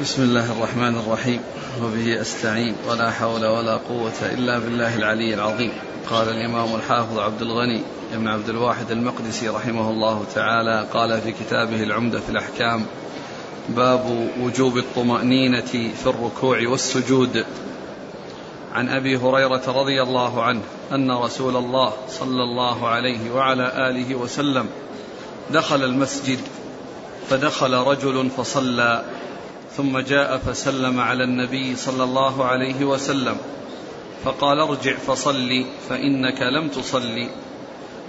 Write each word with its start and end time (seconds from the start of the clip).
بسم 0.00 0.22
الله 0.22 0.52
الرحمن 0.52 0.96
الرحيم. 0.96 1.40
وبه 1.82 2.20
أستعين. 2.20 2.74
ولا 2.88 3.10
حول 3.10 3.46
ولا 3.46 3.76
قوة 3.76 4.12
إلا 4.22 4.58
بالله 4.58 4.96
العلي 4.96 5.34
العظيم. 5.34 5.72
قال 6.10 6.28
الإمام 6.28 6.74
الحافظ 6.74 7.18
عبد 7.18 7.42
الغني 7.42 7.82
بن 8.12 8.28
عبد 8.28 8.48
الواحد 8.48 8.90
المقدسي 8.90 9.48
رحمه 9.48 9.90
الله 9.90 10.24
تعالى 10.34 10.86
قال 10.92 11.20
في 11.20 11.32
كتابه 11.32 11.82
العمدة 11.82 12.20
في 12.20 12.30
الأحكام 12.30 12.86
باب 13.68 14.28
وجوب 14.40 14.78
الطمأنينة 14.78 15.92
في 16.02 16.06
الركوع 16.06 16.68
والسجود. 16.68 17.44
عن 18.72 18.88
أبي 18.88 19.16
هريرة 19.16 19.62
رضي 19.68 20.02
الله 20.02 20.42
عنه 20.42 20.62
أن 20.92 21.10
رسول 21.10 21.56
الله 21.56 21.92
صلى 22.08 22.42
الله 22.42 22.88
عليه 22.88 23.30
وعلى 23.30 23.90
آله 23.90 24.14
وسلم 24.14 24.66
دخل 25.50 25.84
المسجد 25.84 26.38
فدخل 27.30 27.74
رجل 27.74 28.30
فصلى. 28.36 29.04
ثم 29.80 29.98
جاء 29.98 30.38
فسلم 30.38 31.00
على 31.00 31.24
النبي 31.24 31.76
صلى 31.76 32.04
الله 32.04 32.44
عليه 32.44 32.84
وسلم 32.84 33.36
فقال 34.24 34.60
ارجع 34.60 34.96
فصلي 34.96 35.66
فإنك 35.88 36.42
لم 36.42 36.68
تصلي. 36.68 37.28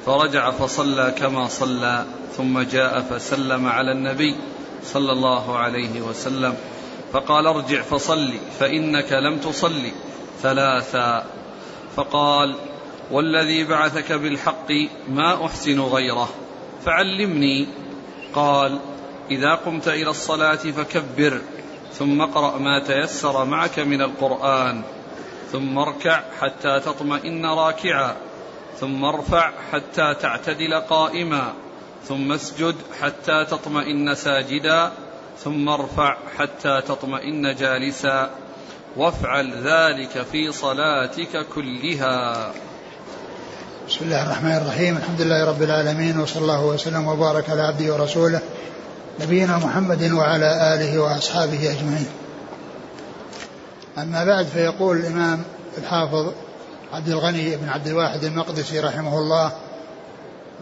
فرجع 0.05 0.51
فصلى 0.51 1.13
كما 1.17 1.47
صلى 1.47 2.05
ثم 2.37 2.59
جاء 2.59 3.01
فسلم 3.01 3.67
على 3.67 3.91
النبي 3.91 4.35
صلى 4.83 5.11
الله 5.11 5.57
عليه 5.57 6.01
وسلم 6.01 6.53
فقال 7.13 7.47
ارجع 7.47 7.81
فصلي 7.81 8.39
فإنك 8.59 9.13
لم 9.13 9.37
تصلي. 9.37 9.91
ثلاثا 10.41 11.25
فقال 11.95 12.55
والذي 13.11 13.63
بعثك 13.63 14.11
بالحق 14.11 14.71
ما 15.07 15.45
أحسن 15.45 15.79
غيره 15.79 16.29
فعلمني. 16.85 17.67
قال 18.33 18.79
إذا 19.31 19.55
قمت 19.55 19.87
إلى 19.87 20.09
الصلاة 20.09 20.55
فكبر 20.55 21.41
ثم 22.01 22.21
اقرأ 22.21 22.57
ما 22.57 22.79
تيسر 22.79 23.45
معك 23.45 23.79
من 23.79 24.01
القرآن. 24.01 24.81
ثم 25.51 25.77
اركع 25.77 26.21
حتى 26.41 26.79
تطمئن 26.79 27.45
راكعا. 27.45 28.15
ثم 28.79 29.05
ارفع 29.05 29.51
حتى 29.71 30.15
تعتدل 30.21 30.81
قائما. 30.89 31.53
ثم 32.07 32.31
اسجد 32.31 32.75
حتى 33.01 33.45
تطمئن 33.45 34.15
ساجدا. 34.15 34.91
ثم 35.43 35.69
ارفع 35.69 36.17
حتى 36.37 36.81
تطمئن 36.87 37.55
جالسا. 37.55 38.29
وافعل 38.97 39.53
ذلك 39.63 40.25
في 40.31 40.51
صلاتك 40.51 41.45
كلها. 41.55 42.51
بسم 43.87 44.05
الله 44.05 44.23
الرحمن 44.25 44.57
الرحيم. 44.57 44.97
الحمد 44.97 45.21
لله 45.21 45.49
رب 45.49 45.61
العالمين 45.61 46.19
وصلى 46.19 46.41
الله 46.41 46.65
وسلم 46.65 47.07
وبارك 47.07 47.49
على 47.49 47.61
عبده 47.61 47.93
ورسوله. 47.93 48.41
نبينا 49.19 49.57
محمد 49.57 50.11
وعلى 50.11 50.73
آله 50.73 50.99
وأصحابه 50.99 51.71
أجمعين. 51.71 52.07
أما 53.97 54.25
بعد 54.25 54.45
فيقول 54.45 54.97
الإمام 54.97 55.43
الحافظ 55.77 56.31
عبد 56.93 57.09
الغني 57.09 57.55
بن 57.55 57.69
عبد 57.69 57.87
الواحد 57.87 58.23
المقدسي 58.23 58.79
رحمه 58.79 59.17
الله 59.19 59.51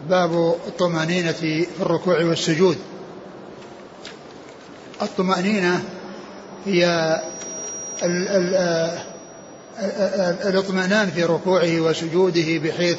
باب 0.08 0.54
الطمأنينة 0.66 1.32
في 1.32 1.66
الركوع 1.80 2.24
والسجود. 2.24 2.76
الطمأنينة 5.02 5.82
هي 6.66 6.84
ال 8.02 8.28
ال 8.28 8.90
الإطمئنان 10.46 11.10
في 11.10 11.24
ركوعه 11.24 11.80
وسجوده 11.80 12.58
بحيث 12.58 12.98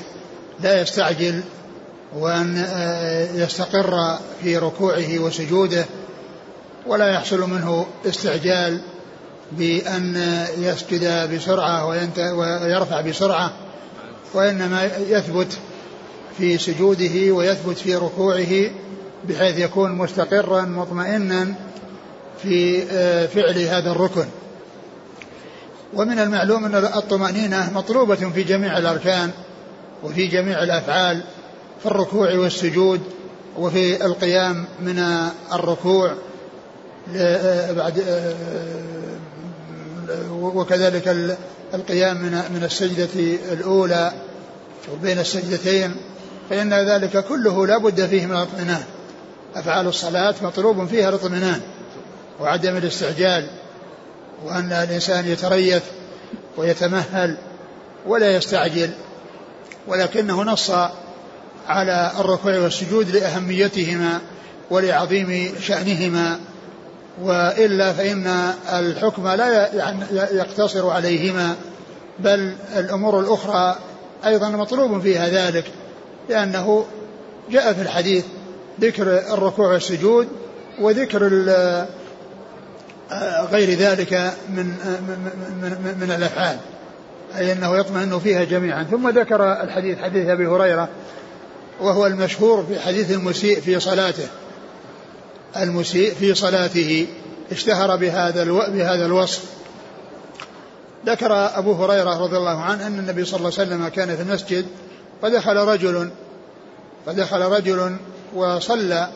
لا 0.59 0.81
يستعجل 0.81 1.41
وأن 2.15 2.65
يستقر 3.35 4.17
في 4.43 4.57
ركوعه 4.57 5.19
وسجوده 5.19 5.85
ولا 6.87 7.07
يحصل 7.09 7.49
منه 7.49 7.85
استعجال 8.05 8.81
بأن 9.51 10.45
يسجد 10.57 11.33
بسرعة 11.35 11.85
ويرفع 12.35 13.01
بسرعة 13.01 13.53
وإنما 14.33 14.89
يثبت 15.09 15.57
في 16.38 16.57
سجوده 16.57 17.31
ويثبت 17.31 17.77
في 17.77 17.95
ركوعه 17.95 18.71
بحيث 19.29 19.57
يكون 19.57 19.91
مستقرا 19.91 20.61
مطمئنا 20.61 21.53
في 22.41 22.81
فعل 23.27 23.57
هذا 23.57 23.91
الركن. 23.91 24.25
ومن 25.94 26.19
المعلوم 26.19 26.66
أن 26.66 26.75
الطمأنينة 26.75 27.71
مطلوبة 27.75 28.16
في 28.16 28.44
جميع 28.44 28.77
الأركان 28.77 29.31
وفي 30.03 30.27
جميع 30.27 30.63
الأفعال. 30.63 31.23
في 31.81 31.86
الركوع 31.86 32.36
والسجود 32.36 33.02
وفي 33.58 34.06
القيام 34.06 34.66
من 34.80 35.00
الركوع 35.53 36.16
بعد 37.69 38.03
وكذلك 40.31 41.38
القيام 41.74 42.18
من 42.18 42.31
من 42.31 42.64
السجدة 42.64 43.38
الأولى 43.53 44.12
وبين 44.94 45.19
السجدتين 45.19 45.96
فإن 46.50 46.74
ذلك 46.74 47.25
كله 47.25 47.68
لا 47.68 47.78
بد 47.78 48.06
فيه 48.06 48.25
من 48.25 48.31
الاطمئنان 48.31 48.84
أفعال 49.56 49.88
الصلاة 49.88 50.36
مطلوب 50.42 50.86
فيها 50.86 51.09
الاطمئنان 51.09 51.62
وعدم 52.40 52.78
الاستعجال 52.78 53.48
وأن 54.46 54.72
الإنسان 54.72 55.25
يتريث 55.25 55.84
ويتمهل 56.58 57.38
ولا 58.06 58.36
يستعجل 58.36 58.90
ولكنه 59.88 60.44
نص 60.44 60.72
على 61.71 62.11
الركوع 62.19 62.59
والسجود 62.59 63.09
لأهميتهما 63.09 64.21
ولعظيم 64.69 65.55
شأنهما 65.61 66.39
وإلا 67.21 67.93
فإن 67.93 68.53
الحكم 68.73 69.27
لا 69.27 69.69
يقتصر 70.31 70.89
عليهما 70.89 71.55
بل 72.19 72.55
الأمور 72.75 73.19
الأخرى 73.19 73.75
أيضا 74.25 74.49
مطلوب 74.49 75.01
فيها 75.01 75.29
ذلك 75.29 75.65
لأنه 76.29 76.85
جاء 77.51 77.73
في 77.73 77.81
الحديث 77.81 78.25
ذكر 78.81 79.33
الركوع 79.33 79.73
والسجود 79.73 80.27
وذكر 80.81 81.27
غير 83.51 83.77
ذلك 83.77 84.33
من 84.49 84.65
من, 85.61 85.97
من 86.01 86.11
الأفعال 86.11 86.57
أي 87.38 87.51
أنه 87.51 87.77
يطمئن 87.77 88.19
فيها 88.19 88.43
جميعا. 88.43 88.83
ثم 88.83 89.09
ذكر 89.09 89.63
الحديث 89.63 89.99
حديث 89.99 90.27
أبي 90.29 90.47
هريرة 90.47 90.89
وهو 91.81 92.08
المشهور 92.08 92.66
في 92.66 92.80
حديث 92.80 93.12
المسيء 93.12 93.59
في 93.59 93.80
صلاته. 93.80 94.28
المسيء 95.58 96.14
في 96.14 96.36
صلاته. 96.36 97.08
اشتهر 97.52 97.96
بهذا 97.96 98.44
بهذا 98.44 99.06
الوصف. 99.06 99.44
ذكر 101.06 101.34
أبو 101.58 101.74
هريرة 101.74 102.24
رضي 102.24 102.38
الله 102.38 102.62
عنه 102.62 102.88
أن 102.88 103.00
النبي 103.00 103.25
صلى 103.25 103.38
الله 103.38 103.52
عليه 103.59 103.68
وسلم 103.68 103.88
كان 103.88 104.16
في 104.16 104.22
المسجد 104.22 104.66
فدخل 105.22 105.56
رجل 105.56 106.09
فدخل 107.06 107.42
رجل 107.42 107.98
وصلى. 108.36 109.09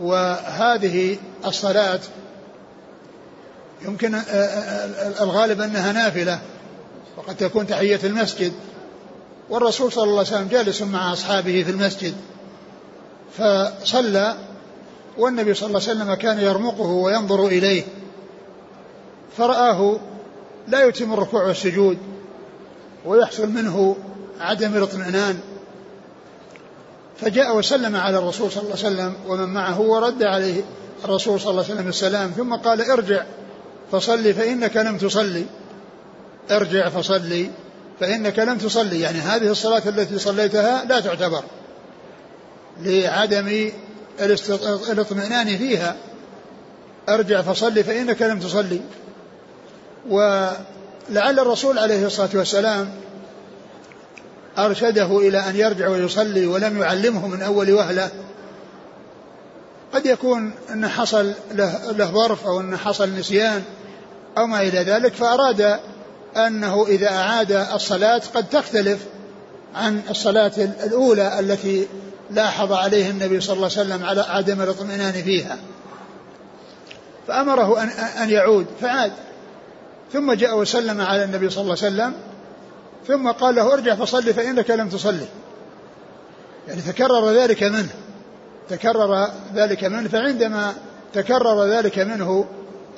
وهذه 0.00 1.16
الصلاة 1.46 2.00
يمكن 3.84 4.14
الغالب 5.20 5.60
أنها 5.60 5.92
نافلة 5.92 6.38
وقد 7.16 7.36
تكون 7.36 7.66
تحية 7.66 8.00
المسجد. 8.04 8.52
والرسول 9.50 9.92
صلى 9.92 10.04
الله 10.04 10.18
عليه 10.18 10.28
وسلم 10.28 10.48
جالس 10.48 10.82
مع 10.82 11.12
أصحابه 11.12 11.62
في 11.62 11.70
المسجد 11.70 12.14
فصلى 13.38 14.36
والنبي 15.18 15.54
صلى 15.54 15.66
الله 15.66 15.80
عليه 15.88 15.90
وسلم 15.90 16.14
كان 16.14 16.38
يرمقه 16.38 16.90
وينظر 16.90 17.46
إليه 17.46 17.82
فرآه 19.36 20.00
لا 20.68 20.84
يتم 20.84 21.12
الركوع 21.12 21.46
والسجود 21.46 21.98
ويحصل 23.04 23.48
منه 23.48 23.96
عدم 24.40 24.76
الاطمئنان 24.76 25.38
فجاء 27.20 27.56
وسلم 27.56 27.96
على 27.96 28.18
الرسول 28.18 28.52
صلى 28.52 28.62
الله 28.62 28.76
عليه 28.84 28.86
وسلم 28.86 29.14
ومن 29.28 29.54
معه 29.54 29.80
ورد 29.80 30.22
عليه 30.22 30.62
الرسول 31.04 31.40
صلى 31.40 31.50
الله 31.50 31.64
عليه 31.64 31.74
وسلم 31.74 31.88
السلام 31.88 32.30
ثم 32.30 32.54
قال 32.54 32.90
ارجع 32.90 33.24
فصلي 33.92 34.34
فإنك 34.34 34.76
لم 34.76 34.98
تصلي 34.98 35.44
ارجع 36.50 36.88
فصلي. 36.88 37.50
فإنك 38.00 38.38
لم 38.38 38.58
تصلي 38.58 39.00
يعني 39.00 39.18
هذه 39.18 39.50
الصلاة 39.50 39.82
التي 39.86 40.18
صليتها 40.18 40.84
لا 40.84 41.00
تعتبر 41.00 41.44
لعدم 42.80 43.70
الاطمئنان 44.90 45.56
فيها. 45.58 45.96
أرجع 47.08 47.42
فصلي 47.42 47.82
فإنك 47.82 48.22
لم 48.22 48.40
تصلي. 48.40 48.80
ولعل 50.08 51.38
الرسول 51.38 51.78
عليه 51.78 52.06
الصلاة 52.06 52.30
والسلام 52.34 52.90
أرشده 54.58 55.18
إلى 55.18 55.38
أن 55.38 55.56
يرجع 55.56 55.88
ويصلي 55.88 56.46
ولم 56.46 56.82
يعلمه 56.82 57.28
من 57.28 57.42
أول 57.42 57.72
وهلة. 57.72 58.10
قد 59.94 60.06
يكون 60.06 60.52
أن 60.72 60.88
حصل 60.88 61.32
له, 61.52 61.90
له 61.90 62.06
ظرف 62.06 62.46
أو 62.46 62.60
أن 62.60 62.76
حصل 62.76 63.10
نسيان 63.10 63.62
أو 64.38 64.46
ما 64.46 64.62
إلى 64.62 64.78
ذلك 64.78 65.14
فأراد 65.14 65.80
أنه 66.36 66.86
إذا 66.86 67.08
أعاد 67.08 67.52
الصلاة 67.52 68.22
قد 68.34 68.48
تختلف 68.48 68.98
عن 69.74 70.00
الصلاة 70.10 70.52
الأولى 70.58 71.40
التي 71.40 71.88
لاحظ 72.30 72.72
عليه 72.72 73.10
النبي 73.10 73.40
صلى 73.40 73.56
الله 73.56 73.70
عليه 73.76 73.80
وسلم 73.80 74.04
على 74.04 74.20
عدم 74.20 74.62
الاطمئنان 74.62 75.12
فيها. 75.12 75.58
فأمره 77.28 77.82
أن, 77.82 77.88
أن 78.22 78.30
يعود 78.30 78.66
فعاد. 78.80 79.12
ثم 80.12 80.32
جاء 80.32 80.58
وسلم 80.58 81.00
على 81.00 81.24
النبي 81.24 81.50
صلى 81.50 81.62
الله 81.62 81.76
عليه 81.82 81.94
وسلم 81.94 82.14
ثم 83.08 83.30
قال 83.30 83.54
له 83.54 83.72
ارجع 83.74 83.94
فصلي 83.94 84.32
فإنك 84.32 84.70
لم 84.70 84.88
تصلي. 84.88 85.26
يعني 86.68 86.82
تكرر 86.82 87.30
ذلك 87.30 87.62
منه. 87.62 87.90
تكرر 88.68 89.28
ذلك 89.54 89.84
منه 89.84 90.08
فعندما 90.08 90.74
تكرر 91.12 91.64
ذلك 91.64 91.98
منه 91.98 92.46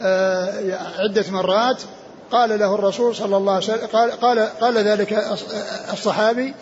آه، 0.02 0.78
عدة 0.98 1.24
مرات 1.30 1.82
قال 2.30 2.58
له 2.58 2.74
الرسول 2.74 3.14
صلى 3.14 3.36
الله 3.36 3.52
عليه 3.52 3.64
وسلم 3.64 3.86
قال, 3.86 4.10
قال, 4.10 4.38
قال 4.38 4.78
ذلك 4.78 5.24
الصحابي 5.92 6.54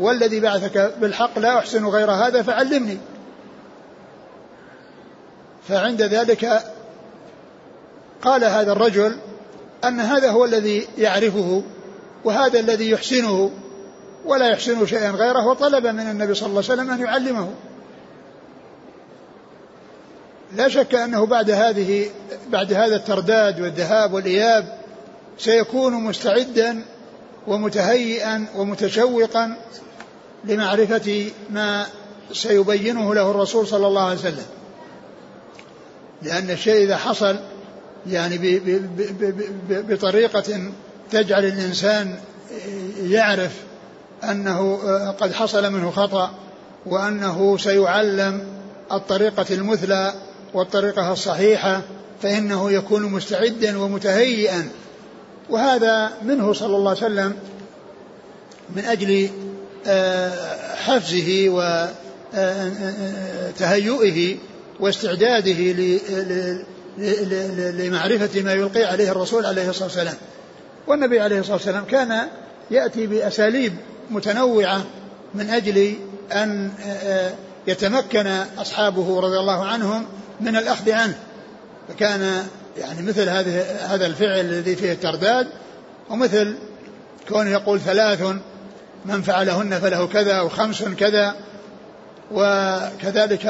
والذي 0.00 0.40
بعثك 0.40 0.92
بالحق 1.00 1.38
لا 1.38 1.58
أحسن 1.58 1.86
غير 1.86 2.10
هذا 2.10 2.42
فعلمني. 2.42 2.98
فعند 5.68 6.02
ذلك 6.02 6.62
قال 8.22 8.44
هذا 8.44 8.72
الرجل 8.72 9.16
أن 9.84 10.00
هذا 10.00 10.30
هو 10.30 10.44
الذي 10.44 10.88
يعرفه 10.98 11.62
وهذا 12.24 12.60
الذي 12.60 12.90
يحسنه 12.90 13.50
ولا 14.24 14.48
يحسن 14.48 14.86
شيئا 14.86 15.10
غيره 15.10 15.46
وطلب 15.46 15.86
من 15.86 16.10
النبي 16.10 16.34
صلى 16.34 16.46
الله 16.46 16.62
عليه 16.70 16.72
وسلم 16.72 16.90
أن 16.90 17.00
يعلمه. 17.00 17.50
لا 20.52 20.68
شك 20.68 20.94
أنه 20.94 21.26
بعد 21.26 21.50
هذه 21.50 22.10
بعد 22.48 22.72
هذا 22.72 22.96
الترداد 22.96 23.60
والذهاب 23.60 24.12
والإياب 24.12 24.83
سيكون 25.38 25.92
مستعدا 25.92 26.84
ومتهيئا 27.46 28.46
ومتشوقا 28.56 29.56
لمعرفة 30.44 31.30
ما 31.50 31.86
سيبينه 32.32 33.14
له 33.14 33.30
الرسول 33.30 33.66
صلى 33.66 33.86
الله 33.86 34.02
عليه 34.02 34.18
وسلم. 34.18 34.46
لأن 36.22 36.50
الشيء 36.50 36.84
إذا 36.84 36.96
حصل 36.96 37.36
يعني 38.06 38.60
بطريقة 39.68 40.72
تجعل 41.10 41.44
الإنسان 41.44 42.18
يعرف 43.02 43.52
أنه 44.24 44.78
قد 45.10 45.32
حصل 45.32 45.72
منه 45.72 45.90
خطأ 45.90 46.34
وأنه 46.86 47.56
سيعلم 47.58 48.46
الطريقة 48.92 49.46
المثلى 49.50 50.14
والطريقة 50.54 51.12
الصحيحة 51.12 51.82
فإنه 52.22 52.72
يكون 52.72 53.02
مستعدا 53.02 53.78
ومتهيئا 53.78 54.68
وهذا 55.50 56.12
منه 56.22 56.52
صلى 56.52 56.76
الله 56.76 56.90
عليه 56.90 57.00
وسلم 57.00 57.36
من 58.76 58.84
أجل 58.84 59.28
آه، 59.86 60.74
حفزه 60.74 61.48
وتهيئه 62.34 64.36
واستعداده 64.80 65.72
لمعرفة 67.70 68.42
ما 68.42 68.52
يلقي 68.52 68.84
عليه 68.84 69.10
الرسول 69.10 69.46
عليه 69.46 69.70
الصلاة 69.70 69.84
والسلام. 69.84 70.14
والنبي 70.86 71.20
عليه 71.20 71.38
الصلاة 71.38 71.56
والسلام 71.56 71.84
كان 71.84 72.28
يأتي 72.70 73.06
بأساليب 73.06 73.72
متنوعة 74.10 74.84
من 75.34 75.50
أجل 75.50 75.94
أن 76.32 76.70
يتمكن 77.66 78.26
أصحابه 78.58 79.20
رضي 79.20 79.38
الله 79.38 79.64
عنهم 79.64 80.06
من 80.40 80.56
الأخذ 80.56 80.90
عنه. 80.90 81.18
فكان 81.88 82.46
يعني 82.76 83.02
مثل 83.02 83.28
هذه 83.28 83.62
هذا 83.94 84.06
الفعل 84.06 84.40
الذي 84.40 84.76
فيه 84.76 84.92
الترداد 84.92 85.46
ومثل 86.10 86.54
كونه 87.28 87.50
يقول 87.50 87.80
ثلاث 87.80 88.22
من 89.04 89.22
فعلهن 89.22 89.78
فله 89.80 90.06
كذا 90.06 90.40
وخمس 90.40 90.82
كذا 90.82 91.34
وكذلك 92.32 93.46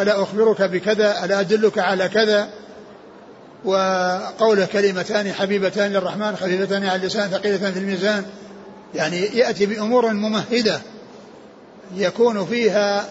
ألا 0.00 0.22
أخبرك 0.22 0.62
بكذا 0.62 1.24
ألا 1.24 1.40
أدلك 1.40 1.78
على 1.78 2.08
كذا 2.08 2.48
وقوله 3.64 4.66
كلمتان 4.66 5.32
حبيبتان 5.32 5.92
للرحمن 5.92 6.36
خفيفتان 6.36 6.84
على 6.84 6.96
اللسان 6.96 7.28
ثقيلتان 7.28 7.72
في 7.72 7.78
الميزان. 7.78 8.24
يعني 8.94 9.20
يأتي 9.20 9.66
بأمور 9.66 10.12
ممهدة 10.12 10.80
يكون 11.96 12.46
فيها 12.46 13.04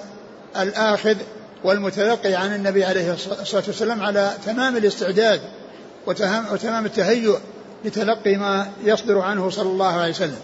الآخذ 0.60 1.16
والمتلقي 1.64 2.34
عن 2.34 2.56
النبي 2.56 2.86
عليه 2.86 3.14
الصلاة 3.14 3.64
والسلام 3.68 4.04
على 4.04 4.34
تمام 4.46 4.78
الاستعداد 4.78 5.42
وتمام 6.08 6.86
التهيؤ 6.86 7.38
لتلقي 7.86 8.36
ما 8.36 8.68
يصدر 8.84 9.20
عنه 9.20 9.50
صلى 9.50 9.70
الله 9.70 9.94
عليه 9.94 10.12
وسلم. 10.12 10.40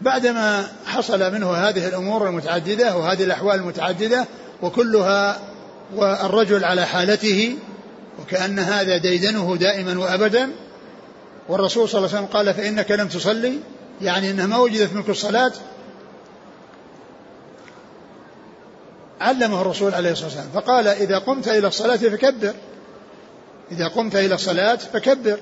بعدما 0.00 0.68
حصل 0.86 1.32
منه 1.32 1.52
هذه 1.52 1.88
الأمور 1.88 2.28
المتعددة 2.28 2.96
وهذه 2.96 3.24
الأحوال 3.24 3.56
المتعددة 3.56 4.26
وكلها 4.62 5.40
والرجل 5.94 6.64
على 6.64 6.86
حالته 6.86 7.56
وكأن 8.22 8.58
هذا 8.58 8.96
ديدنه 8.96 9.56
دائما 9.56 9.98
وأبدا 9.98 10.50
والرسول 11.48 11.88
صلى 11.88 11.98
الله 11.98 12.08
عليه 12.08 12.18
وسلم 12.18 12.36
قال 12.38 12.54
فإنك 12.54 12.90
لم 12.90 13.08
تصلي 13.08 13.58
يعني 14.02 14.30
أنها 14.30 14.46
ما 14.46 14.56
وجدت 14.56 14.92
منك 14.92 15.08
الصلاة 15.08 15.52
علمه 19.20 19.60
الرسول 19.62 19.94
عليه 19.94 20.12
الصلاة 20.12 20.26
والسلام. 20.26 20.48
فقال 20.54 20.88
إذا 20.88 21.18
قمت 21.18 21.48
إلى 21.48 21.68
الصلاة 21.68 21.96
فكبر. 21.96 22.54
إذا 23.72 23.88
قمت 23.88 24.16
إلى 24.16 24.34
الصلاة 24.34 24.76
فكبر. 24.76 25.38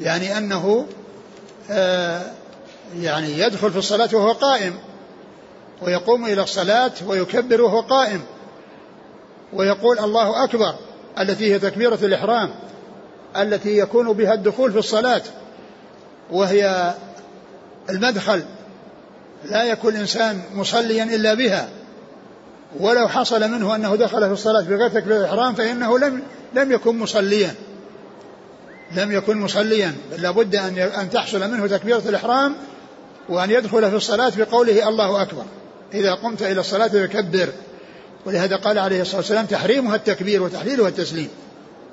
يعني 0.00 0.38
أنه 0.38 0.86
آه 1.70 2.22
يعني 2.96 3.38
يدخل 3.38 3.70
في 3.70 3.78
الصلاة 3.78 4.08
وهو 4.12 4.32
قائم. 4.32 4.78
ويقوم 5.82 6.24
إلى 6.24 6.42
الصلاة 6.42 6.92
ويكبر 7.06 7.62
وهو 7.62 7.80
قائم. 7.80 8.22
ويقول 9.52 9.98
الله 9.98 10.44
أكبر 10.44 10.74
التي 11.18 11.54
هي 11.54 11.58
تكبيرة 11.58 11.98
الإحرام 12.02 12.54
التي 13.36 13.78
يكون 13.78 14.12
بها 14.12 14.34
الدخول 14.34 14.72
في 14.72 14.78
الصلاة. 14.78 15.22
وهي 16.30 16.94
المدخل. 17.90 18.42
لا 19.44 19.64
يكون 19.64 19.94
الإنسان 19.94 20.42
مصليا 20.54 21.04
إلا 21.04 21.34
بها. 21.34 21.68
ولو 22.76 23.08
حصل 23.08 23.50
منه 23.50 23.74
أنه 23.74 23.96
دخل 23.96 24.26
في 24.26 24.32
الصلاة 24.32 24.60
بغير 24.60 24.88
تكبيرة 24.88 25.18
الإحرام 25.18 25.54
فإنه 25.54 25.98
لم 25.98 26.22
لم 26.54 26.72
يكن 26.72 26.98
مصليا. 26.98 27.54
لم 28.96 29.12
يكن 29.12 29.36
مصليا. 29.36 29.94
بل 30.12 30.22
لابد 30.22 30.56
أن 30.56 30.78
أن 30.78 31.10
تحصل 31.10 31.50
منه 31.50 31.66
تكبيرة 31.66 32.02
الإحرام 32.06 32.54
وأن 33.28 33.50
يدخل 33.50 33.90
في 33.90 33.96
الصلاة 33.96 34.32
بقوله 34.36 34.88
الله 34.88 35.22
أكبر. 35.22 35.44
إذا 35.94 36.14
قمت 36.14 36.42
إلى 36.42 36.60
الصلاة 36.60 36.88
فكبر. 36.88 37.48
ولهذا 38.26 38.56
قال 38.56 38.78
عليه 38.78 39.02
الصلاة 39.02 39.16
والسلام 39.16 39.46
تحريمها 39.46 39.96
التكبير 39.96 40.42
وتحليلها 40.42 40.88
التسليم. 40.88 41.28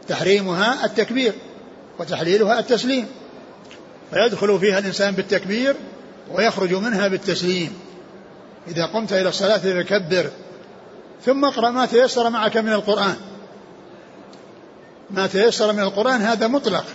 تحريمها 0.08 0.86
التكبير 0.86 1.34
وتحليلها 2.00 2.60
التسليم. 2.60 3.08
فيدخل 4.12 4.60
فيها 4.60 4.80
الإنسان 4.80 5.14
بالتكبير 5.14 5.76
ويخرج 6.32 6.74
منها 6.74 7.08
بالتسليم. 7.08 7.74
إذا 8.68 8.86
قمت 8.86 9.14
إلى 9.14 9.30
الصلاة 9.30 9.58
فكبر. 9.58 10.30
ثم 11.24 11.46
اقرأ 11.46 11.70
ما 11.70 11.86
تيسر 11.86 12.30
معك 12.30 12.58
من 12.58 12.74
القرآن. 12.74 13.16
ما 15.12 15.28
تيسر 15.28 15.74
من 15.74 15.80
القرآن 15.80 16.22
هذا 16.22 16.48
مطلق. 16.48 16.86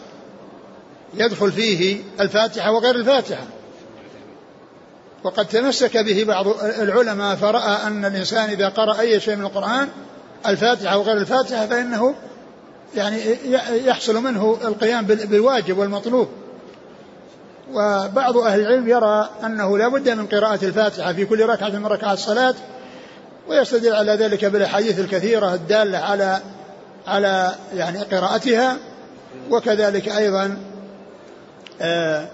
يدخل 1.15 1.53
فيه 1.53 2.01
الفاتحة 2.21 2.73
وغير 2.73 2.95
الفاتحة. 2.95 3.45
وقد 5.25 5.47
تمسك 5.47 5.97
به 5.97 6.25
بعض 6.25 6.47
العلماء 6.63 7.37
فرأى 7.37 7.87
أن 7.87 8.05
الإنسان 8.05 8.51
إذا 8.51 8.69
قرأ 8.69 9.01
أي 9.01 9.21
شيء 9.21 9.37
من 9.37 9.45
القرآن 9.45 9.89
الفاتحة 10.47 10.99
وغير 10.99 11.17
الفاتحة 11.17 11.67
فإنه 11.67 12.15
يعني 12.95 13.21
يحصل 13.87 14.23
منه 14.23 14.59
القيام 14.65 15.07
بالواجب 15.07 15.79
والمطلوب. 15.79 16.29
وبعض 17.73 18.37
أهل 18.37 18.61
العلم 18.61 18.89
يرى 18.89 19.31
أنه 19.45 19.79
لا 19.79 19.89
بد 19.89 20.09
من 20.09 20.27
قراءة 20.27 20.65
الفاتحة 20.65 21.13
في 21.13 21.25
كل 21.25 21.47
ركعة 21.47 21.69
من 21.69 21.87
ركعات 21.87 22.19
الصلاة 22.19 22.55
ويستدل 23.51 23.95
على 23.95 24.13
ذلك 24.13 24.45
بالأحاديث 24.45 25.01
الكثيرة 25.01 25.55
الدالة 25.55 25.99
على 25.99 26.41
على 27.07 27.55
يعني 27.75 28.03
قراءتها 28.03 28.77
وكذلك 29.51 30.09
أيضا 30.09 30.57
آه 31.81 32.29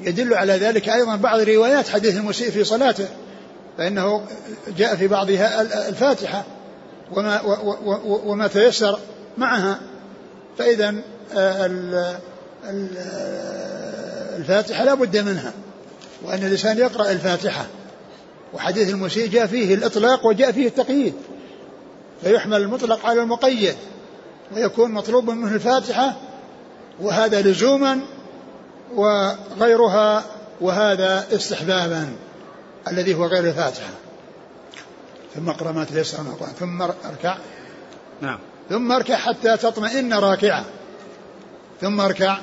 يدل 0.00 0.34
على 0.34 0.52
ذلك 0.52 0.88
أيضا 0.88 1.16
بعض 1.16 1.40
روايات 1.40 1.88
حديث 1.88 2.16
المسيء 2.16 2.50
في 2.50 2.64
صلاته 2.64 3.08
فإنه 3.78 4.24
جاء 4.78 4.96
في 4.96 5.08
بعضها 5.08 5.62
الفاتحة 5.88 6.44
وما, 7.12 7.40
وما 8.06 8.46
تيسر 8.46 8.98
معها. 9.38 9.80
فإذا 10.58 10.94
آه، 11.36 11.70
الفاتحة 14.36 14.84
لا 14.84 14.94
بد 14.94 15.16
منها 15.16 15.52
وأن 16.22 16.38
الإنسان 16.38 16.78
يقرأ 16.78 17.10
الفاتحة. 17.10 17.66
وحديث 18.54 18.90
المسيء 18.90 19.28
جاء 19.28 19.46
فيه 19.46 19.74
الإطلاق 19.74 20.26
وجاء 20.26 20.52
فيه 20.52 20.66
التقييد 20.66 21.14
فيحمل 22.22 22.56
المطلق 22.56 23.06
على 23.06 23.22
المقيد 23.22 23.76
ويكون 24.54 24.92
مطلوب 24.92 25.30
منه 25.30 25.54
الفاتحة 25.54 26.16
وهذا 27.00 27.42
لزوما 27.42 28.00
وغيرها 28.94 30.24
وهذا 30.60 31.26
استحبابا 31.32 32.16
الذي 32.88 33.14
هو 33.14 33.26
غير 33.26 33.44
الفاتحة. 33.44 33.90
ثم 35.34 35.48
اقرأ 35.48 35.72
ما 35.72 35.84
تيسر 35.84 36.22
من 36.22 36.30
القرآن 36.30 36.52
ثم 36.52 36.82
اركع. 36.82 37.36
نعم. 38.20 38.38
ثم 38.70 38.92
اركع 38.92 39.16
حتى 39.16 39.56
تطمئن 39.56 40.14
راكعة. 40.14 40.64
ثم 41.80 42.00
اركع 42.00 42.38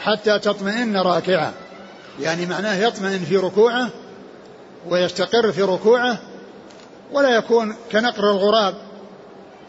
حتى 0.00 0.38
تطمئن 0.38 0.96
راكعة. 0.96 1.52
يعني 2.20 2.46
معناه 2.46 2.76
يطمئن 2.76 3.18
في 3.18 3.36
ركوعه 3.36 3.90
ويستقر 4.88 5.52
في 5.52 5.62
ركوعه 5.62 6.18
ولا 7.12 7.28
يكون 7.28 7.76
كنقر 7.92 8.30
الغراب 8.30 8.74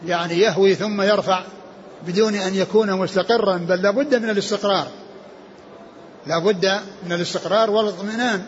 يعني 0.06 0.38
يهوي 0.38 0.74
ثم 0.74 1.02
يرفع 1.02 1.42
بدون 2.06 2.34
أن 2.34 2.54
يكون 2.54 2.92
مستقرا 2.92 3.56
بل 3.56 3.82
لابد 3.82 4.14
من 4.14 4.30
الاستقرار. 4.30 4.86
لابد 6.26 6.80
من 7.06 7.12
الاستقرار 7.12 7.70
والاطمئنان 7.70 8.42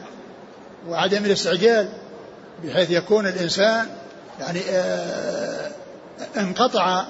وعدم 0.88 1.24
الاستعجال 1.24 1.88
بحيث 2.64 2.90
يكون 2.90 3.26
الإنسان 3.26 3.86
يعني 4.40 4.60
آه 4.70 5.70
انقطع 6.36 7.04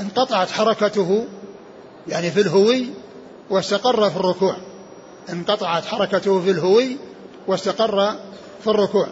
انقطعت 0.00 0.50
حركته 0.50 1.26
يعني 2.08 2.30
في 2.30 2.40
الهوي 2.40 2.86
واستقر 3.50 4.10
في 4.10 4.16
الركوع. 4.16 4.56
انقطعت 5.32 5.84
حركته 5.84 6.40
في 6.40 6.50
الهوي 6.50 6.96
واستقر 7.46 8.14
في 8.60 8.66
الركوع. 8.66 9.08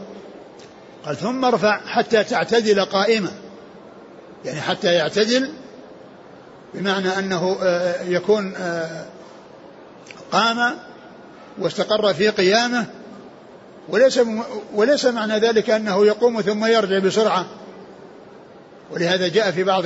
قال 1.07 1.17
ثم 1.17 1.45
ارفع 1.45 1.81
حتى 1.87 2.25
تعتدل 2.25 2.85
قائمة. 2.85 3.31
يعني 4.45 4.61
حتى 4.61 4.93
يعتدل 4.93 5.53
بمعنى 6.75 7.19
أنه 7.19 7.57
آه، 7.63 8.03
يكون 8.03 8.55
آه، 8.57 9.05
قام 10.33 10.77
واستقر 11.59 12.15
في 12.15 12.29
قيامه. 12.29 12.87
وليس 13.89 14.21
وليس 14.75 15.05
معنى 15.05 15.39
ذلك 15.39 15.71
أنه 15.71 16.07
يقوم 16.07 16.41
ثم 16.41 16.67
يرجع 16.67 16.99
بسرعة. 16.99 17.47
ولهذا 18.91 19.29
جاء 19.29 19.51
في 19.51 19.65
بعض 19.65 19.85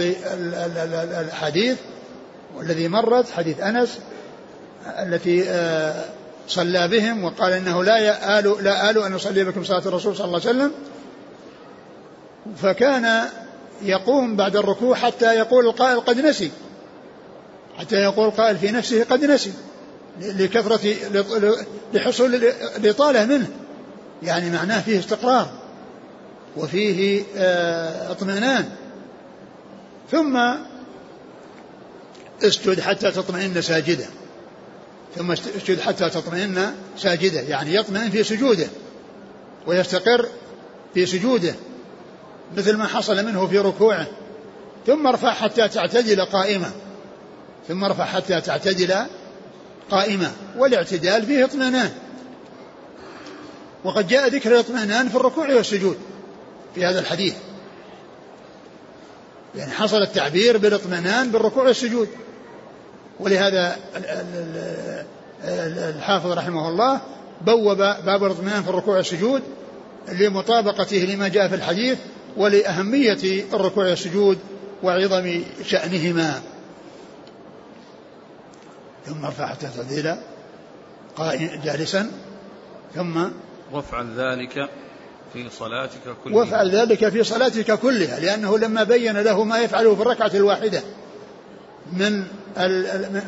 الحديث 1.21 1.78
والذي 2.57 2.88
مرت 2.88 3.31
حديث 3.31 3.61
أنس 3.61 3.99
التي 4.87 5.45
آه، 5.49 6.04
صلى 6.49 6.89
بهم 6.89 7.25
وقال 7.25 7.53
إنه 7.53 7.85
لا 7.85 7.99
يآل 7.99 8.65
لا 8.65 8.91
آل 8.91 8.99
أن 8.99 9.15
اصلي 9.15 9.45
بكم 9.45 9.65
صلاة 9.65 9.79
الرسول 9.87 10.17
صلى 10.17 10.25
الله 10.25 10.41
عليه 10.41 10.51
وسلم. 10.51 10.73
فكان 12.57 13.29
يقوم 13.83 14.37
بعد 14.37 14.57
الركوع 14.57 14.97
حتى 14.97 15.35
يقول 15.35 15.67
القائل 15.67 16.01
قد 16.01 16.19
نسي. 16.19 16.51
حتى 17.79 17.97
يقول 17.97 18.29
القائل 18.29 18.57
في 18.57 18.71
نفسه 18.71 19.05
قد 19.05 19.25
نسي. 19.25 19.53
لكثرة 20.21 20.95
لحصول 21.95 22.35
الإطالة 22.77 23.25
منه. 23.25 23.51
يعني 24.23 24.51
معناه 24.51 24.81
فيه 24.81 24.99
استقرار. 24.99 25.51
وفيه 26.57 27.23
آه، 27.37 28.13
اطمئنان. 28.13 28.69
ثم 30.11 30.41
اسجد 32.43 32.81
حتى 32.81 33.11
تطمئن 33.11 33.63
ساجدا. 33.63 34.07
ثم 35.16 35.31
اسجد 35.31 35.81
حتى 35.81 36.11
تطمئن 36.11 36.75
ساجدا 36.99 37.40
يعني 37.40 37.75
يطمئن 37.75 38.11
في 38.11 38.25
سجوده 38.25 38.66
ويستقر 39.66 40.28
في 40.95 41.07
سجوده 41.07 41.54
مثل 42.57 42.76
ما 42.76 42.87
حصل 42.87 43.26
منه 43.26 43.47
في 43.47 43.59
ركوعه. 43.59 44.07
ثم 44.87 45.07
ارفع 45.07 45.33
حتى 45.33 45.69
تعتدل 45.69 46.25
قائمة 46.25 46.71
ثم 47.69 47.85
ارفع 47.85 48.04
حتى 48.04 48.40
تعتدل 48.40 48.95
قائمة 49.90 50.33
والاعتدال 50.57 51.26
فيه 51.26 51.45
اطمئنان. 51.45 51.90
وقد 53.85 54.09
جاء 54.09 54.28
ذكر 54.28 54.52
الاطمئنان 54.52 55.09
في 55.09 55.16
الركوع 55.16 55.54
والسجود 55.54 55.99
في 56.75 56.87
هذا 56.87 57.00
الحديث. 57.00 57.35
يعني 59.54 59.73
حصل 59.73 60.02
التعبير 60.02 60.59
بالاطمئنان 60.59 61.31
بالركوع 61.31 61.64
والسجود. 61.64 62.09
ولهذا 63.23 63.76
الحافظ 65.97 66.33
رحمه 66.33 66.69
الله 66.69 67.00
بوب 67.47 67.76
باب 67.79 68.25
الاطمئنان 68.25 68.62
في 68.62 68.69
الركوع 68.69 68.97
والسجود 68.97 69.43
لمطابقته 70.09 70.97
لما 70.97 71.29
جاء 71.29 71.49
في 71.49 71.55
الحديث 71.55 71.99
ولأهمية 72.37 73.45
الركوع 73.55 73.88
والسجود 73.88 74.38
وعظم 74.83 75.43
شأنهما. 75.64 76.41
ثم 79.07 79.25
ارفع 79.25 79.47
حتى 79.47 79.69
تعديلا 79.76 80.19
قائم 81.17 81.61
جالسا. 81.64 82.11
ثم 82.95 83.25
وافعل 83.73 84.07
ذلك 84.17 84.69
في 85.33 85.50
صلاتك 85.50 86.17
كلها. 86.25 86.37
وافعل 86.37 86.71
ذلك 86.71 87.09
في 87.09 87.25
صلاتك 87.25 87.79
كلها 87.79 88.21
لأنه 88.21 88.59
لما 88.59 88.83
بين 88.83 89.17
له 89.17 89.45
ما 89.45 89.59
يفعله 89.59 89.95
في 89.95 90.02
الركعة 90.02 90.31
الواحدة 90.35 90.83
من 91.93 92.27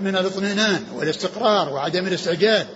من 0.02 0.16
الاطمئنان 0.16 0.84
والاستقرار 0.94 1.68
وعدم 1.68 2.06
الاستعجال 2.06 2.66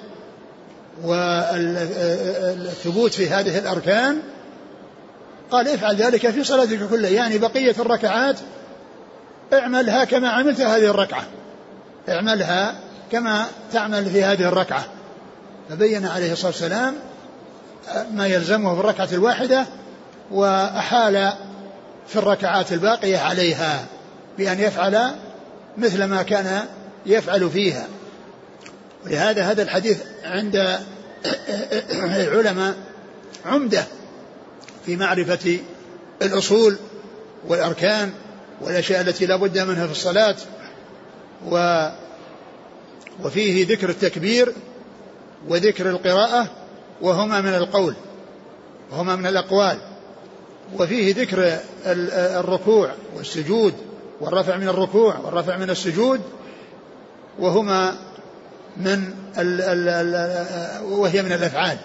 والثبوت 1.04 3.12
في 3.12 3.30
هذه 3.30 3.58
الأركان 3.58 4.18
قال 5.50 5.68
افعل 5.68 5.96
ذلك 5.96 6.30
في 6.30 6.44
صلاتك 6.44 6.88
كلها 6.88 7.10
يعني 7.10 7.38
بقية 7.38 7.74
الركعات 7.78 8.36
اعملها 9.52 10.04
كما 10.04 10.28
عملت 10.28 10.60
هذه 10.60 10.90
الركعة. 10.90 11.24
اعملها 12.08 12.74
كما 13.12 13.46
تعمل 13.72 14.10
في 14.10 14.24
هذه 14.24 14.48
الركعة. 14.48 14.84
فبين 15.70 16.06
عليه 16.06 16.32
الصلاة 16.32 16.50
والسلام 16.50 16.94
ما 18.14 18.26
يلزمه 18.26 18.74
في 18.74 18.80
الركعة 18.80 19.08
الواحدة 19.12 19.66
وأحال 20.30 21.32
في 22.08 22.16
الركعات 22.16 22.72
الباقية 22.72 23.18
عليها 23.18 23.84
بأن 24.38 24.60
يفعل 24.60 25.10
مثل 25.78 26.04
ما 26.04 26.22
كان 26.22 26.64
يفعل 27.06 27.50
فيها. 27.50 27.86
ولهذا 29.06 29.42
هذا 29.42 29.62
الحديث 29.62 30.02
عند 30.24 30.78
العلماء 31.94 32.74
عمدة 33.46 33.84
في 34.86 34.96
معرفة 34.96 35.58
الأصول 36.22 36.76
والأركان 37.48 38.12
والأشياء 38.60 39.00
التي 39.00 39.26
لا 39.26 39.36
بد 39.36 39.58
منها 39.58 39.86
في 39.86 39.92
الصلاة 39.92 40.36
و 41.46 41.86
وفيه 43.24 43.66
ذكر 43.66 43.90
التكبير 43.90 44.52
وذكر 45.48 45.90
القراءة 45.90 46.50
وهما 47.00 47.40
من 47.40 47.54
القول 47.54 47.94
وهما 48.90 49.16
من 49.16 49.26
الأقوال 49.26 49.78
وفيه 50.78 51.14
ذكر 51.14 51.58
الركوع 51.86 52.92
والسجود 53.16 53.74
والرفع 54.20 54.56
من 54.56 54.68
الركوع 54.68 55.18
والرفع 55.18 55.56
من 55.56 55.70
السجود 55.70 56.20
وهما 57.38 57.94
من 58.76 59.14
ال 59.38 59.60
ال 59.60 59.88
ال 59.88 60.84
وهي 60.84 61.22
من 61.22 61.32
الأفعال. 61.32 61.78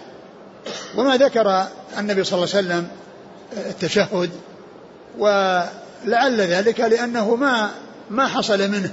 وما 0.97 1.17
ذكر 1.17 1.65
النبي 1.97 2.23
صلى 2.23 2.37
الله 2.37 2.55
عليه 2.55 2.67
وسلم 2.67 2.87
التشهد 3.69 4.29
ولعل 5.17 6.41
ذلك 6.41 6.79
لأنه 6.79 7.35
ما 7.35 7.69
ما 8.09 8.27
حصل 8.27 8.69
منه 8.71 8.91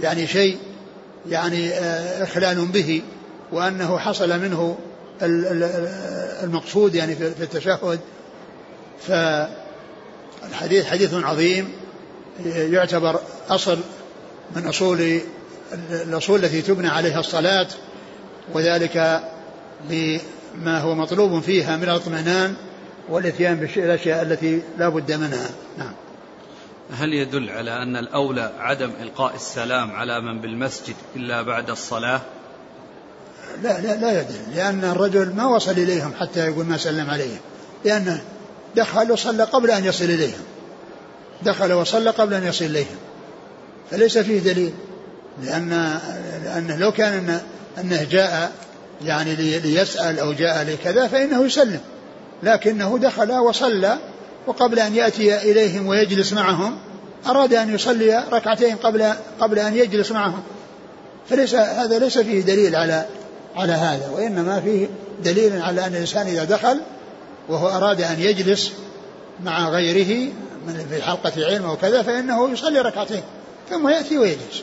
يعني 0.00 0.26
شيء 0.26 0.58
يعني 1.28 1.70
آه، 1.70 2.24
إخلال 2.24 2.66
به 2.66 3.02
وأنه 3.52 3.98
حصل 3.98 4.38
منه 4.38 4.78
المقصود 6.42 6.94
يعني 6.94 7.16
في 7.16 7.42
التشهد. 7.42 8.00
فالحديث 9.08 10.86
حديث 10.86 11.14
عظيم 11.14 11.72
يعتبر 12.46 13.20
أصل 13.48 13.78
من 14.56 14.66
أصول 14.66 15.20
الأصول 15.90 16.44
التي 16.44 16.62
تبنى 16.62 16.88
عليها 16.88 17.20
الصلاة 17.20 17.68
وذلك 18.54 19.22
بما 19.90 20.80
هو 20.80 20.94
مطلوب 20.94 21.42
فيها 21.42 21.76
من 21.76 21.82
الاطمئنان 21.82 22.54
والإتيان 23.08 23.56
بالأشياء 23.56 24.22
التي 24.22 24.62
لا 24.78 24.88
بد 24.88 25.12
منها. 25.12 25.50
نعم. 25.78 25.92
هل 26.92 27.14
يدل 27.14 27.50
على 27.50 27.82
أن 27.82 27.96
الأولى 27.96 28.52
عدم 28.58 28.90
إلقاء 29.02 29.34
السلام 29.34 29.90
على 29.90 30.20
من 30.20 30.40
بالمسجد 30.40 30.94
إلا 31.16 31.42
بعد 31.42 31.70
الصلاة؟ 31.70 32.20
لا 33.62 33.80
لا 33.80 33.96
لا 33.96 34.20
يدل 34.20 34.54
لأن 34.54 34.84
الرجل 34.84 35.34
ما 35.34 35.46
وصل 35.46 35.72
إليهم 35.72 36.14
حتى 36.20 36.40
يقول 36.40 36.66
ما 36.66 36.76
سلم 36.76 37.10
عليهم 37.10 37.40
لأنه 37.84 38.22
دخل 38.76 39.12
وصلى 39.12 39.44
قبل 39.44 39.70
أن 39.70 39.84
يصل 39.84 40.04
إليهم. 40.04 40.42
دخل 41.42 41.72
وصلى 41.72 42.10
قبل 42.10 42.34
أن 42.34 42.44
يصل 42.44 42.64
إليهم 42.64 42.96
فليس 43.90 44.18
فيه 44.18 44.38
دليل 44.38 44.72
لأن 45.42 45.98
لأنه 46.44 46.76
لو 46.76 46.92
كان 46.92 47.12
أنه, 47.12 47.42
أنه 47.78 48.06
جاء 48.10 48.52
يعني 49.04 49.34
ليسأل 49.58 50.18
أو 50.18 50.32
جاء 50.32 50.64
لكذا 50.64 51.06
فإنه 51.06 51.44
يسلم. 51.44 51.80
لكنه 52.42 52.98
دخل 52.98 53.32
وصلى 53.32 53.98
وقبل 54.46 54.78
أن 54.78 54.94
يأتي 54.94 55.50
إليهم 55.50 55.86
ويجلس 55.86 56.32
معهم 56.32 56.78
أراد 57.26 57.54
أن 57.54 57.74
يصلي 57.74 58.24
ركعتين 58.32 58.76
قبل 58.76 59.12
قبل 59.40 59.58
أن 59.58 59.76
يجلس 59.76 60.12
معهم. 60.12 60.42
فليس 61.28 61.54
هذا 61.54 61.98
ليس 61.98 62.18
فيه 62.18 62.40
دليل 62.40 62.76
على 62.76 63.06
على 63.56 63.72
هذا 63.72 64.08
وإنما 64.08 64.60
فيه 64.60 64.88
دليل 65.24 65.62
على 65.62 65.86
أن 65.86 65.94
الإنسان 65.94 66.26
إذا 66.26 66.44
دخل 66.44 66.80
وهو 67.48 67.68
أراد 67.68 68.00
أن 68.00 68.20
يجلس 68.20 68.72
مع 69.44 69.68
غيره 69.68 70.32
من 70.66 70.86
في 70.90 71.02
حلقة 71.02 71.46
علم 71.46 71.70
وكذا 71.70 72.02
فإنه 72.02 72.50
يصلي 72.50 72.80
ركعتين 72.80 73.22
ثم 73.70 73.88
يأتي 73.88 74.18
ويجلس. 74.18 74.62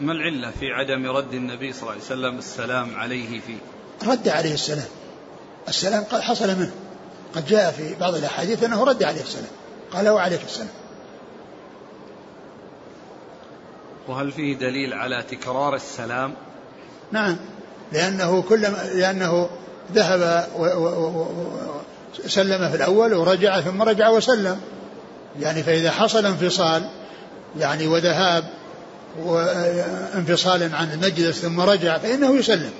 ما 0.00 0.12
العلة 0.12 0.50
في 0.60 0.66
عدم 0.72 1.06
رد 1.06 1.34
النبي 1.34 1.72
صلى 1.72 1.82
الله 1.82 1.92
عليه 1.92 2.02
وسلم 2.02 2.38
السلام 2.38 2.94
عليه 2.96 3.40
فيه 3.40 3.58
رد 4.06 4.28
عليه 4.28 4.54
السلام. 4.54 4.88
السلام 5.68 6.04
قد 6.04 6.20
حصل 6.20 6.48
منه. 6.48 6.72
قد 7.34 7.46
جاء 7.46 7.72
في 7.72 7.94
بعض 7.94 8.14
الأحاديث 8.14 8.64
أنه 8.64 8.84
رد 8.84 9.02
عليه 9.02 9.20
السلام. 9.20 9.50
قال 9.92 10.08
وعليك 10.08 10.40
السلام. 10.44 10.68
وهل 14.08 14.32
فيه 14.32 14.56
دليل 14.56 14.94
على 14.94 15.22
تكرار 15.22 15.74
السلام؟ 15.74 16.34
نعم. 17.12 17.36
لأنه 17.92 18.42
كلما 18.42 18.76
لأنه 18.94 19.50
ذهب 19.92 20.48
وسلم 22.24 22.70
في 22.70 22.76
الأول 22.76 23.14
ورجع 23.14 23.60
ثم 23.60 23.82
رجع 23.82 24.08
وسلم. 24.08 24.60
يعني 25.40 25.62
فإذا 25.62 25.90
حصل 25.90 26.26
انفصال 26.26 26.88
يعني 27.58 27.86
وذهاب 27.86 28.44
وانفصال 29.24 30.74
عن 30.74 30.92
المجلس 30.92 31.38
ثم 31.38 31.60
رجع 31.60 31.98
فإنه 31.98 32.36
يسلم. 32.36 32.70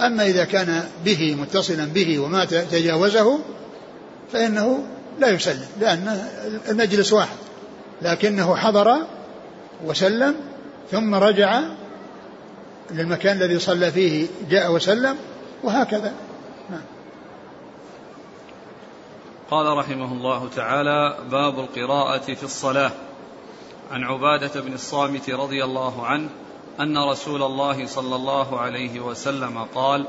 أما 0.00 0.26
إذا 0.26 0.44
كان 0.44 0.84
به 1.04 1.34
متصلا 1.34 1.84
به 1.84 2.18
وما 2.18 2.44
تجاوزه 2.44 3.38
فإنه 4.32 4.84
لا 5.20 5.28
يسلم 5.28 5.66
لأن 5.80 6.28
المجلس 6.68 7.12
واحد. 7.12 7.36
لكنه 8.02 8.56
حضر 8.56 8.96
وسلم 9.86 10.34
ثم 10.90 11.14
رجع 11.14 11.60
للمكان 12.90 13.36
الذي 13.36 13.58
صلى 13.58 13.92
فيه 13.92 14.26
جاء 14.50 14.72
وسلم 14.72 15.16
وهكذا 15.62 16.12
نعم. 16.70 16.80
قال 19.50 19.66
رحمه 19.76 20.12
الله 20.12 20.48
تعالى 20.56 21.16
باب 21.30 21.58
القراءة 21.58 22.34
في 22.34 22.42
الصلاة. 22.42 22.90
عن 23.90 24.04
عبادة 24.04 24.60
بن 24.60 24.72
الصامت 24.72 25.30
رضي 25.30 25.64
الله 25.64 26.06
عنه 26.06 26.28
أن 26.80 26.98
رسول 26.98 27.42
الله 27.42 27.86
صلى 27.86 28.16
الله 28.16 28.60
عليه 28.60 29.00
وسلم 29.00 29.58
قال 29.74 30.06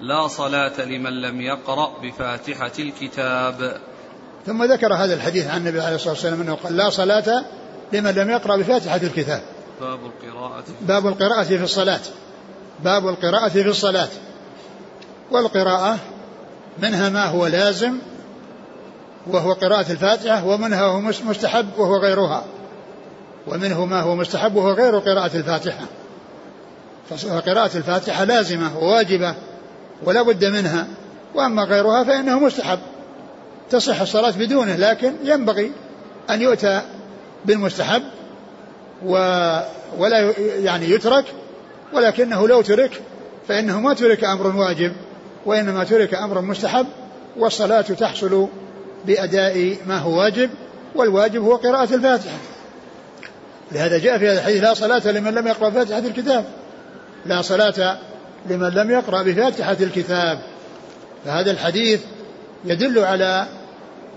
لا 0.00 0.28
صلاة 0.28 0.84
لمن 0.84 1.20
لم 1.20 1.40
يقرأ 1.40 1.92
بفاتحة 2.02 2.72
الكتاب. 2.78 3.80
ثم 4.46 4.64
ذكر 4.64 4.94
هذا 4.94 5.14
الحديث 5.14 5.46
عن 5.46 5.60
النبي 5.60 5.80
عليه 5.80 5.94
الصلاة 5.94 6.12
والسلام 6.12 6.40
أنه 6.40 6.54
قال 6.54 6.76
لا 6.76 6.90
صلاة 6.90 7.44
لمن 7.92 8.10
لم 8.10 8.30
يقرأ 8.30 8.56
بفاتحة 8.56 8.96
الكتاب. 8.96 9.42
باب 9.80 9.98
القراءة. 10.06 10.64
باب 10.80 11.06
القراءة 11.06 11.42
في 11.42 11.62
الصلاة. 11.62 12.00
باب 12.84 13.08
القراءة 13.08 13.48
في 13.48 13.68
الصلاة. 13.68 14.08
والقراءة 15.30 15.98
منها 16.78 17.08
ما 17.08 17.24
هو 17.24 17.46
لازم 17.46 17.98
وهو 19.30 19.52
قراءة 19.52 19.92
الفاتحة 19.92 20.46
ومنها 20.46 20.82
هو 20.82 21.00
مستحب 21.00 21.66
وهو 21.78 21.96
غيرها. 21.96 22.44
ومنه 23.46 23.86
ما 23.86 24.00
هو 24.00 24.16
مستحب 24.16 24.56
وهو 24.56 24.72
غير 24.72 24.98
قراءة 24.98 25.36
الفاتحة. 25.36 25.84
فقراءة 27.10 27.76
الفاتحة 27.76 28.24
لازمة 28.24 28.78
وواجبة 28.78 29.34
ولا 30.04 30.22
بد 30.22 30.44
منها. 30.44 30.86
وأما 31.34 31.64
غيرها 31.64 32.04
فإنه 32.04 32.38
مستحب. 32.38 32.78
تصح 33.70 34.00
الصلاة 34.00 34.30
بدونه 34.30 34.76
لكن 34.76 35.12
ينبغي 35.24 35.72
أن 36.30 36.42
يؤتى 36.42 36.82
بالمستحب 37.44 38.02
و 39.04 39.12
ولا 39.98 40.32
يعني 40.38 40.90
يترك 40.90 41.24
ولكنه 41.92 42.48
لو 42.48 42.62
ترك 42.62 43.02
فإنه 43.48 43.80
ما 43.80 43.94
ترك 43.94 44.24
أمر 44.24 44.56
واجب 44.56 44.92
وإنما 45.46 45.84
ترك 45.84 46.14
أمر 46.14 46.40
مستحب 46.40 46.86
والصلاة 47.36 47.80
تحصل 47.80 48.48
بأداء 49.04 49.76
ما 49.86 49.98
هو 49.98 50.18
واجب 50.18 50.50
والواجب 50.94 51.42
هو 51.42 51.56
قراءة 51.56 51.94
الفاتحة. 51.94 52.36
لهذا 53.72 53.98
جاء 53.98 54.18
في 54.18 54.28
هذا 54.28 54.38
الحديث 54.38 54.62
لا 54.62 54.74
صلاة 54.74 55.12
لمن 55.12 55.34
لم 55.34 55.46
يقرأ 55.46 55.70
فاتحة 55.70 55.98
الكتاب. 55.98 56.44
لا 57.26 57.42
صلاة 57.42 57.98
لمن 58.50 58.68
لم 58.68 58.90
يقرأ 58.90 59.22
بفاتحة 59.22 59.76
الكتاب. 59.80 60.38
فهذا 61.24 61.50
الحديث 61.50 62.00
يدل 62.64 62.98
على 62.98 63.46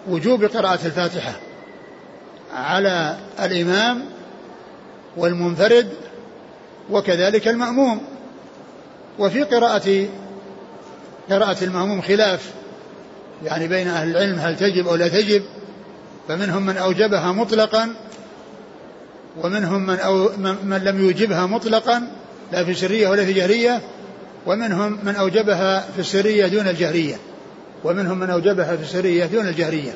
وجوب 0.10 0.44
قراءة 0.44 0.86
الفاتحة 0.86 1.34
على 2.54 3.16
الإمام 3.40 4.06
والمنفرد 5.18 5.90
وكذلك 6.92 7.48
المأموم. 7.48 8.02
وفي 9.20 9.44
قراءة 9.44 10.08
قراءة 11.30 11.64
المأموم 11.64 12.02
خلاف. 12.02 12.54
يعني 13.44 13.68
بين 13.68 13.88
أهل 13.88 14.10
العلم 14.10 14.40
هل 14.40 14.58
تجب 14.58 14.88
أو 14.88 14.96
لا 14.96 15.08
تجب 15.08 15.44
فمنهم 16.28 16.66
من 16.66 16.78
أوجبها 16.78 17.32
مطلقا 17.32 17.90
ومنهم 19.44 19.86
من, 19.86 20.00
أو 20.00 20.32
من 20.64 20.82
لم 20.84 21.02
يوجبها 21.06 21.46
مطلقا 21.46 22.08
لا 22.52 22.64
في 22.64 22.74
سرية 22.74 23.08
ولا 23.08 23.26
في 23.26 23.34
جهرية 23.34 23.82
ومنهم 24.46 25.00
من 25.04 25.16
أوجبها 25.16 25.80
في 25.80 26.00
السرية 26.00 26.48
دون 26.48 26.68
الجهرية 26.68 27.16
ومنهم 27.84 28.20
من 28.20 28.30
أوجبها 28.30 28.76
في 28.76 28.84
السرية 28.84 29.26
دون 29.26 29.48
الجهرية. 29.48 29.92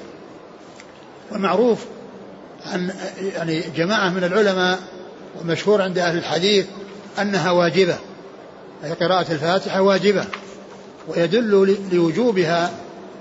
والمعروف 1.32 1.86
عن 2.66 2.92
يعني 3.36 3.64
جماعة 3.76 4.10
من 4.10 4.24
العلماء 4.24 4.80
ومشهور 5.42 5.82
عند 5.82 5.98
أهل 5.98 6.18
الحديث 6.18 6.66
أنها 7.22 7.52
واجبة. 7.52 7.96
أي 8.84 8.92
قراءة 8.92 9.32
الفاتحة 9.32 9.82
واجبة 9.82 10.26
ويدل 11.08 11.78
لوجوبها 11.92 12.72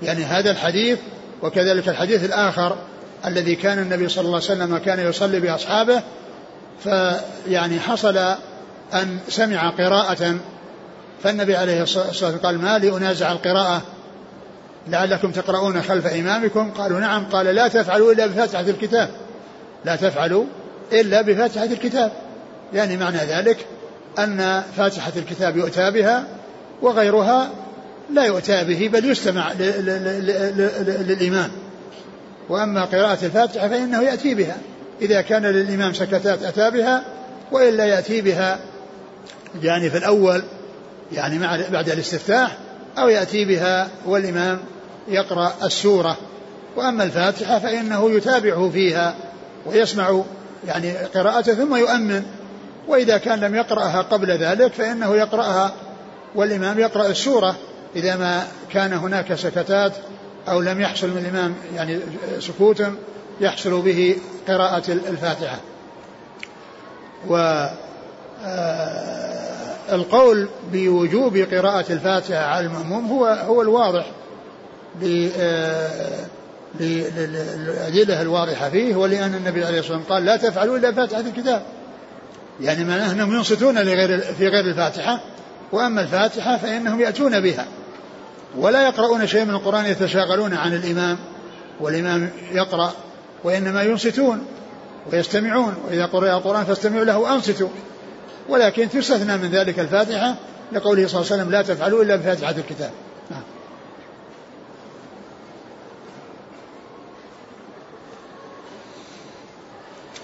يعني 0.01 0.23
هذا 0.23 0.51
الحديث 0.51 0.99
وكذلك 1.41 1.89
الحديث 1.89 2.25
الآخر 2.25 2.77
الذي 3.25 3.55
كان 3.55 3.79
النبي 3.79 4.09
صلى 4.09 4.25
الله 4.25 4.35
عليه 4.35 4.45
وسلم 4.45 4.77
كان 4.77 4.99
يصلي 4.99 5.39
بأصحابه 5.39 6.01
فيعني 6.83 7.79
حصل 7.79 8.17
أن 8.93 9.17
سمع 9.29 9.69
قراءة 9.69 10.37
فالنبي 11.23 11.55
عليه 11.55 11.83
الصلاة 11.83 12.07
والسلام 12.07 12.37
قال 12.37 12.61
ما 12.61 12.77
لي 12.77 12.97
أنازع 12.97 13.31
القراءة 13.31 13.81
لعلكم 14.87 15.31
تقرؤون 15.31 15.81
خلف 15.81 16.07
إمامكم؟ 16.07 16.71
قالوا 16.71 16.99
نعم. 16.99 17.25
قال 17.25 17.45
لا 17.45 17.67
تفعلوا 17.67 18.11
إلا 18.11 18.25
بفاتحة 18.25 18.61
الكتاب. 18.61 19.09
لا 19.85 19.95
تفعلوا 19.95 20.45
إلا 20.91 21.21
بفاتحة 21.21 21.65
الكتاب. 21.65 22.11
يعني 22.73 22.97
معنى 22.97 23.17
ذلك 23.17 23.65
أن 24.19 24.63
فاتحة 24.77 25.11
الكتاب 25.15 25.57
يؤتى 25.57 25.91
بها 25.91 26.23
وغيرها 26.81 27.49
لا 28.09 28.25
يؤتى 28.25 28.63
به 28.63 28.89
بل 28.93 29.11
يستمع 29.11 29.51
للإمام. 31.07 31.51
وأما 32.49 32.85
قراءة 32.85 33.25
الفاتحة 33.25 33.67
فإنه 33.67 34.01
يأتي 34.01 34.35
بها. 34.35 34.57
إذا 35.01 35.21
كان 35.21 35.45
للإمام 35.45 35.93
سكتات 35.93 36.43
أتى 36.43 36.71
بها 36.71 37.03
وإلا 37.51 37.85
يأتي 37.85 38.21
بها 38.21 38.59
يعني 39.63 39.89
في 39.89 39.97
الأول 39.97 40.43
يعني 41.11 41.39
بعد 41.71 41.89
الاستفتاح 41.89 42.57
أو 42.97 43.09
يأتي 43.09 43.45
بها 43.45 43.87
والإمام 44.05 44.59
يقرأ 45.07 45.53
السورة. 45.63 46.17
وأما 46.75 47.03
الفاتحة 47.03 47.59
فإنه 47.59 48.11
يتابعه 48.11 48.69
فيها 48.69 49.15
ويسمع 49.65 50.23
يعني 50.67 50.93
قراءته 50.97 51.53
ثم 51.53 51.75
يؤمن. 51.75 52.23
وإذا 52.87 53.17
كان 53.17 53.39
لم 53.39 53.55
يقرأها 53.55 54.01
قبل 54.01 54.31
ذلك 54.31 54.73
فإنه 54.73 55.15
يقرأها 55.15 55.73
والإمام 56.35 56.79
يقرأ 56.79 57.07
السورة. 57.07 57.55
إذا 57.95 58.15
ما 58.15 58.47
كان 58.71 58.93
هناك 58.93 59.35
سكتات 59.35 59.93
أو 60.47 60.61
لم 60.61 60.81
يحصل 60.81 61.09
من 61.09 61.17
الإمام 61.17 61.55
يعني 61.75 61.99
سكوت 62.39 62.83
يحصل 63.41 63.81
به 63.81 64.15
قراءة 64.47 64.91
الفاتحة. 64.91 65.59
و 67.27 67.67
آه، 68.45 69.53
القول 69.91 70.49
بوجوب 70.71 71.37
قراءة 71.37 71.93
الفاتحة 71.93 72.45
على 72.45 72.65
المأموم 72.65 73.05
هو 73.05 73.25
هو 73.25 73.61
الواضح 73.61 74.05
آه، 75.03 76.25
للأدلة 76.79 78.21
الواضحة 78.21 78.69
فيه 78.69 78.95
ولأن 78.95 79.35
النبي 79.35 79.65
عليه 79.65 79.79
الصلاة 79.79 79.97
والسلام 79.97 80.17
قال 80.17 80.25
لا 80.25 80.37
تفعلوا 80.37 80.77
إلا 80.77 80.91
فاتحة 80.91 81.19
الكتاب. 81.19 81.61
يعني 82.61 82.83
معناه 82.83 83.11
أنهم 83.11 83.33
ينصتون 83.35 83.77
لغير 83.77 84.19
في 84.21 84.47
غير 84.47 84.65
الفاتحة 84.65 85.19
وأما 85.71 86.01
الفاتحة 86.01 86.57
فإنهم 86.57 87.01
يأتون 87.01 87.39
بها. 87.39 87.65
ولا 88.57 88.85
يقرؤون 88.85 89.27
شيء 89.27 89.45
من 89.45 89.53
القرآن 89.53 89.85
يتشاغلون 89.85 90.53
عن 90.53 90.73
الإمام 90.73 91.17
والإمام 91.79 92.29
يقرأ 92.51 92.93
وإنما 93.43 93.83
ينصتون 93.83 94.45
ويستمعون 95.11 95.75
وإذا 95.87 96.05
قرأ 96.05 96.37
القرآن 96.37 96.65
فاستمعوا 96.65 97.05
له 97.05 97.17
وأنصتوا. 97.17 97.69
ولكن 98.49 98.89
تستثنى 98.89 99.37
من 99.37 99.49
ذلك 99.49 99.79
الفاتحة 99.79 100.35
لقوله 100.71 101.07
صلى 101.07 101.21
الله 101.21 101.31
عليه 101.31 101.41
وسلم 101.41 101.51
لا 101.51 101.61
تفعلوا 101.61 102.03
إلا 102.03 102.15
بفاتحة 102.15 102.55
الكتاب. 102.57 102.91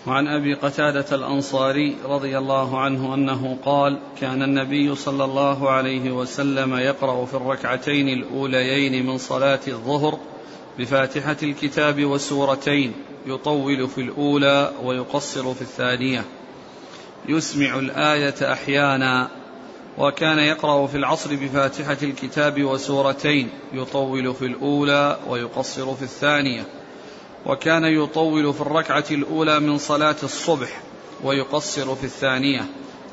وعن 0.10 0.28
أبي 0.28 0.54
قتادة 0.54 1.06
الأنصاري 1.16 1.96
رضي 2.06 2.38
الله 2.38 2.80
عنه 2.80 3.14
أنه 3.14 3.58
قال 3.66 4.00
كان 4.22 4.44
النبي 4.44 4.96
صلى 4.96 5.24
الله 5.26 5.70
عليه 5.70 6.12
وسلم 6.12 6.76
يقرأ 6.76 7.26
في 7.26 7.34
الركعتين 7.34 8.10
الأوليين 8.10 9.06
من 9.06 9.18
صلاة 9.18 9.60
الظهر 9.68 10.20
بفاتحة 10.80 11.38
الكتاب 11.44 12.06
وسورتين 12.06 12.94
يطول 13.26 13.88
في 13.88 14.02
الأولى 14.02 14.72
ويقصر 14.84 15.54
في 15.54 15.62
الثانية. 15.62 16.24
يسمع 17.28 17.80
الآية 17.80 18.54
أحيانا 18.54 19.30
وكان 19.98 20.40
يقرأ 20.40 20.88
في 20.88 20.98
العصر 20.98 21.36
بفاتحة 21.36 21.98
الكتاب 22.04 22.64
وسورتين 22.64 23.50
يطول 23.74 24.34
في 24.34 24.46
الأولى 24.46 25.18
ويقصر 25.28 25.96
في 25.96 26.02
الثانية. 26.02 26.79
وكان 27.46 27.84
يطول 27.84 28.54
في 28.54 28.62
الركعة 28.62 29.06
الأولى 29.12 29.60
من 29.60 29.78
صلاة 29.78 30.16
الصبح 30.24 30.82
ويقصر 31.24 31.96
في 31.96 32.04
الثانية 32.04 32.66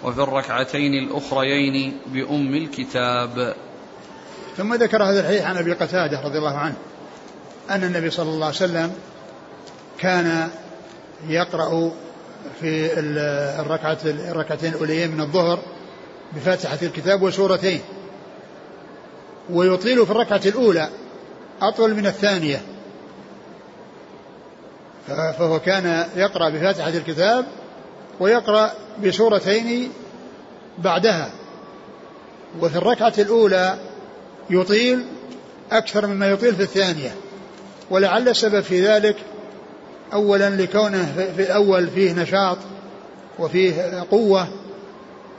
وفي 0.04 0.20
الركعتين 0.22 0.94
الأخريين 0.94 1.98
بأم 2.06 2.54
الكتاب. 2.54 3.54
ثم 4.56 4.74
ذكر 4.74 5.02
هذا 5.02 5.20
الحديث 5.20 5.42
عن 5.42 5.56
أبي 5.56 5.72
قتادة 5.72 6.20
رضي 6.20 6.38
الله 6.38 6.56
عنه 6.56 6.76
أن 7.70 7.84
النبي 7.84 8.10
صلى 8.10 8.30
الله 8.30 8.46
عليه 8.46 8.56
وسلم 8.56 8.92
كان 9.98 10.48
يقرأ 11.28 11.92
في 12.60 12.98
الركعة 13.60 13.98
الركعتين 14.04 14.72
الأوليين 14.72 15.10
من 15.10 15.20
الظهر 15.20 15.58
بفاتحة 16.36 16.78
الكتاب 16.82 17.22
وسورتين 17.22 17.80
ويطيل 19.50 20.06
في 20.06 20.10
الركعة 20.12 20.40
الأولى 20.46 20.88
أطول 21.62 21.94
من 21.94 22.06
الثانية. 22.06 22.62
فهو 25.06 25.60
كان 25.60 26.06
يقرأ 26.16 26.48
بفاتحة 26.48 26.88
الكتاب 26.88 27.44
ويقرأ 28.20 28.72
بسورتين 29.04 29.92
بعدها 30.78 31.30
وفي 32.60 32.76
الركعة 32.76 33.12
الأولى 33.18 33.78
يطيل 34.50 35.04
أكثر 35.72 36.06
مما 36.06 36.28
يطيل 36.28 36.54
في 36.54 36.62
الثانية. 36.62 37.14
ولعل 37.90 38.28
السبب 38.28 38.60
في 38.60 38.86
ذلك 38.86 39.16
أولا 40.12 40.50
لكونه 40.50 41.30
في 41.36 41.42
الأول 41.42 41.90
فيه 41.90 42.12
نشاط 42.12 42.58
وفيه 43.38 44.04
قوة 44.10 44.48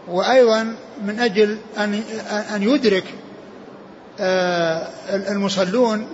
وأيضا 0.08 0.76
من 1.04 1.20
أجل 1.20 1.58
أن 1.78 2.04
أن 2.56 2.64
يدرك 2.64 3.04
آه، 4.20 4.88
المصلون 5.10 6.08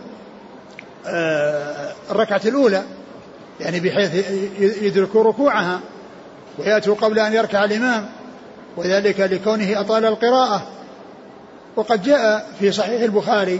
آه، 1.08 1.94
الركعة 2.12 2.42
الأولى. 2.46 2.84
يعني 3.60 3.80
بحيث 3.80 4.30
يدركوا 4.60 5.24
ركوعها 5.24 5.80
ويأتوا 6.58 6.96
قبل 6.96 7.20
أن 7.20 7.34
يركع 7.34 7.63
الإمام 7.63 8.10
وذلك 8.78 9.20
لكونه 9.20 9.80
أطال 9.80 10.06
القراءة. 10.06 10.68
وقد 11.76 12.04
جاء 12.04 12.50
في 12.60 12.72
صحيح 12.72 13.02
البخاري 13.02 13.60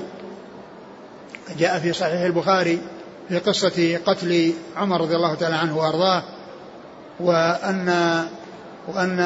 جاء 1.58 1.80
في 1.80 1.94
صحيح 1.94 2.22
البخاري 2.22 2.82
في 3.30 3.38
قصة 3.38 3.98
قتل 4.06 4.54
عمر 4.76 5.02
رضي 5.02 5.16
الله 5.16 5.36
تعالى 5.36 5.56
عنه 5.56 5.78
وأرضاه 5.78 6.24
وأن 7.20 7.90
وأن 8.88 9.20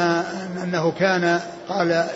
أنه 0.64 0.92
كان 1.00 1.40
قال 1.70 2.08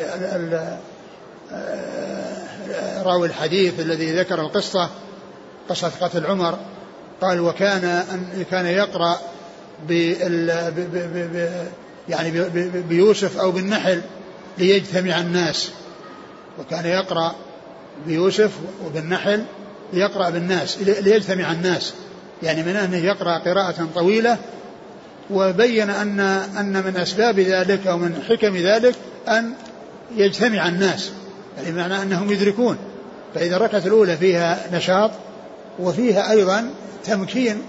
راوي 3.06 3.28
الحديث 3.28 3.80
الذي 3.80 4.20
ذكر 4.20 4.42
القصة 4.42 4.90
قصة 5.70 5.92
قتل 6.02 6.26
عمر 6.26 6.58
قال 7.22 7.40
وكان 7.40 7.86
أن 7.86 8.46
كان 8.52 8.66
يقرأ 8.66 9.20
بال 9.88 10.50
يعني 12.10 12.32
بيوسف 12.90 13.38
أو 13.38 13.52
بالنحل 13.52 14.02
ليجتمع 14.58 15.20
الناس. 15.20 15.70
وكان 16.60 16.86
يقرأ 16.86 17.36
بيوسف 18.08 18.52
وبالنحل 18.86 19.44
ليقرأ 19.94 20.30
بالناس 20.30 20.78
ليجتمع 20.82 21.52
الناس. 21.52 21.94
يعني 22.44 22.64
من 22.64 22.76
أنه 22.76 22.98
يقرأ 22.98 23.38
قراءة 23.38 23.88
طويلة 23.96 24.38
وبين 25.32 25.90
أن 25.90 26.20
أن 26.60 26.84
من 26.86 26.98
أسباب 26.98 27.40
ذلك 27.40 27.88
أو 27.88 27.98
من 27.98 28.24
حكم 28.30 28.58
ذلك 28.58 28.96
أن 29.28 29.54
يجتمع 30.16 30.68
الناس. 30.68 31.12
يعني 31.58 31.72
معنى 31.72 32.02
أنهم 32.02 32.32
يدركون. 32.32 32.78
فإذا 33.36 33.56
الركعة 33.56 33.84
الأولى 33.86 34.18
فيها 34.18 34.68
نشاط 34.74 35.12
وفيها 35.82 36.32
أيضا 36.32 36.70
تمكين 37.06 37.62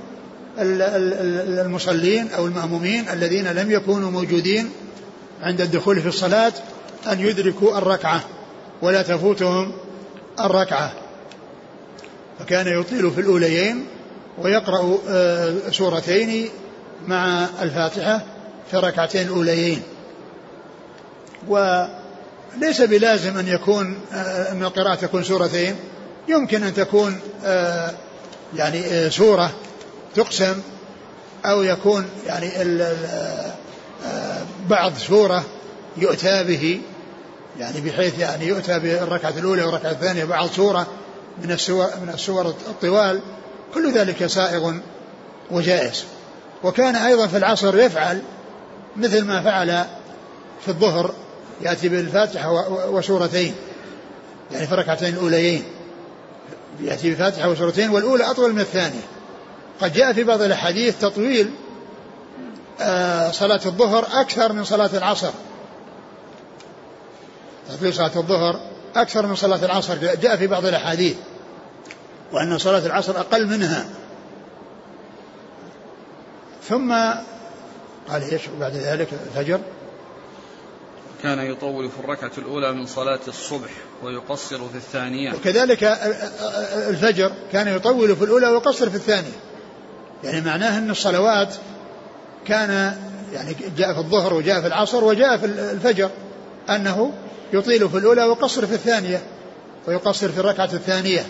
المصلين 0.58 2.30
أو 2.30 2.46
المأمومين 2.46 3.08
الذين 3.08 3.48
لم 3.48 3.70
يكونوا 3.70 4.10
موجودين 4.10 4.70
عند 5.42 5.60
الدخول 5.60 6.00
في 6.00 6.08
الصلاة 6.08 6.52
أن 7.12 7.20
يدركوا 7.20 7.78
الركعة 7.78 8.20
ولا 8.82 9.02
تفوتهم 9.02 9.72
الركعة. 10.40 10.92
فكان 12.38 12.80
يطيل 12.80 13.10
في 13.10 13.20
الأوليين 13.20 13.86
ويقرأ 14.38 14.98
آه، 15.08 15.54
سورتين 15.70 16.48
مع 17.06 17.46
الفاتحة 17.62 18.22
في 18.70 18.76
الركعتين 18.76 19.26
الأوليين 19.26 19.82
وليس 21.48 22.80
بلازم 22.80 23.38
أن 23.38 23.48
يكون 23.48 23.98
آه، 24.12 24.52
أن 24.52 24.62
القراءة 24.62 24.94
تكون 24.94 25.22
سورتين 25.22 25.76
يمكن 26.28 26.62
أن 26.62 26.74
تكون 26.74 27.20
آه، 27.44 27.90
يعني 28.56 29.10
سورة 29.10 29.50
تقسم 30.14 30.54
أو 31.44 31.62
يكون 31.62 32.06
يعني 32.26 32.50
بعض 34.68 34.92
سورة 34.98 35.44
يؤتى 35.96 36.44
به 36.44 36.80
يعني 37.58 37.80
بحيث 37.80 38.18
يعني 38.18 38.46
يؤتى 38.46 38.78
بالركعة 38.78 39.34
الأولى 39.38 39.62
والركعة 39.62 39.90
الثانية 39.90 40.24
بعض 40.24 40.48
سورة 40.48 40.86
من 41.44 41.50
السور 41.50 41.86
من 42.02 42.10
السور 42.14 42.46
الطوال 42.46 43.20
كل 43.74 43.92
ذلك 43.92 44.26
سائغ 44.26 44.72
وجائز. 45.50 46.04
وكان 46.62 46.96
أيضا 46.96 47.26
في 47.26 47.36
العصر 47.36 47.78
يفعل 47.78 48.22
مثل 48.96 49.24
ما 49.24 49.42
فعل 49.42 49.84
في 50.62 50.68
الظهر 50.68 51.14
يأتي 51.62 51.88
بالفاتحة 51.88 52.68
وسورتين 52.88 53.54
يعني 54.52 54.66
في 54.66 54.72
الركعتين 54.72 55.14
الأوليين. 55.14 55.64
يأتي 56.80 57.10
بفاتحة 57.10 57.48
وسورتين 57.50 57.90
والأولى 57.90 58.30
أطول 58.30 58.52
من 58.52 58.60
الثانية. 58.60 59.00
قد 59.80 59.92
جاء 59.92 60.12
في 60.12 60.24
بعض 60.24 60.42
الأحاديث 60.42 60.98
تطويل 60.98 61.50
آه، 62.80 63.30
صلاة 63.30 63.60
الظهر 63.66 64.06
أكثر 64.12 64.52
من 64.52 64.64
صلاة 64.64 64.90
العصر. 64.94 65.30
تطويل 67.68 67.94
صلاة 67.94 68.16
الظهر 68.16 68.60
أكثر 68.96 69.26
من 69.26 69.34
صلاة 69.34 69.64
العصر 69.64 69.96
جاء 69.96 70.36
في 70.36 70.46
بعض 70.46 70.66
الأحاديث. 70.66 71.16
وأن 72.32 72.58
صلاة 72.58 72.86
العصر 72.86 73.20
أقل 73.20 73.46
منها. 73.46 73.84
ثم 76.68 76.92
قال 78.08 78.22
إيش 78.32 78.42
بعد 78.60 78.72
ذلك؟ 78.72 79.08
الفجر. 79.26 79.60
كان 81.22 81.38
يطول 81.38 81.90
في 81.90 82.00
الركعة 82.00 82.30
الأولى 82.38 82.72
من 82.72 82.86
صلاة 82.86 83.20
الصبح 83.28 83.70
ويقصر 84.02 84.68
في 84.68 84.76
الثانية. 84.76 85.32
وكذلك 85.32 85.84
الفجر 86.88 87.32
كان 87.52 87.68
يطول 87.68 88.16
في 88.16 88.24
الأولى 88.24 88.48
ويقصر 88.48 88.90
في 88.90 88.96
الثانية. 88.96 89.32
يعني 90.24 90.40
معناه 90.40 90.78
أن 90.78 90.90
الصلوات 90.90 91.54
كان 92.46 92.96
يعني 93.32 93.56
جاء 93.76 93.92
في 93.92 93.98
الظهر 93.98 94.34
وجاء 94.34 94.60
في 94.60 94.66
العصر 94.66 95.04
وجاء 95.04 95.36
في 95.36 95.46
الفجر 95.46 96.10
أنه 96.70 97.12
يطيل 97.52 97.88
في 97.88 97.98
الأولى 97.98 98.24
ويقصر 98.24 98.66
في 98.66 98.74
الثانية 98.74 99.22
ويقصر 99.88 100.28
في 100.28 100.40
الركعة 100.40 100.70
الثانية. 100.72 101.26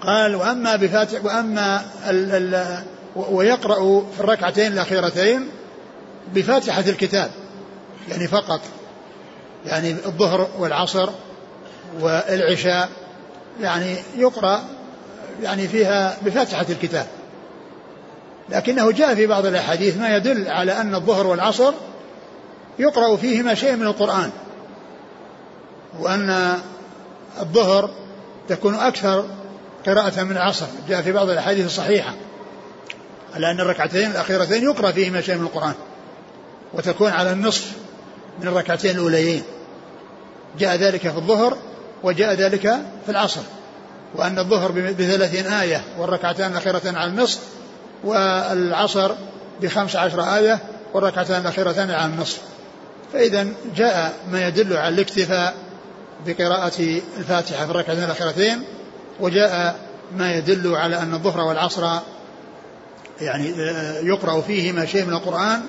قال 0.00 0.34
وأما 0.34 0.76
بفاتح 0.76 1.24
وأما 1.24 1.82
ال 2.08 2.54
ال 2.54 2.82
ويقرأ 3.16 4.04
في 4.16 4.20
الركعتين 4.20 4.72
الأخيرتين 4.72 5.48
بفاتحة 6.34 6.84
الكتاب. 6.88 7.30
يعني 8.08 8.28
فقط. 8.28 8.60
يعني 9.66 9.90
الظهر 9.90 10.48
والعصر 10.58 11.10
والعشاء 12.00 12.88
يعني 13.60 13.96
يقرأ 14.16 14.60
يعني 15.42 15.68
فيها 15.68 16.16
بفاتحة 16.22 16.66
الكتاب. 16.70 17.06
لكنه 18.48 18.92
جاء 18.92 19.14
في 19.14 19.26
بعض 19.26 19.46
الأحاديث 19.46 19.96
ما 19.96 20.16
يدل 20.16 20.48
على 20.48 20.72
أن 20.72 20.94
الظهر 20.94 21.26
والعصر 21.26 21.72
يقرأ 22.78 23.16
فيهما 23.16 23.54
شيء 23.54 23.76
من 23.76 23.86
القرآن. 23.86 24.30
وأن 25.98 26.54
الظهر 27.40 27.90
تكون 28.48 28.74
أكثر 28.74 29.24
قراءة 29.86 30.22
من 30.22 30.32
العصر. 30.32 30.66
جاء 30.88 31.02
في 31.02 31.12
بعض 31.12 31.30
الأحاديث 31.30 31.66
الصحيحة 31.66 32.14
على 33.34 33.50
أن 33.50 33.60
الركعتين 33.60 34.10
الأخيرتين 34.10 34.62
يقرأ 34.62 34.90
فيهما 34.90 35.20
شيء 35.20 35.34
من 35.34 35.44
القرآن. 35.44 35.74
وتكون 36.74 37.10
على 37.10 37.32
النصف 37.32 37.72
من 38.40 38.48
الركعتين 38.48 38.90
الأوليين. 38.90 39.42
جاء 40.58 40.76
ذلك 40.76 41.00
في 41.00 41.16
الظهر 41.16 41.56
وجاء 42.02 42.34
ذلك 42.34 42.62
في 43.04 43.08
العصر. 43.08 43.40
وأن 44.14 44.38
الظهر 44.38 44.72
بثلاثين 44.72 45.46
آية 45.46 45.84
والركعتان 45.98 46.52
الأخيرتان 46.52 46.96
على 46.96 47.10
النصف 47.10 47.40
والعصر 48.04 49.12
بخمس 49.62 49.96
عشر 49.96 50.22
آية 50.36 50.58
والركعتان 50.94 51.40
الأخيرتان 51.40 51.90
على 51.90 52.12
النصف. 52.12 52.40
فإذا 53.12 53.46
جاء 53.76 54.12
ما 54.32 54.48
يدل 54.48 54.76
على 54.76 54.94
الاكتفاء 54.94 55.54
بقراءة 56.26 57.00
الفاتحة 57.18 57.64
في 57.64 57.70
الركعتين 57.70 58.04
الأخيرتين 58.04 58.62
وجاء 59.20 59.76
ما 60.16 60.32
يدل 60.32 60.76
على 60.76 60.98
أن 60.98 61.14
الظهر 61.14 61.40
والعصر 61.40 61.98
يعني 63.20 63.54
آه، 63.70 64.00
يقرأ 64.00 64.40
فيهما 64.40 64.86
شيء 64.86 65.04
من 65.04 65.12
القرآن 65.12 65.62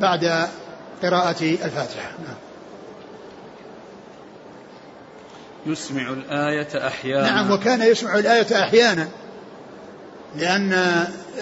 بعد 0.00 0.48
قراءة 1.02 1.42
الفاتحة. 1.42 2.10
نعم. 2.26 2.36
يسمع 5.66 6.12
الآية 6.12 6.86
أحيانا. 6.86 7.30
نعم 7.30 7.50
وكان 7.50 7.82
يسمع 7.82 8.18
الآية 8.18 8.62
أحيانا. 8.62 9.08
لأن 10.36 10.72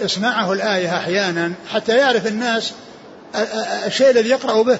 إسماعه 0.05 0.53
الآية 0.53 0.97
أحيانا 0.97 1.53
حتى 1.69 1.97
يعرف 1.97 2.27
الناس 2.27 2.73
الشيء 3.85 4.09
الذي 4.09 4.29
يقرأ 4.29 4.61
به. 4.61 4.79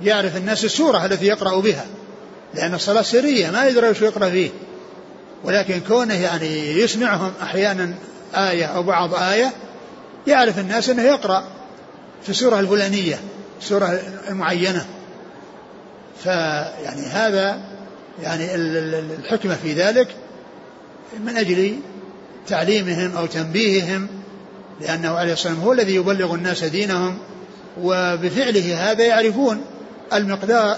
يعرف 0.00 0.36
الناس 0.36 0.64
السورة 0.64 1.06
التي 1.06 1.26
يقرأ 1.26 1.60
بها. 1.60 1.86
لأن 2.54 2.74
الصلاة 2.74 3.02
سرية 3.02 3.50
ما 3.50 3.66
يدري 3.66 3.90
وش 3.90 4.00
يقرأ 4.00 4.30
فيه. 4.30 4.50
ولكن 5.44 5.80
كونه 5.88 6.14
يعني 6.14 6.80
يسمعهم 6.80 7.32
أحيانا 7.42 7.94
آية 8.34 8.64
أو 8.64 8.82
بعض 8.82 9.14
آية 9.14 9.52
يعرف 10.26 10.58
الناس 10.58 10.88
أنه 10.88 11.02
يقرأ 11.02 11.44
في 12.22 12.28
السورة 12.28 12.60
الفلانية. 12.60 13.20
السورة 13.60 14.00
المعينة 14.28 14.86
فيعني 16.22 17.02
هذا 17.02 17.60
يعني 18.22 18.54
الحكمة 18.54 19.54
في 19.54 19.72
ذلك 19.72 20.08
من 21.20 21.36
أجل 21.36 21.76
تعليمهم 22.48 23.16
أو 23.16 23.26
تنبيههم 23.26 24.08
لأنه 24.80 25.08
عليه 25.08 25.32
الصلاة 25.32 25.52
والسلام 25.52 25.60
هو 25.60 25.72
الذي 25.72 25.94
يبلغ 25.94 26.34
الناس 26.34 26.64
دينهم 26.64 27.18
وبفعله 27.80 28.90
هذا 28.90 29.04
يعرفون 29.04 29.60
المقدار 30.12 30.76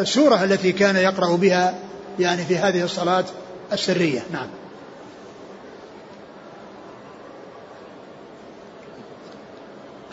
السورة 0.00 0.44
التي 0.44 0.72
كان 0.72 0.96
يقرأ 0.96 1.36
بها 1.36 1.74
يعني 2.18 2.44
في 2.44 2.58
هذه 2.58 2.84
الصلاة 2.84 3.24
السرية. 3.72 4.22
نعم. 4.32 4.46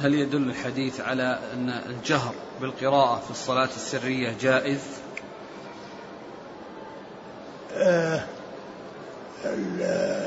هل 0.01 0.13
يدل 0.13 0.49
الحديث 0.49 1.01
على 1.01 1.39
أن 1.53 1.69
الجهر 1.69 2.33
بالقراءة 2.61 3.19
في 3.25 3.31
الصلاة 3.31 3.69
السرية 3.75 4.35
جائز؟ 4.41 4.79
آه 7.73 8.23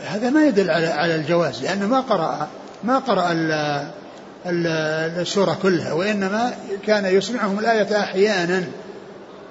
هذا 0.04 0.30
ما 0.30 0.44
يدل 0.44 0.70
على 0.70 0.86
على 0.86 1.14
الجواز 1.14 1.62
لأنه 1.62 1.86
ما 1.86 2.00
قرأ 2.00 2.48
ما 2.84 2.98
قرأ 2.98 3.32
السورة 4.46 5.58
كلها 5.62 5.92
وإنما 5.92 6.54
كان 6.86 7.04
يسمعهم 7.04 7.58
الآية 7.58 8.00
أحيانا 8.00 8.64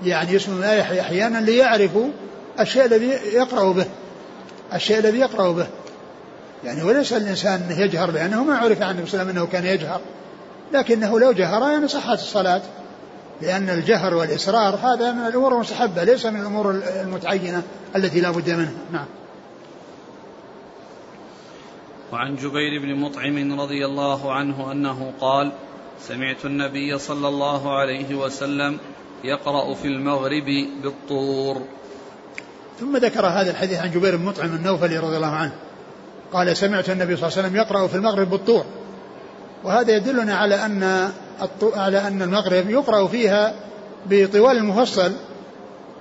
يعني 0.04 0.34
يسمع 0.34 0.58
الآية 0.58 1.02
أحيانا 1.02 1.38
ليعرفوا 1.38 2.10
الشيء 2.60 2.86
الذي 2.86 3.08
يقرأ 3.34 3.72
به 3.74 3.86
الشيء 4.74 5.00
الذي 5.00 5.20
يقرأ 5.20 5.52
به 5.52 5.68
يعني 6.64 6.84
وليس 6.84 7.14
الإنسان 7.14 7.76
يجهر 7.78 8.12
لأنه 8.12 8.44
ما 8.44 8.58
عرف 8.58 8.82
عن 8.82 8.92
النبي 8.92 9.10
صلى 9.10 9.22
الله 9.22 9.32
عليه 9.32 9.42
وسلم 9.42 9.44
أنه 9.44 9.46
كان 9.52 9.66
يجهر. 9.66 10.02
لكنه 10.74 11.20
لو 11.20 11.32
جهر 11.32 11.72
يعني 11.72 11.88
صحت 11.88 12.20
الصلاة. 12.20 12.62
لأن 13.42 13.70
الجهر 13.70 14.14
والإصرار 14.14 14.76
هذا 14.76 15.12
من 15.12 15.28
الأمور 15.28 15.54
المستحبة 15.54 16.04
ليس 16.04 16.26
من 16.26 16.42
الأمور 16.42 16.72
المتعينة 16.72 17.64
التي 17.96 18.22
لا 18.22 18.32
بد 18.32 18.50
منها. 18.50 18.74
نعم. 18.92 19.06
وعن 22.14 22.36
جبير 22.36 22.82
بن 22.82 22.96
مطعم 22.96 23.62
رضي 23.62 23.86
الله 23.86 24.34
عنه 24.34 24.72
أنه 24.72 25.14
قال 25.22 25.52
سمعت 26.02 26.46
النبي 26.46 27.00
صلى 27.00 27.28
الله 27.28 27.80
عليه 27.80 28.16
وسلم 28.16 28.78
يقرأ 29.24 29.74
في 29.74 29.88
المغرب 29.88 30.68
بالطور. 30.84 31.62
ثم 32.80 32.98
ذكر 32.98 33.26
هذا 33.26 33.52
الحديث 33.52 33.80
عن 33.80 33.92
جبير 33.92 34.16
بن 34.16 34.26
مطعم 34.26 34.56
النوفلي 34.56 34.98
رضي 34.98 35.16
الله 35.16 35.36
عنه. 35.36 35.54
قال 36.34 36.58
سمعت 36.58 36.90
النبي 36.90 37.16
صلى 37.16 37.28
الله 37.28 37.38
عليه 37.38 37.48
وسلم 37.48 37.56
يقرأ 37.56 37.88
في 37.88 37.96
المغرب 37.96 38.30
بالطور. 38.30 38.66
وهذا 39.64 39.96
يدلنا 39.96 40.36
على 40.36 40.56
أن 40.66 41.12
على 41.62 42.08
أن 42.08 42.22
المغرب 42.22 42.70
يقرأ 42.70 43.08
فيها 43.08 43.54
بطوال 44.06 44.58
المفصل 44.58 45.12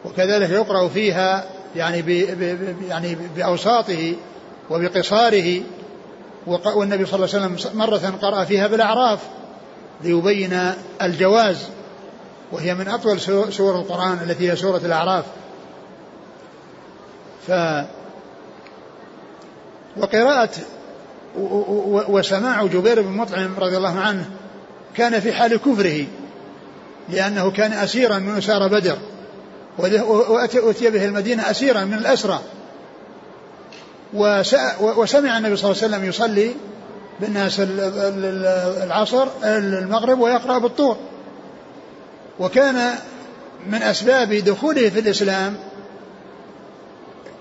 وكذلك 0.05 0.51
يقرأ 0.51 0.89
فيها 0.89 1.45
يعني 1.77 2.03
ب 2.03 2.09
يعني 2.89 3.17
بأوساطه 3.37 4.15
وبقصاره. 4.71 5.61
والنبي 6.47 7.07
صلى 7.07 7.25
الله 7.25 7.35
عليه 7.35 7.57
وسلم 7.57 7.79
مرة 7.79 8.19
قرأ 8.23 8.45
فيها 8.45 8.67
بالأعراف 8.67 9.19
ليبين 10.05 10.61
الجواز. 11.03 11.57
وهي 12.53 12.75
من 12.75 12.89
أطول 12.89 13.21
سور 13.53 13.79
القرآن 13.79 14.19
التي 14.23 14.51
هي 14.51 14.57
سورة 14.57 14.81
الأعراف. 14.85 15.25
ف 17.47 17.51
وقراءة 19.99 20.51
وسماع 22.09 22.67
جبير 22.67 23.03
بن 23.03 23.09
مطعم 23.09 23.55
رضي 23.59 23.77
الله 23.77 23.99
عنه 23.99 24.25
كان 24.97 25.21
في 25.21 25.33
حال 25.33 25.57
كفره 25.57 26.07
لأنه 27.09 27.51
كان 27.51 27.73
أسيرا 27.73 28.19
من 28.19 28.37
أسار 28.39 28.69
بدر 28.69 28.99
وأتي 29.79 30.91
به 30.91 31.05
المدينة 31.05 31.51
أسيرا 31.51 31.85
من 31.85 31.95
الأسرى. 31.95 32.41
وسمع 34.81 35.39
النبي 35.39 35.57
صلى 35.57 35.71
الله 35.71 35.83
عليه 35.83 35.97
وسلم 35.97 36.05
يصلي 36.05 36.55
بالناس 37.21 37.61
العصر 38.85 39.29
المغرب 39.45 40.21
ويقرأ 40.21 40.59
بالطور. 40.59 40.97
وكان 42.41 42.95
من 43.67 43.83
أسباب 43.83 44.33
دخوله 44.33 44.89
في 44.89 45.01
الإسلام 45.01 45.57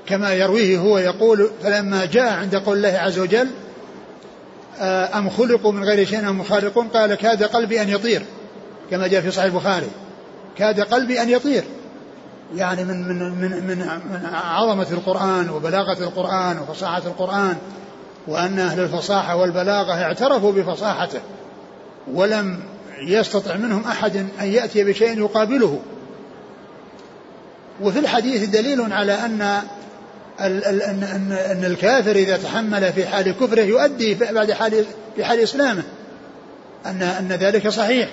كما 0.07 0.33
يرويه 0.33 0.79
هو 0.79 0.97
يقول 0.97 1.49
فلما 1.63 2.05
جاء 2.05 2.33
عند 2.33 2.55
قول 2.55 2.77
الله 2.77 2.99
عز 2.99 3.19
وجل 3.19 3.47
آه، 4.79 5.17
أم 5.17 5.29
خلقوا 5.29 5.71
من 5.71 5.83
غير 5.83 6.07
شيء 6.07 6.29
أم 6.29 6.43
خالقون؟ 6.43 6.87
قال 6.87 7.15
كاد 7.15 7.43
قلبي 7.43 7.81
أن 7.81 7.89
يطير 7.89 8.25
كما 8.91 9.07
جاء 9.07 9.21
في 9.21 9.31
صحيح 9.31 9.45
البخاري. 9.45 9.87
كاد 10.57 10.79
قلبي 10.79 11.21
أن 11.21 11.29
يطير. 11.29 11.63
يعني 12.55 12.83
من 12.83 13.07
من 13.07 13.19
من 13.19 13.51
من, 13.67 13.77
من 14.11 14.25
عظمة 14.33 14.87
القرآن 14.91 15.49
وبلاغة 15.49 16.03
القرآن 16.03 16.59
وفصاحة 16.59 17.01
القرآن 17.05 17.57
وأن 18.27 18.59
أهل 18.59 18.79
الفصاحة 18.79 19.35
والبلاغة 19.35 19.93
اعترفوا 19.93 20.51
بفصاحته 20.51 21.19
ولم 22.13 22.59
يستطع 23.01 23.55
منهم 23.55 23.83
أحد 23.83 24.15
أن 24.15 24.47
يأتي 24.47 24.83
بشيء 24.83 25.17
يقابله. 25.17 25.79
وفي 27.81 27.99
الحديث 27.99 28.49
دليل 28.49 28.93
على 28.93 29.13
أن 29.13 29.61
أن 30.39 31.33
أن 31.51 31.65
الكافر 31.65 32.15
إذا 32.15 32.37
تحمل 32.37 32.93
في 32.93 33.07
حال 33.07 33.31
كفره 33.31 33.61
يؤدي 33.61 34.13
بعد 34.13 34.51
حال 34.51 34.85
في 35.15 35.25
حال 35.25 35.39
إسلامه. 35.39 35.83
أن 36.85 37.01
أن 37.01 37.27
ذلك 37.27 37.67
صحيح. 37.67 38.09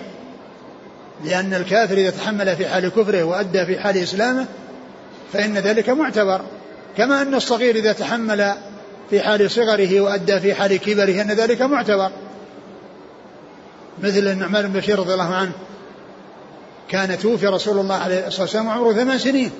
لأن 1.24 1.54
الكافر 1.54 1.94
إذا 1.94 2.10
تحمل 2.10 2.56
في 2.56 2.66
حال 2.66 2.88
كفره 2.88 3.22
وأدى 3.22 3.66
في 3.66 3.80
حال 3.80 3.96
إسلامه 3.96 4.46
فإن 5.32 5.58
ذلك 5.58 5.88
معتبر. 5.88 6.40
كما 6.96 7.22
أن 7.22 7.34
الصغير 7.34 7.76
إذا 7.76 7.92
تحمل 7.92 8.54
في 9.10 9.20
حال 9.20 9.50
صغره 9.50 10.00
وأدى 10.00 10.40
في 10.40 10.54
حال 10.54 10.76
كبره 10.76 11.22
أن 11.22 11.32
ذلك 11.32 11.62
معتبر. 11.62 12.10
مثل 14.02 14.28
النعمان 14.28 14.66
بن 14.66 14.80
بشير 14.80 14.98
رضي 14.98 15.12
الله 15.12 15.34
عنه 15.34 15.52
كان 16.88 17.18
توفي 17.18 17.46
رسول 17.46 17.78
الله 17.78 17.94
عليه 17.94 18.26
الصلاة 18.26 18.42
والسلام 18.42 18.66
وعمره 18.66 18.92
ثمان 18.92 19.18
سنين. 19.18 19.50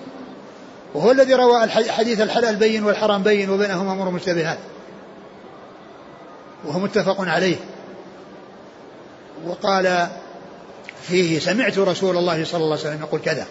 وهو 0.95 1.11
الذي 1.11 1.35
روى 1.35 1.69
حديث 1.69 2.21
الحلال 2.21 2.57
بين 2.57 2.85
والحرام 2.85 3.23
بين 3.23 3.51
وبينهما 3.51 3.93
أمور 3.93 4.11
مشتبهات. 4.11 4.59
وهو 6.65 6.79
متفق 6.79 7.21
عليه. 7.21 7.57
وقال 9.47 10.09
فيه 11.03 11.39
سمعت 11.39 11.79
رسول 11.79 12.17
الله 12.17 12.45
صلى 12.45 12.65
الله 12.65 12.79
عليه 12.79 12.89
وسلم 12.89 13.01
يقول 13.01 13.21
كذا. 13.21 13.47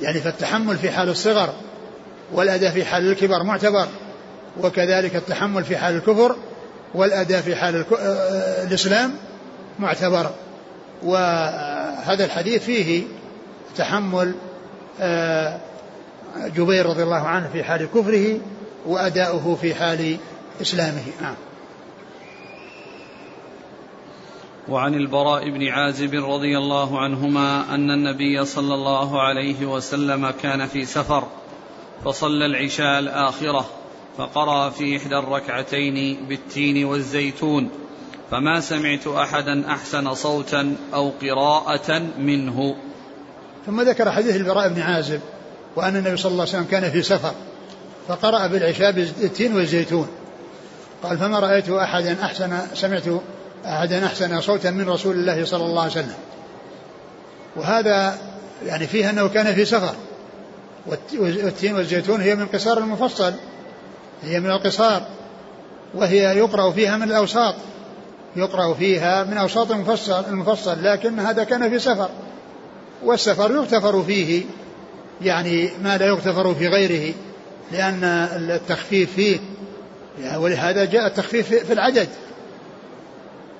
يعني 0.00 0.20
فالتحمل 0.20 0.78
في 0.78 0.90
حال 0.90 1.08
الصغر 1.08 1.54
والأداء 2.32 2.70
في 2.70 2.84
حال 2.84 3.10
الكبر 3.10 3.42
معتبر. 3.42 3.88
وكذلك 4.60 5.16
التحمل 5.16 5.64
في 5.64 5.76
حال 5.76 5.94
الكفر 5.96 6.36
والأداء 6.94 7.40
في 7.40 7.56
حال 7.56 7.84
آه، 8.00 8.64
الإسلام 8.64 9.14
معتبر. 9.78 10.30
وهذا 11.02 12.24
الحديث 12.24 12.64
فيه 12.64 13.02
تحمل 13.76 14.34
آه، 15.00 15.60
جبير 16.36 16.86
رضي 16.86 17.02
الله 17.02 17.28
عنه 17.28 17.48
في 17.52 17.64
حال 17.64 17.86
كفره 17.94 18.40
وأداؤه 18.86 19.54
في 19.54 19.74
حال 19.74 20.16
إسلامه. 20.60 21.02
نعم 21.20 21.36
وعن 24.68 24.94
البراء 24.94 25.50
بن 25.50 25.68
عازب 25.68 26.14
رضي 26.14 26.58
الله 26.58 27.00
عنهما 27.00 27.74
أن 27.74 27.90
النبي 27.90 28.44
صلى 28.44 28.74
الله 28.74 29.22
عليه 29.22 29.66
وسلم 29.66 30.30
كان 30.30 30.66
في 30.66 30.84
سفر 30.84 31.24
فصلى 32.04 32.46
العشاء 32.46 32.98
الآخرة 32.98 33.66
فقرأ 34.18 34.70
في 34.70 34.96
إحدى 34.96 35.18
الركعتين 35.18 36.26
بالتين 36.28 36.84
والزيتون 36.84 37.70
فما 38.30 38.60
سمعت 38.60 39.06
أحدا 39.06 39.70
أحسن 39.72 40.14
صوتا 40.14 40.76
أو 40.94 41.12
قراءة 41.22 42.02
منه. 42.18 42.76
ثم 43.66 43.80
ذكر 43.80 44.10
حديث 44.10 44.36
البراء 44.36 44.68
بن 44.68 44.80
عازب 44.80 45.20
وأن 45.76 45.96
النبي 45.96 46.16
صلى 46.16 46.32
الله 46.32 46.42
عليه 46.42 46.52
وسلم 46.52 46.66
كان 46.70 46.90
في 46.90 47.02
سفر 47.02 47.32
فقرأ 48.08 48.46
بالعشاء 48.46 48.92
بالتين 48.92 49.54
والزيتون. 49.54 50.08
قال 51.02 51.18
فما 51.18 51.38
رأيت 51.38 51.70
أحدا 51.70 52.16
أحسن 52.22 52.58
سمعت 52.74 53.02
أحدا 53.66 54.06
أحسن 54.06 54.40
صوتا 54.40 54.70
من 54.70 54.88
رسول 54.88 55.16
الله 55.16 55.44
صلى 55.44 55.64
الله 55.64 55.82
عليه 55.82 55.92
وسلم. 55.92 56.14
وهذا 57.56 58.18
يعني 58.66 58.86
فيه 58.86 59.10
أنه 59.10 59.28
كان 59.28 59.54
في 59.54 59.64
سفر. 59.64 59.94
والتين 61.18 61.74
والزيتون 61.74 62.20
هي 62.20 62.34
من 62.34 62.46
قصار 62.46 62.78
المفصل 62.78 63.32
هي 64.22 64.40
من 64.40 64.50
القصار 64.50 65.02
وهي 65.94 66.38
يقرأ 66.38 66.72
فيها 66.72 66.96
من 66.96 67.02
الأوساط 67.02 67.54
يقرأ 68.36 68.74
فيها 68.74 69.24
من 69.24 69.36
أوساط 69.36 69.70
المفصل, 69.70 70.24
المفصل 70.28 70.84
لكن 70.84 71.18
هذا 71.18 71.44
كان 71.44 71.70
في 71.70 71.78
سفر. 71.78 72.08
والسفر 73.04 73.50
يغتفر 73.50 74.02
فيه 74.02 74.44
يعني 75.22 75.70
ما 75.82 75.98
لا 75.98 76.06
يغتفر 76.06 76.54
في 76.54 76.68
غيره 76.68 77.14
لأن 77.72 78.04
التخفيف 78.50 79.14
فيه 79.14 79.38
ولهذا 80.36 80.84
جاء 80.84 81.06
التخفيف 81.06 81.54
في 81.54 81.72
العدد. 81.72 82.08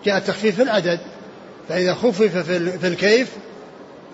جاء 0.05 0.19
التخفيف 0.19 0.57
في 0.57 0.63
العدد 0.63 1.01
فإذا 1.69 1.95
خفف 1.95 2.37
في 2.81 2.87
الكيف 2.87 3.29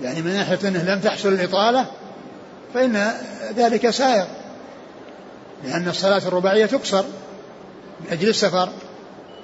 يعني 0.03 0.23
من 0.23 0.33
ناحية 0.33 0.69
أنه 0.69 0.95
لم 0.95 1.01
تحصل 1.01 1.29
الإطالة 1.29 1.87
فإن 2.75 3.13
ذلك 3.57 3.91
سائر. 3.91 4.27
لأن 5.65 5.89
الصلاة 5.89 6.29
الرباعية 6.29 6.67
تقصر 6.67 7.03
من 8.01 8.07
أجل 8.11 8.29
السفر 8.29 8.69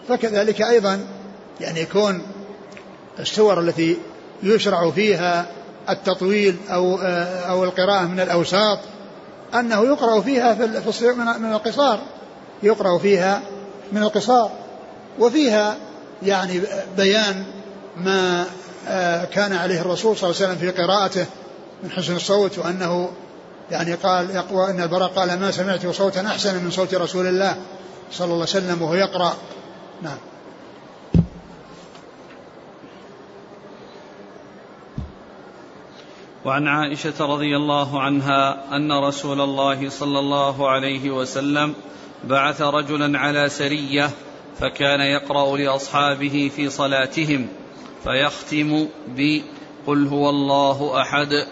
فكذلك 0.09 0.63
أيضا 0.63 1.07
يعني 1.61 1.81
يكون 1.81 2.23
السور 3.19 3.61
التي 3.61 3.97
يشرع 4.43 4.91
فيها 4.91 5.47
التطويل 5.91 6.57
أو 6.71 6.99
أو 7.49 7.65
القراءة 7.65 8.03
من 8.03 8.21
الأوساط 8.21 8.79
أنه 9.55 9.85
يقرأ 9.85 10.21
فيها 10.21 10.55
في 10.55 10.67
من 11.39 11.53
القصار. 11.53 12.01
يقرأ 12.63 12.99
فيها 12.99 13.43
من 13.93 14.03
القصار. 14.03 14.51
وفيها 15.19 15.77
يعني 16.23 16.61
بيان 16.97 17.45
ما 17.97 18.45
آه، 18.89 19.25
كان 19.25 19.53
عليه 19.53 19.81
الرسول 19.81 20.17
صلى 20.17 20.31
الله 20.31 20.43
عليه 20.43 20.53
وسلم 20.53 20.73
في 20.73 20.83
قراءته 20.83 21.27
من 21.83 21.91
حسن 21.91 22.17
الصوت 22.17 22.59
وأنه 22.59 23.11
يعني 23.71 23.95
قال 23.95 24.31
يقوى 24.31 24.71
أن 24.71 24.83
البراء 24.83 25.09
قال 25.09 25.41
ما 25.41 25.51
سمعت 25.51 25.87
صوتا 25.87 26.27
أحسن 26.27 26.65
من 26.65 26.71
صوت 26.71 26.95
رسول 26.95 27.27
الله 27.27 27.57
صلى 28.13 28.25
الله 28.25 28.35
عليه 28.35 28.43
وسلم 28.43 28.83
وهو 28.83 28.95
يقرأ. 28.95 29.37
نعم. 30.03 30.19
وعن 36.45 36.69
عائشة 36.69 37.27
رضي 37.27 37.57
الله 37.57 38.01
عنها 38.01 38.77
أن 38.77 38.93
رسول 38.93 39.41
الله 39.41 39.89
صلى 39.89 40.19
الله 40.19 40.71
عليه 40.71 41.11
وسلم 41.11 41.75
بعث 42.25 42.63
رجلا 42.63 43.19
على 43.19 43.49
سرية 43.49 44.11
فكان 44.59 45.01
يقرأ 45.01 45.57
لأصحابه 45.57 46.51
في 46.57 46.71
صلاتهم 46.71 47.49
فيختم 48.05 48.89
بقل 49.09 50.07
هو 50.07 50.31
الله 50.31 51.01
أحد 51.01 51.47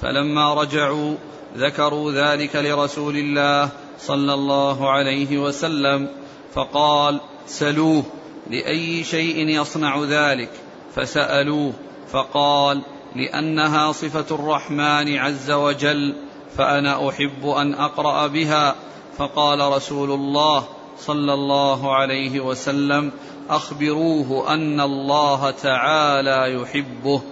فلما 0.00 0.54
رجعوا 0.54 1.14
ذكروا 1.56 2.12
ذلك 2.12 2.56
لرسول 2.56 3.16
الله 3.16 3.68
صلى 3.98 4.34
الله 4.34 4.90
عليه 4.90 5.38
وسلم 5.38 6.08
فقال 6.54 7.20
سلوه 7.46 8.02
لأي 8.50 9.04
شيء 9.04 9.48
يصنع 9.48 10.02
ذلك؟ 10.04 10.50
فسألوه 10.94 11.72
فقال 12.10 12.82
لأنها 13.16 13.92
صفة 13.92 14.34
الرحمن 14.34 15.16
عز 15.16 15.50
وجل 15.50 16.16
فأنا 16.56 17.08
أحب 17.08 17.46
أن 17.46 17.74
أقرأ 17.74 18.26
بها. 18.26 18.74
فقال 19.18 19.60
رسول 19.60 20.10
الله 20.10 20.68
صلى 20.98 21.34
الله 21.34 21.96
عليه 21.96 22.40
وسلم 22.40 23.12
أخبروه 23.50 24.54
أن 24.54 24.80
الله 24.80 25.50
تعالى 25.50 26.54
يحبه. 26.54 27.22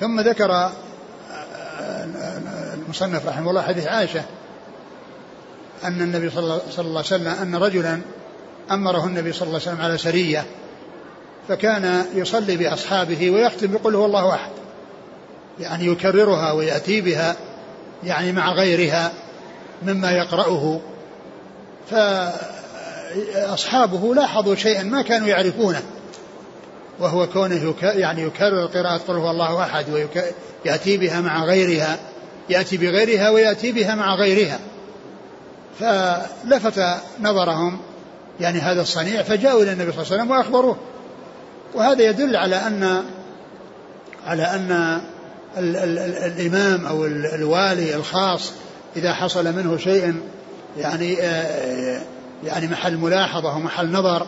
ثم 0.00 0.20
ذكر 0.20 0.70
المصنف 2.74 3.28
رحمه 3.28 3.50
الله 3.50 3.62
حديث 3.62 3.86
عائشة 3.86 4.24
أن 5.84 6.02
النبي 6.02 6.30
صلى 6.30 6.40
الله 6.78 6.98
عليه 6.98 6.98
وسلم 6.98 7.28
أن 7.28 7.56
رجلا 7.56 8.00
أمره 8.70 9.06
النبي 9.06 9.32
صلى 9.32 9.48
الله 9.48 9.60
عليه 9.60 9.68
وسلم 9.70 9.80
على 9.84 9.98
سرية. 9.98 10.46
فكان 11.48 12.04
يصلي 12.14 12.56
بأصحابه 12.56 13.30
ويختم 13.30 13.72
بقول 13.72 13.94
هو 13.94 14.06
الله 14.06 14.34
أحد. 14.34 14.50
يعني 15.60 15.86
يكررها 15.86 16.52
ويأتي 16.52 17.00
بها 17.00 17.36
يعني 18.04 18.32
مع 18.32 18.52
غيرها 18.52 19.12
مما 19.82 20.10
يقرأه. 20.10 20.80
فأصحابه 23.30 24.14
لاحظوا 24.14 24.54
شيئا 24.54 24.82
ما 24.82 25.02
كانوا 25.02 25.28
يعرفونه 25.28 25.82
وهو 27.00 27.26
كونه 27.26 27.74
يعني 27.82 28.22
يكرر 28.22 28.66
قراءة 28.66 29.00
قل 29.08 29.14
هو 29.14 29.30
الله 29.30 29.62
أحد 29.62 29.84
ويأتي 30.64 30.96
بها 30.96 31.20
مع 31.20 31.44
غيرها 31.44 31.98
يأتي 32.50 32.76
بغيرها 32.76 33.30
ويأتي 33.30 33.72
بها 33.72 33.94
مع 33.94 34.14
غيرها. 34.14 34.58
فلفت 35.80 36.84
نظرهم 37.20 37.78
يعني 38.40 38.58
هذا 38.58 38.82
الصنيع 38.82 39.22
فجاءوا 39.22 39.62
إلى 39.62 39.72
النبي 39.72 39.92
صلى 39.92 40.02
الله 40.02 40.12
عليه 40.12 40.22
وسلم 40.22 40.30
وأخبروه. 40.30 40.76
وهذا 41.74 42.02
يدل 42.02 42.36
على 42.36 42.56
أن 42.56 43.04
على 44.26 44.42
أن 44.42 45.00
ال 45.58 45.76
ال 45.76 45.98
ال 45.98 46.16
الإمام 46.16 46.86
أو 46.86 47.06
الوالي 47.06 47.94
الخاص 47.94 48.52
إذا 48.96 49.12
حصل 49.12 49.44
منه 49.44 49.76
شيء 49.76 50.14
يعني 50.78 51.22
آه، 51.22 52.00
يعني 52.44 52.66
محل 52.66 52.96
ملاحظة 52.96 53.56
ومحل 53.56 53.92
نظر 53.92 54.26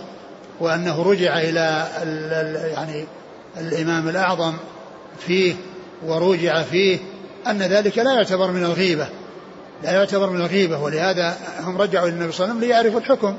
وأنه 0.61 1.03
رجع 1.03 1.41
إلى 1.41 1.87
يعني 2.77 3.05
الإمام 3.57 4.09
الأعظم 4.09 4.55
فيه 5.27 5.55
ورجع 6.07 6.63
فيه 6.63 6.99
أن 7.47 7.59
ذلك 7.59 7.99
لا 7.99 8.15
يعتبر 8.15 8.51
من 8.51 8.65
الغيبة. 8.65 9.09
لا 9.83 9.93
يعتبر 9.93 10.31
من 10.31 10.41
الغيبة 10.41 10.79
ولهذا 10.79 11.37
هم 11.61 11.79
رجعوا 11.79 12.09
إلى 12.09 12.15
النبي 12.15 12.33
صلى 12.33 12.45
الله 12.45 12.57
عليه 12.57 12.67
وسلم 12.67 12.71
ليعرفوا 12.71 13.01
الحكم 13.01 13.37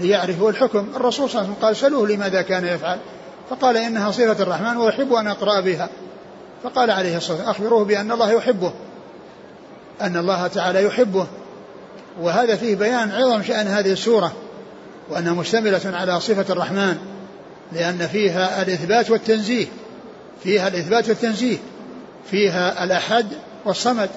ليعرفوا 0.00 0.50
الحكم. 0.50 0.86
الرسول 0.96 1.30
صلى 1.30 1.40
الله 1.40 1.50
عليه 1.50 1.52
وسلم 1.52 1.66
قال 1.66 1.76
سلوه 1.76 2.08
لماذا 2.08 2.42
كان 2.42 2.66
يفعل؟ 2.66 2.98
فقال 3.50 3.76
إنها 3.76 4.10
صفة 4.10 4.42
الرحمن 4.42 4.76
وأحب 4.76 5.12
أن 5.12 5.26
أقرأ 5.26 5.60
بها. 5.60 5.88
فقال 6.62 6.90
عليه 6.90 7.16
الصلاة 7.16 7.36
والسلام 7.36 7.54
أخبروه 7.54 7.84
بأن 7.84 8.12
الله 8.12 8.32
يحبه 8.32 8.72
أن 10.00 10.16
الله 10.16 10.46
تعالى 10.46 10.84
يحبه. 10.84 11.26
وهذا 12.20 12.56
فيه 12.56 12.76
بيان 12.76 13.10
عظم 13.10 13.42
شأن 13.42 13.66
هذه 13.66 13.92
السورة 13.92 14.32
وأنها 15.10 15.32
مشتملة 15.32 15.80
على 15.84 16.20
صفة 16.20 16.52
الرحمن 16.52 16.98
لأن 17.72 18.06
فيها 18.06 18.62
الإثبات 18.62 19.10
والتنزيه 19.10 19.66
فيها 20.42 20.68
الإثبات 20.68 21.08
والتنزيه 21.08 21.56
فيها 22.30 22.84
الأحد 22.84 23.26
والصمد. 23.64 24.10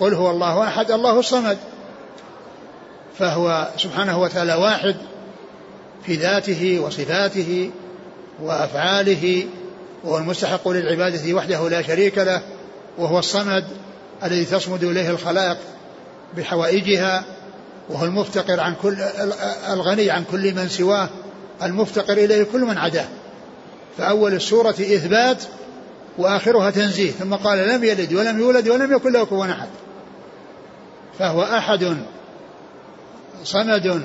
قل 0.00 0.14
هو 0.14 0.30
الله 0.30 0.68
أحد 0.68 0.90
الله 0.90 1.18
الصمد. 1.18 1.58
فهو 3.18 3.68
سبحانه 3.76 4.20
وتعالى 4.20 4.54
واحد 4.54 4.96
في 6.06 6.14
ذاته 6.14 6.80
وصفاته. 6.80 7.70
وأفعاله 8.42 9.46
وهو 10.04 10.18
المستحق 10.18 10.68
للعبادة 10.68 11.34
وحده 11.34 11.68
لا 11.68 11.82
شريك 11.82 12.18
له 12.18 12.42
وهو 12.98 13.18
الصمد 13.18 13.64
الذي 14.24 14.44
تصمد 14.44 14.84
إليه 14.84 15.10
الخلائق 15.10 15.58
بحوائجها 16.36 17.24
وهو 17.88 18.04
المفتقر 18.04 18.60
عن 18.60 18.74
كل 18.82 18.96
الغني 19.72 20.10
عن 20.10 20.24
كل 20.30 20.54
من 20.54 20.68
سواه 20.68 21.08
المفتقر 21.62 22.12
إليه 22.12 22.42
كل 22.52 22.60
من 22.60 22.78
عداه. 22.78 23.08
فأول 23.98 24.34
السورة 24.34 24.70
إثبات 24.70 25.42
وآخرها 26.18 26.70
تنزيه 26.70 27.10
ثم 27.10 27.34
قال 27.34 27.58
لم 27.58 27.84
يلد 27.84 28.14
ولم 28.14 28.38
يولد 28.40 28.68
ولم 28.68 28.96
يكن 28.96 29.12
له 29.12 29.24
كفوا 29.24 29.46
أحد. 29.46 29.68
فهو 31.18 31.42
أحد 31.42 31.96
صمد 33.44 34.02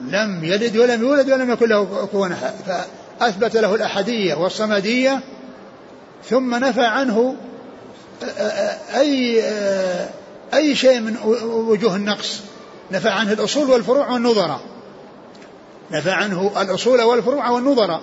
لم 0.00 0.44
يلد 0.44 0.76
ولم 0.76 1.02
يولد 1.02 1.30
ولم 1.30 1.50
يكن 1.50 1.68
له 1.68 2.06
كفوا 2.06 2.26
أحد. 2.26 2.52
فأثبت 3.20 3.56
له 3.56 3.74
الأحدية 3.74 4.34
والصمدية 4.34 5.20
ثم 6.30 6.54
نفى 6.54 6.84
عنه 6.84 7.36
أي 8.94 9.44
أي 10.54 10.74
شيء 10.76 11.00
من 11.00 11.16
وجوه 11.44 11.96
النقص. 11.96 12.40
نفى 12.90 13.08
عنه 13.08 13.32
الأصول 13.32 13.70
والفروع 13.70 14.10
والنظراء 14.10 14.60
نفى 15.90 16.10
عنه 16.10 16.52
الأصول 16.62 17.02
والفروع 17.02 17.50
والنظراء 17.50 18.00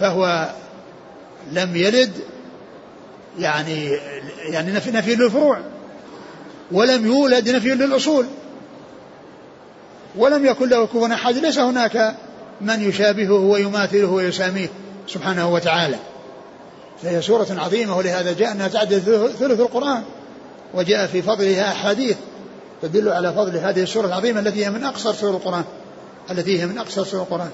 فهو 0.00 0.48
لم 1.52 1.76
يلد 1.76 2.12
يعني 3.38 3.98
يعني 4.50 4.72
نفي, 4.72 4.90
نفي 4.90 5.14
للفروع. 5.14 5.58
ولم 6.72 7.06
يولد 7.06 7.48
نفي 7.48 7.68
للأصول. 7.68 8.26
ولم 10.16 10.46
يكن 10.46 10.68
له 10.68 10.86
كفوا 10.86 11.14
أحد 11.14 11.34
ليس 11.34 11.58
هناك 11.58 12.14
من 12.60 12.82
يشابهه 12.88 13.32
ويماثله 13.32 14.06
ويساميه 14.06 14.68
سبحانه 15.06 15.52
وتعالى. 15.52 15.96
فهي 17.02 17.22
سورة 17.22 17.46
عظيمة 17.50 17.96
ولهذا 17.96 18.32
جاء 18.32 18.52
أنها 18.52 18.68
تعدل 18.68 19.00
ثلث 19.38 19.60
القرآن 19.60 20.02
وجاء 20.74 21.06
في 21.06 21.22
فضلها 21.22 21.72
أحاديث 21.72 22.16
تدل 22.82 23.08
على 23.08 23.32
فضل 23.32 23.56
هذه 23.56 23.82
السورة 23.82 24.06
العظيمة 24.06 24.40
التي 24.40 24.64
هي 24.66 24.70
من 24.70 24.84
أقصر 24.84 25.14
سور 25.14 25.30
القرآن 25.30 25.64
التي 26.30 26.60
هي 26.60 26.66
من 26.66 26.78
أقصر 26.78 27.04
سور 27.04 27.20
القرآن. 27.20 27.50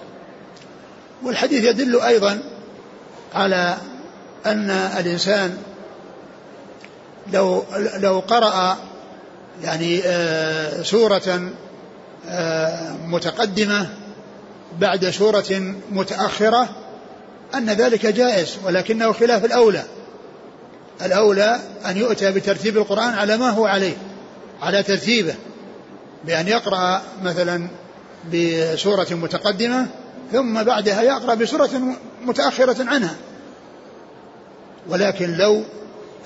والحديث 1.22 1.64
يدل 1.64 2.00
أيضا 2.00 2.42
على 3.34 3.76
أن 4.46 4.70
الإنسان 4.70 5.56
لو 7.32 7.64
لو 7.98 8.20
قرأ 8.20 8.76
يعني 9.62 10.00
آه، 10.04 10.82
سورة 10.82 11.52
متقدمة 13.06 13.88
بعد 14.80 15.10
سورة 15.10 15.74
متأخرة 15.92 16.68
أن 17.54 17.70
ذلك 17.70 18.06
جائز 18.06 18.56
ولكنه 18.64 19.12
خلاف 19.12 19.44
الأولى. 19.44 19.82
الأولى 21.02 21.60
أن 21.86 21.96
يؤتى 21.96 22.32
بترتيب 22.32 22.76
القرآن 22.76 23.14
على 23.14 23.36
ما 23.36 23.50
هو 23.50 23.66
عليه 23.66 23.96
على 24.62 24.82
ترتيبه 24.82 25.34
بأن 26.24 26.48
يقرأ 26.48 27.02
مثلا 27.22 27.68
بسورة 28.34 29.06
متقدمة 29.10 29.86
ثم 30.32 30.62
بعدها 30.62 31.02
يقرأ 31.02 31.34
بسورة 31.34 31.70
متأخرة 32.24 32.88
عنها. 32.88 33.14
ولكن 34.88 35.36
لو 35.36 35.62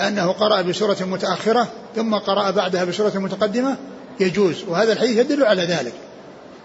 أنه 0.00 0.32
قرأ 0.32 0.62
بسورة 0.62 0.96
متأخرة 1.00 1.68
ثم 1.96 2.14
قرأ 2.14 2.50
بعدها 2.50 2.84
بسورة 2.84 3.18
متقدمة 3.18 3.76
يجوز 4.20 4.64
وهذا 4.68 4.92
الحديث 4.92 5.18
يدل 5.18 5.44
على 5.44 5.62
ذلك 5.62 5.92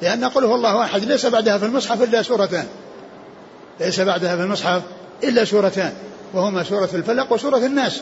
لأن 0.01 0.25
قل 0.25 0.45
هو 0.45 0.55
الله 0.55 0.83
أحد 0.83 1.03
ليس 1.03 1.25
بعدها 1.25 1.57
في 1.57 1.65
المصحف 1.65 2.03
إلا 2.03 2.21
سورتان 2.21 2.65
ليس 3.79 3.99
بعدها 3.99 4.35
في 4.35 4.41
المصحف 4.41 4.81
إلا 5.23 5.45
سورتان 5.45 5.93
وهما 6.33 6.63
سورة 6.63 6.89
الفلق 6.93 7.33
وسورة 7.33 7.57
الناس 7.57 8.01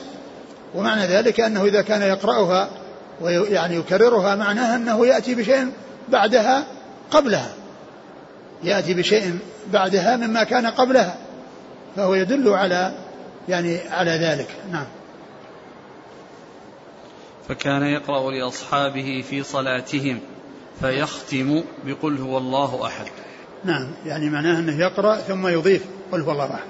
ومعنى 0.76 1.06
ذلك 1.06 1.39
أنه 1.39 1.66
إذا 1.66 1.82
كان 1.82 2.02
يقرأها 2.02 2.70
ويعني 3.22 3.76
يكررها 3.76 4.36
معناها 4.36 4.76
أنه 4.76 5.08
يأتي 5.08 5.36
بشيء 5.36 5.72
بعدها 6.10 6.64
قبلها 7.12 7.49
يأتي 8.64 8.93
بشيء 8.93 9.38
بعدها 9.74 10.16
مما 10.18 10.43
كان 10.43 10.68
قبلها 10.68 11.16
فهو 11.95 12.14
يدل 12.14 12.49
على 12.49 12.91
يعني 13.49 13.80
على 13.89 14.12
ذلك 14.12 14.47
نعم. 14.72 14.86
فكان 17.52 17.84
يقرأ 17.84 18.32
لأصحابه 18.32 19.24
في 19.30 19.43
صلاتهم 19.43 20.20
فيختم 20.82 21.64
بقل 21.86 22.18
هو 22.18 22.38
الله 22.38 22.86
أحد 22.86 23.06
نعم 23.64 23.91
يعني 24.06 24.30
معناه 24.30 24.60
أنه 24.60 24.80
يقرأ 24.80 25.16
ثم 25.16 25.47
يضيف 25.47 25.86
قل 26.12 26.22
هو 26.22 26.32
الله 26.32 26.54
أحد 26.54 26.68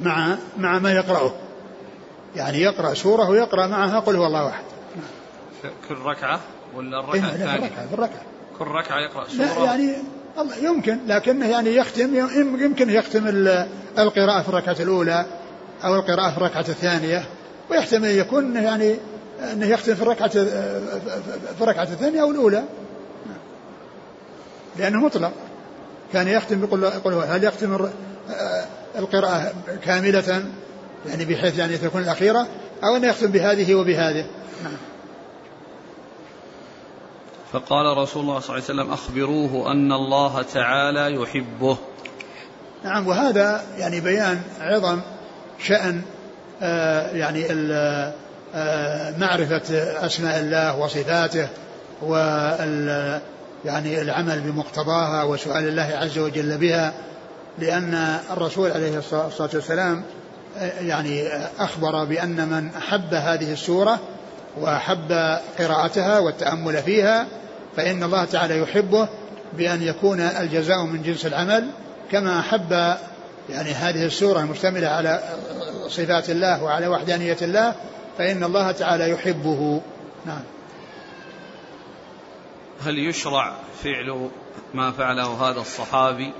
مع 0.00 0.36
مع 0.58 0.78
ما 0.78 0.92
يقرأه 0.92 1.34
يعني 2.36 2.58
يقرأ 2.58 2.94
سورة 2.94 3.30
ويقرأ 3.30 3.66
معها 3.66 4.00
قل 4.00 4.16
هو 4.16 4.26
الله 4.26 4.48
أحد. 4.48 4.64
كل 5.88 5.94
ركعة 5.94 6.40
ولا 6.74 7.00
الركعة 7.00 7.14
إيه 7.14 7.34
الثانية؟ 7.34 7.58
في 7.58 7.64
الركعة 7.64 7.86
في 7.86 7.94
الركعة 7.94 8.22
كل 8.58 8.64
ركعة 8.64 8.98
يقرأ 8.98 9.28
سورة 9.28 9.46
لا 9.46 9.64
يعني 9.64 9.94
الله 10.38 10.56
يمكن 10.56 10.98
لكنه 11.06 11.46
يعني 11.46 11.76
يختم 11.76 12.14
يمكن 12.62 12.90
يختم 12.90 13.26
القراءة 13.98 14.42
في 14.42 14.48
الركعة 14.48 14.76
الأولى 14.80 15.26
أو 15.84 15.94
القراءة 15.94 16.30
في 16.30 16.36
الركعة 16.36 16.68
الثانية 16.68 17.24
ويحتمل 17.70 18.08
يكون 18.08 18.56
يعني 18.56 18.96
أنه 19.52 19.66
يختم 19.66 19.94
في 19.94 20.02
الركعة 20.02 20.28
في 20.28 21.60
الركعة 21.60 21.82
الثانية 21.82 22.22
أو 22.22 22.30
الأولى. 22.30 22.64
لأنه 24.78 25.00
مطلق. 25.00 25.32
كان 26.12 26.28
يختم 26.28 26.60
بقول 26.60 27.14
هل 27.14 27.44
يختم 27.44 27.88
القراءة 28.98 29.52
كاملة؟ 29.84 30.44
يعني 31.08 31.24
بحيث 31.24 31.58
يعني 31.58 31.78
تكون 31.78 32.02
الأخيرة 32.02 32.46
أو 32.84 32.96
أنه 32.96 33.06
يختم 33.06 33.26
بهذه 33.26 33.74
وبهذه. 33.74 34.26
نعم. 34.64 34.76
فقال 37.52 37.98
رسول 37.98 38.22
الله 38.22 38.40
صلى 38.40 38.56
الله 38.56 38.64
عليه 38.68 38.80
وسلم 38.82 38.92
أخبروه 38.92 39.72
أن 39.72 39.92
الله 39.92 40.42
تعالى 40.42 41.14
يحبه. 41.22 41.76
نعم 42.84 43.08
وهذا 43.08 43.62
يعني 43.78 44.00
بيان 44.00 44.42
عظم 44.60 45.00
شأن 45.58 46.02
آه 46.62 47.10
يعني 47.10 47.46
معرفة 49.18 49.62
أسماء 50.06 50.40
الله 50.40 50.78
وصفاته 50.78 51.48
وال 52.02 53.20
يعني 53.64 54.00
العمل 54.02 54.40
بمقتضاها 54.40 55.22
وسؤال 55.22 55.68
الله 55.68 55.98
عز 56.02 56.18
وجل 56.18 56.58
بها 56.58 56.92
لأن 57.58 58.18
الرسول 58.30 58.70
عليه 58.70 58.98
الصلاة 58.98 59.50
والسلام 59.54 60.02
آه، 60.58 60.80
يعني 60.80 61.28
أخبر 61.58 62.04
بأن 62.04 62.48
من 62.48 62.68
أحب 62.78 63.14
هذه 63.14 63.52
السورة 63.52 64.00
وأحب 64.60 65.38
قراءتها 65.58 66.18
والتأمل 66.18 66.82
فيها 66.82 67.26
فإن 67.76 68.02
الله 68.02 68.24
تعالى 68.24 68.58
يحبه 68.58 69.08
بأن 69.52 69.82
يكون 69.82 70.20
الجزاء 70.20 70.82
من 70.84 71.02
جنس 71.02 71.26
العمل 71.26 71.66
كما 72.10 72.40
أحب 72.40 72.72
يعني 73.50 73.70
هذه 73.70 74.06
السورة 74.06 74.40
المشتملة 74.40 74.88
على 74.88 75.20
صفات 75.88 76.30
الله 76.30 76.62
وعلى 76.62 76.88
وحدانية 76.88 77.36
الله 77.42 77.74
فإن 78.18 78.44
الله 78.44 78.72
تعالى 78.72 79.10
يحبه. 79.10 79.80
نعم. 80.26 80.42
هل 82.86 82.98
يشرع 82.98 83.52
فعل 83.84 84.30
ما 84.74 84.92
فعله 84.92 85.50
هذا 85.50 85.60
الصحابي؟ 85.60 86.32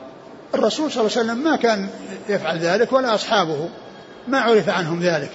الرسول 0.54 0.90
صلى 0.90 1.00
الله 1.00 1.18
عليه 1.18 1.30
وسلم 1.30 1.44
ما 1.44 1.56
كان 1.56 1.88
يفعل 2.28 2.58
ذلك 2.58 2.92
ولا 2.92 3.14
أصحابه 3.14 3.68
ما 4.28 4.40
عرف 4.40 4.68
عنهم 4.68 5.00
ذلك. 5.00 5.30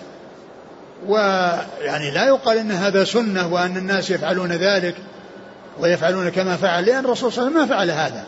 ويعني 1.08 2.12
لا 2.12 2.28
يقال 2.28 2.58
إن 2.58 2.72
هذا 2.72 3.04
سنة 3.04 3.54
وأن 3.54 3.78
الناس 3.78 4.12
يفعلون 4.12 4.52
ذلك 4.52 4.96
ويفعلون 5.80 6.30
كما 6.30 6.56
فعل 6.56 6.86
لأن 6.86 7.06
الرسول 7.06 7.34
صلى 7.34 7.48
الله 7.48 7.60
عليه 7.60 7.66
وسلم 7.66 7.78
ما 7.78 7.78
فعل 7.78 7.92
هذا. 7.92 8.24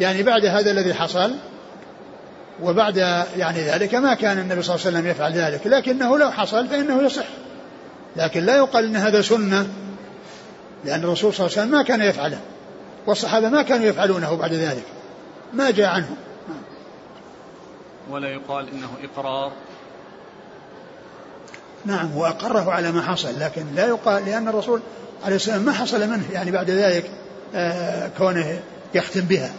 يعني 0.00 0.22
بعد 0.22 0.44
هذا 0.44 0.70
الذي 0.70 0.94
حصل 0.94 1.34
وبعد 2.62 2.96
يعني 3.36 3.62
ذلك 3.62 3.94
ما 3.94 4.14
كان 4.14 4.38
النبي 4.38 4.62
صلى 4.62 4.74
الله 4.74 4.86
عليه 4.86 4.96
وسلم 4.96 5.10
يفعل 5.10 5.32
ذلك 5.32 5.66
لكنه 5.66 6.18
لو 6.18 6.30
حصل 6.30 6.68
فإنه 6.68 7.02
يصح. 7.02 7.26
لكن 8.16 8.44
لا 8.44 8.56
يقال 8.56 8.84
إن 8.84 8.96
هذا 8.96 9.22
سنة 9.22 9.68
لأن 10.84 11.04
الرسول 11.04 11.34
صلى 11.34 11.46
الله 11.46 11.58
عليه 11.58 11.66
وسلم 11.66 11.78
ما 11.78 11.82
كان 11.82 12.02
يفعله 12.02 12.40
والصحابة 13.06 13.48
ما 13.48 13.62
كانوا 13.62 13.86
يفعلونه 13.86 14.34
بعد 14.34 14.52
ذلك 14.52 14.84
ما 15.52 15.70
جاء 15.70 15.88
عنهم 15.88 16.16
ولا 18.10 18.28
يقال 18.28 18.68
إنه 18.68 18.88
إقرار. 19.02 19.52
نعم 21.84 22.16
وأقره 22.16 22.72
على 22.72 22.92
ما 22.92 23.02
حصل 23.02 23.40
لكن 23.40 23.66
لا 23.74 23.86
يقال 23.86 24.24
لأن 24.24 24.48
الرسول 24.48 24.80
عليه 25.24 25.36
السلام 25.36 25.62
ما 25.62 25.72
حصل 25.72 26.08
منه 26.08 26.24
يعني 26.32 26.50
بعد 26.50 26.70
ذلك 26.70 27.10
آه 27.54 28.10
كونه 28.18 28.60
يختم 28.94 29.20
بها. 29.20 29.52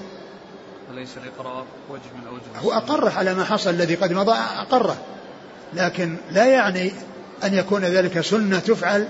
أليس 0.94 1.10
الإقرار 1.18 1.66
وجه 1.90 2.02
من 2.22 2.28
أوجه 2.28 2.66
هو 2.66 2.72
أقره 2.72 3.10
على 3.10 3.34
ما 3.34 3.44
حصل 3.44 3.70
الذي 3.70 3.96
قد 3.96 4.14
مضى 4.14 4.36
أقره 4.58 4.98
لكن 5.74 6.18
لا 6.32 6.46
يعني 6.46 6.92
أن 7.44 7.54
يكون 7.54 7.86
ذلك 7.86 8.22
سنة 8.22 8.60
تفعل 8.60 9.08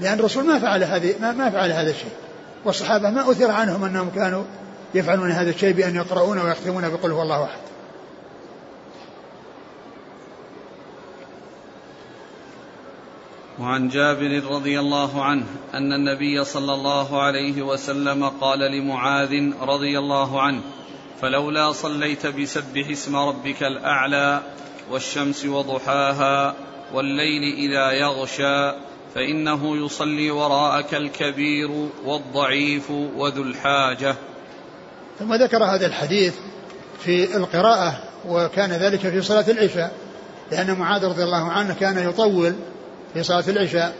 لأن 0.00 0.18
الرسول 0.18 0.46
ما 0.46 0.58
فعل 0.58 0.84
هذه 0.84 1.14
ما, 1.20 1.32
ما 1.32 1.50
فعل 1.50 1.72
هذا 1.72 1.90
الشيء. 1.90 2.12
والصحابة 2.64 3.10
ما 3.10 3.30
أثر 3.30 3.50
عنهم 3.50 3.84
أنهم 3.84 4.10
كانوا 4.10 4.44
يفعلون 4.94 5.30
هذا 5.30 5.50
الشيء 5.50 5.72
بأن 5.72 5.96
يقرؤون 5.96 6.38
ويختمون 6.38 6.88
بقول 6.88 7.12
هو 7.12 7.22
الله 7.22 7.44
أحد. 7.44 7.58
وعن 13.60 13.88
جابر 13.88 14.44
رضي 14.50 14.80
الله 14.80 15.24
عنه 15.24 15.44
أن 15.74 15.92
النبي 15.92 16.44
صلى 16.44 16.74
الله 16.74 17.22
عليه 17.22 17.62
وسلم 17.62 18.28
قال 18.28 18.58
لمعاذ 18.58 19.52
رضي 19.60 19.98
الله 19.98 20.42
عنه 20.42 20.60
فلولا 21.20 21.72
صليت 21.72 22.26
بسبح 22.26 22.88
اسم 22.90 23.16
ربك 23.16 23.62
الأعلى 23.62 24.42
والشمس 24.90 25.44
وضحاها 25.44 26.54
والليل 26.94 27.54
إذا 27.54 27.90
يغشى 27.90 28.72
فإنه 29.14 29.84
يصلي 29.86 30.30
وراءك 30.30 30.94
الكبير 30.94 31.70
والضعيف 32.04 32.90
وذو 32.90 33.42
الحاجة. 33.42 34.16
ثم 35.18 35.34
ذكر 35.34 35.64
هذا 35.64 35.86
الحديث 35.86 36.34
في 37.04 37.36
القراءة 37.36 38.00
وكان 38.28 38.72
ذلك 38.72 39.00
في 39.00 39.22
صلاة 39.22 39.44
العشاء 39.50 39.92
لأن 40.52 40.74
معاذ 40.74 41.04
رضي 41.04 41.24
الله 41.24 41.50
عنه 41.50 41.74
كان 41.74 42.08
يطول 42.08 42.54
في 43.14 43.22
صلاة 43.22 43.44
العشاء 43.48 43.94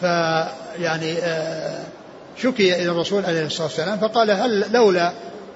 فيعني 0.00 1.12
آه، 1.18 1.84
شكي 2.36 2.74
إلى 2.76 2.90
الرسول 2.90 3.24
عليه 3.24 3.46
الصلاة 3.46 3.66
والسلام 3.66 3.98
فقال 3.98 4.30
هل 4.30 4.72
لولا 4.72 5.12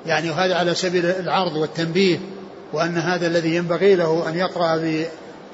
يعني 0.06 0.30
وهذا 0.30 0.54
على 0.54 0.74
سبيل 0.74 1.06
العرض 1.06 1.56
والتنبيه 1.56 2.18
وأن 2.72 2.98
هذا 2.98 3.26
الذي 3.26 3.56
ينبغي 3.56 3.94
له 3.94 4.28
أن 4.28 4.38
يقرأ 4.38 4.76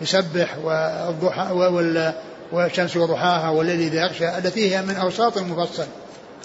بيسبح 0.00 0.58
والضحى 0.64 1.52
والشمس 2.52 2.96
وضحاها 2.96 3.50
والليل 3.50 3.80
إذا 3.80 4.00
يغشى 4.00 4.38
التي 4.38 4.74
هي 4.74 4.82
من 4.82 4.94
أوساط 4.94 5.38
المفصل. 5.38 5.86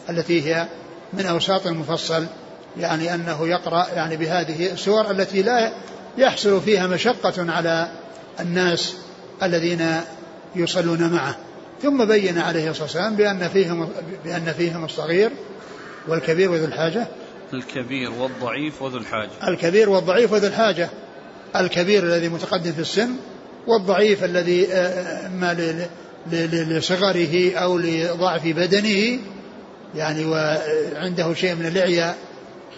التي 0.10 0.42
هي 0.42 0.68
من 1.14 1.26
أوساط 1.26 1.68
المفصل 1.68 2.26
يعني 2.78 3.16
أنه 3.16 3.48
يقرأ 3.48 3.88
يعني 3.96 4.18
بهذه 4.18 4.72
السور 4.72 5.12
التي 5.12 5.42
لا 5.42 5.72
يحصل 6.18 6.62
فيها 6.62 6.88
مشقة 6.88 7.52
على 7.52 7.92
الناس 8.40 8.96
الذين 9.44 10.02
يصلون 10.56 11.14
معه. 11.14 11.38
ثم 11.82 12.06
بين 12.06 12.38
عليه 12.38 12.70
الصلاة 12.70 12.84
والسلام 12.84 13.16
بأن 13.16 13.48
فيهم 13.48 13.90
بأن 14.26 14.54
فيهم 14.58 14.86
الصغير 14.86 15.32
والكبير 16.08 16.52
وذو 16.52 16.66
الحاجة. 16.66 17.08
الكبير 17.54 18.12
والضعيف 18.12 18.82
وذو 18.82 18.98
الحاجة. 18.98 19.30
الكبير 19.48 19.90
والضعيف 19.90 20.32
وذو 20.32 20.48
الحاجة. 20.48 20.90
الكبير 21.56 22.04
الذي 22.04 22.30
متقدم 22.30 22.72
في 22.72 22.80
السن 22.80 23.16
والضعيف 23.68 24.24
الذي 24.24 24.68
آه، 24.74 24.78
آه، 24.78 25.28
ما 25.28 25.78
لصغره 26.32 27.56
أو 27.56 27.78
لضعف 27.78 28.48
بدنه 28.48 29.20
يعني 29.96 30.26
وعنده 30.26 31.34
شيء 31.34 31.56
من 31.56 31.66
الإعياء 31.66 32.16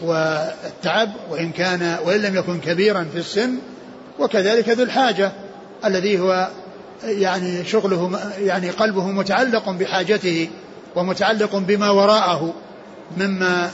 والتعب 0.02 1.10
وإن 1.32 1.52
كان 1.52 1.98
وإن 2.06 2.22
لم 2.22 2.36
يكن 2.36 2.60
كبيرا 2.60 3.08
في 3.14 3.20
السن 3.20 3.58
وكذلك 4.20 4.70
ذو 4.70 4.84
الحاجة 4.84 5.32
الذي 5.86 6.20
هو 6.20 6.50
يعني 7.04 7.66
شغله 7.66 8.20
يعني 8.40 8.70
قلبه 8.70 9.08
متعلق 9.08 9.70
بحاجته 9.70 10.50
ومتعلق 10.96 11.56
بما 11.56 11.90
وراءه 11.90 12.54
مما 13.18 13.72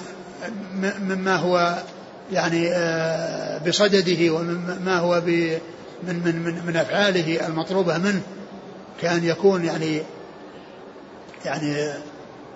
مما 1.02 1.36
هو 1.36 1.76
يعني 2.32 2.70
آه، 2.72 3.58
بصدده 3.68 4.34
ومما 4.34 4.98
هو 4.98 5.22
من 6.04 6.16
من 6.26 6.42
من 6.44 6.66
من 6.66 6.76
أفعاله 6.76 7.48
المطلوبة 7.48 7.98
منه 7.98 8.22
كأن 9.02 9.24
يكون 9.24 9.66
يعني 9.66 10.02
يعني 11.46 11.94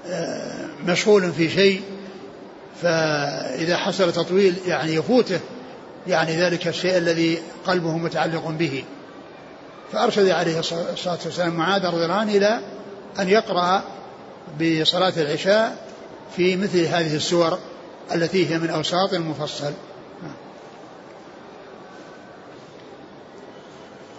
آه، 0.07 0.65
مشغول 0.85 1.31
في 1.31 1.49
شيء 1.49 1.81
فإذا 2.81 3.77
حصل 3.77 4.13
تطويل 4.13 4.55
يعني 4.67 4.93
يفوته 4.93 5.39
يعني 6.07 6.35
ذلك 6.35 6.67
الشيء 6.67 6.97
الذي 6.97 7.39
قلبه 7.67 7.97
متعلق 7.97 8.49
به. 8.49 8.83
فأرشد 9.91 10.29
عليه 10.29 10.59
الصلاة 10.59 11.17
والسلام 11.25 11.53
معاذ 11.53 11.85
رضي 11.85 12.03
الله 12.03 12.15
عنه 12.15 12.31
إلى 12.31 12.59
أن 13.19 13.29
يقرأ 13.29 13.83
بصلاة 14.61 15.13
العشاء 15.17 15.77
في 16.35 16.55
مثل 16.55 16.79
هذه 16.79 17.15
السور 17.15 17.59
التي 18.15 18.49
هي 18.49 18.59
من 18.59 18.69
أوساط 18.69 19.13
المفصل. 19.13 19.73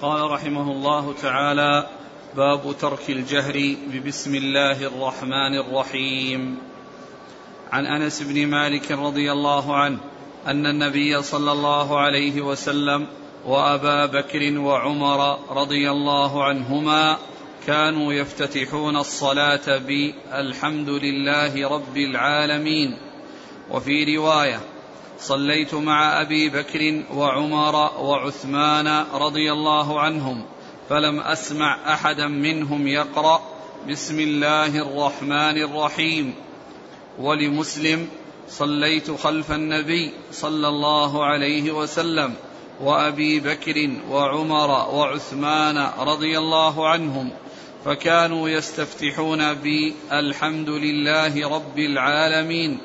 قال 0.02 0.30
رحمه 0.30 0.72
الله 0.72 1.14
تعالى 1.22 1.86
باب 2.36 2.74
ترك 2.80 3.10
الجهر 3.10 3.76
ببسم 3.92 4.34
الله 4.34 4.86
الرحمن 4.86 5.58
الرحيم. 5.58 6.58
عن 7.72 7.86
أنس 7.86 8.22
بن 8.22 8.46
مالك 8.46 8.92
رضي 8.92 9.32
الله 9.32 9.76
عنه 9.76 9.98
أن 10.46 10.66
النبي 10.66 11.22
صلى 11.22 11.52
الله 11.52 12.00
عليه 12.00 12.40
وسلم 12.40 13.06
وأبا 13.46 14.06
بكر 14.06 14.58
وعمر 14.58 15.38
رضي 15.50 15.90
الله 15.90 16.44
عنهما 16.44 17.16
كانوا 17.66 18.12
يفتتحون 18.12 18.96
الصلاة 18.96 19.78
بألحمد 19.78 20.88
لله 20.88 21.68
رب 21.68 21.96
العالمين. 21.96 22.98
وفي 23.70 24.16
رواية 24.16 24.60
صليت 25.18 25.74
مع 25.74 26.20
أبي 26.20 26.48
بكر 26.48 27.02
وعمر 27.14 27.74
وعثمان 28.00 29.04
رضي 29.14 29.52
الله 29.52 30.00
عنهم 30.00 30.44
فلم 30.88 31.20
أسمع 31.20 31.94
أحدا 31.94 32.26
منهم 32.26 32.86
يقرأ 32.86 33.40
بسم 33.88 34.20
الله 34.20 34.78
الرحمن 34.78 35.62
الرحيم. 35.62 36.34
ولمسلم 37.18 38.08
صليت 38.48 39.10
خلف 39.10 39.52
النبي 39.52 40.10
صلى 40.32 40.68
الله 40.68 41.24
عليه 41.24 41.72
وسلم 41.72 42.34
وأبي 42.80 43.40
بكر 43.40 43.90
وعمر 44.10 44.70
وعثمان 44.94 45.88
رضي 45.98 46.38
الله 46.38 46.88
عنهم 46.88 47.30
فكانوا 47.84 48.48
يستفتحون 48.48 49.54
بالحمد 49.54 50.68
لله 50.68 51.48
رب 51.48 51.78
العالمين. 51.78 52.78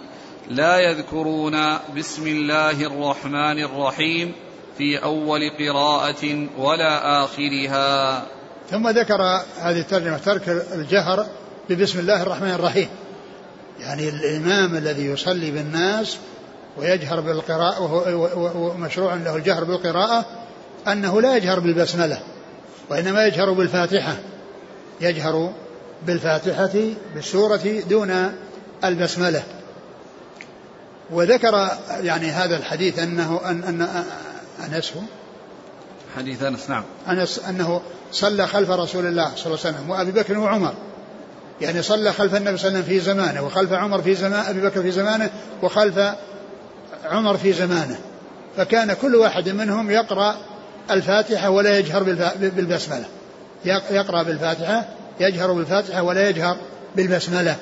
لا 0.56 0.80
يذكرون 0.80 1.78
بسم 1.98 2.28
الله 2.28 2.82
الرحمن 2.82 3.64
الرحيم 3.64 4.32
في 4.78 5.04
أول 5.04 5.40
قراءة 5.60 6.48
ولا 6.58 7.24
آخرها. 7.24 8.24
ثم 8.72 8.90
ذكر 8.90 9.22
هذه 9.60 9.80
الترجمة 9.80 10.18
ترك 10.18 10.66
الجهر 10.74 11.28
ببسم 11.70 12.00
الله 12.00 12.22
الرحمن 12.22 12.52
الرحيم. 12.52 12.88
يعني 13.80 14.10
الإمام 14.10 14.78
الذي 14.78 15.06
يصلي 15.06 15.52
بالناس 15.52 16.18
ويجهر 16.78 17.20
بالقراءة 17.20 17.82
ومشروع 18.56 19.14
له 19.14 19.36
الجهر 19.36 19.64
بالقراءة 19.64 20.26
أنه 20.88 21.22
لا 21.22 21.38
يجهر 21.38 21.60
بالبسملة 21.60 22.22
وإنما 22.90 23.28
يجهر 23.28 23.52
بالفاتحة. 23.52 24.16
يجهر 25.02 25.54
بالفاتحة 26.08 26.74
بالسورة 27.16 27.82
دون 27.90 28.32
البسملة. 28.84 29.44
وذكر 31.12 31.70
يعني 31.90 32.32
هذا 32.32 32.58
الحديث 32.58 33.00
أنه 33.00 33.42
أن 33.46 33.64
أن 33.64 34.04
أنس 34.74 34.94
حديث 36.18 36.44
أنس 36.44 36.70
نعم. 36.70 36.84
أنس 37.10 37.40
أنه 37.40 37.82
صلى 38.12 38.48
خلف 38.48 38.70
رسول 38.70 39.06
الله 39.06 39.32
صلى 39.36 39.46
الله 39.46 39.60
عليه 39.66 39.76
وسلم 39.76 39.90
وأبي 39.90 40.12
بكر 40.12 40.38
وعمر. 40.38 40.74
يعني 41.62 41.82
صلى 41.82 42.14
خلف 42.14 42.36
النبي 42.36 42.58
صلى 42.58 42.68
الله 42.68 42.80
عليه 42.80 42.90
وسلم 42.90 43.00
في 43.00 43.06
زمانه 43.06 43.46
وخلف 43.46 43.74
عمر 43.74 44.02
في 44.02 44.16
زمان 44.16 44.46
أبي 44.46 44.62
بكر 44.62 44.82
في 44.82 44.92
زمانه 44.92 45.30
وخلف 45.64 46.00
عمر 47.06 47.38
في 47.38 47.54
زمانه. 47.54 48.00
فكان 48.58 48.94
كل 48.94 49.16
واحد 49.16 49.50
منهم 49.50 49.92
يقرأ 49.92 50.36
الفاتحة 50.92 51.50
ولا 51.50 51.80
يجهر 51.80 52.04
بالبسملة. 52.36 53.06
يقرأ 53.66 54.24
بالفاتحة 54.24 54.86
يجهر 55.20 55.54
بالفاتحة 55.54 56.04
ولا 56.04 56.30
يجهر 56.30 56.58
بالبسملة. 56.96 57.56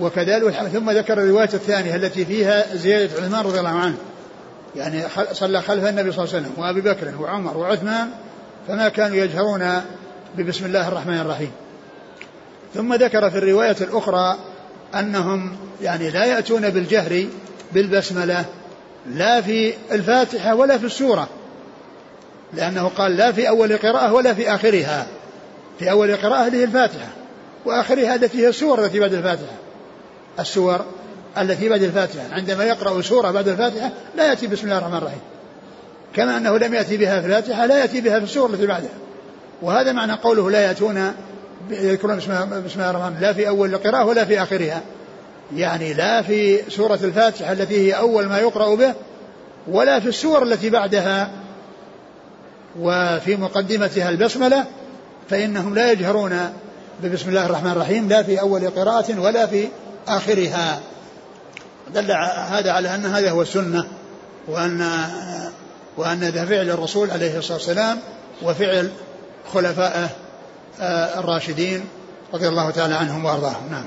وكذلك 0.00 0.52
ثم 0.52 0.90
ذكر 0.90 1.12
الرواية 1.22 1.50
الثانية 1.54 1.96
التي 1.96 2.24
فيها 2.24 2.76
زيادة 2.76 3.22
عثمان 3.22 3.44
رضي 3.44 3.58
الله 3.58 3.70
عنه. 3.70 3.96
يعني 4.76 5.02
صلى 5.32 5.62
خلف 5.62 5.84
النبي 5.84 6.12
صلى 6.12 6.24
الله 6.24 6.34
عليه 6.34 6.46
وسلم 6.46 6.52
وأبي 6.56 6.80
بكر 6.80 7.14
وعمر 7.20 7.56
وعثمان 7.56 8.08
فما 8.68 8.88
كانوا 8.88 9.16
يجهرون 9.16 9.82
ببسم 10.36 10.66
الله 10.66 10.88
الرحمن 10.88 11.20
الرحيم. 11.20 11.50
ثم 12.74 12.94
ذكر 12.94 13.30
في 13.30 13.38
الرواية 13.38 13.76
الأخرى 13.80 14.36
أنهم 14.94 15.56
يعني 15.82 16.10
لا 16.10 16.24
يأتون 16.24 16.70
بالجهر 16.70 17.26
بالبسملة 17.72 18.44
لا 19.06 19.40
في 19.40 19.74
الفاتحة 19.92 20.54
ولا 20.54 20.78
في 20.78 20.86
السورة 20.86 21.28
لأنه 22.54 22.88
قال 22.88 23.16
لا 23.16 23.32
في 23.32 23.48
أول 23.48 23.76
قراءة 23.76 24.12
ولا 24.12 24.34
في 24.34 24.54
آخرها 24.54 25.06
في 25.78 25.90
أول 25.90 26.16
قراءة 26.16 26.54
هي 26.54 26.64
الفاتحة 26.64 27.08
وآخرها 27.64 28.14
التي 28.14 28.38
هي 28.38 28.48
السور 28.48 28.84
التي 28.84 29.00
بعد 29.00 29.14
الفاتحة. 29.14 29.56
السور 30.40 30.84
التي 31.38 31.68
بعد 31.68 31.82
الفاتحة. 31.82 32.24
عندما 32.32 32.64
يقرأ 32.64 33.02
سورة 33.02 33.30
بعد 33.30 33.48
الفاتحة 33.48 33.90
لا 34.16 34.28
يأتي 34.28 34.46
بسم 34.46 34.64
الله 34.64 34.78
الرحمن 34.78 34.96
الرحيم. 34.96 35.20
كما 36.14 36.36
أنه 36.36 36.58
لم 36.58 36.74
يأتي 36.74 36.96
بها 36.96 37.20
في 37.20 37.26
الفاتحة 37.26 37.66
لا 37.66 37.78
يأتي 37.78 38.00
بها 38.00 38.18
في 38.18 38.24
السور 38.24 38.50
التي 38.50 38.66
بعدها 38.66 38.90
وهذا 39.62 39.92
معنى 39.92 40.12
قوله 40.12 40.50
لا 40.50 40.60
يأتون 40.60 41.12
يذكرون 41.70 42.16
بسم 42.16 42.32
الله 42.76 42.90
الرحمن 42.90 43.16
لا 43.20 43.32
في 43.32 43.48
أول 43.48 43.74
القراءة 43.74 44.04
ولا 44.04 44.24
في 44.24 44.42
آخرها. 44.42 44.82
يعني 45.56 45.94
لا 45.94 46.22
في 46.22 46.70
سورة 46.70 46.98
الفاتحة 47.02 47.52
التي 47.52 47.86
هي 47.86 47.92
أول 47.92 48.26
ما 48.26 48.38
يقرأ 48.38 48.74
به 48.74 48.94
ولا 49.68 50.00
في 50.00 50.08
السور 50.08 50.42
التي 50.42 50.70
بعدها. 50.70 51.30
وفي 52.80 53.36
مقدمتها 53.36 54.08
البسملة 54.08 54.64
فإنهم 55.30 55.74
لا 55.74 55.92
يجهرون 55.92 56.38
ببسم 57.02 57.28
الله 57.28 57.46
الرحمن 57.46 57.70
الرحيم. 57.70 58.08
لا 58.08 58.22
في 58.22 58.40
أول 58.40 58.70
قراءة 58.70 59.20
ولا 59.20 59.46
في 59.46 59.68
آخرها 60.08 60.80
دل 61.94 62.10
هذا 62.50 62.72
على 62.72 62.94
أن 62.94 63.06
هذا 63.06 63.30
هو 63.30 63.42
السنة 63.42 63.88
وأن 64.48 64.80
وأن 65.96 66.20
ذا 66.20 66.44
فعل 66.44 66.70
الرسول 66.70 67.10
عليه 67.10 67.38
الصلاة 67.38 67.58
والسلام 67.58 67.98
وفعل 68.42 68.92
خلفائه 69.52 70.08
آه، 70.80 71.20
الراشدين 71.20 71.84
رضي 72.34 72.48
الله 72.48 72.70
تعالى 72.70 72.94
عنهم 72.94 73.24
وأرضاهم. 73.24 73.70
نعم. 73.70 73.84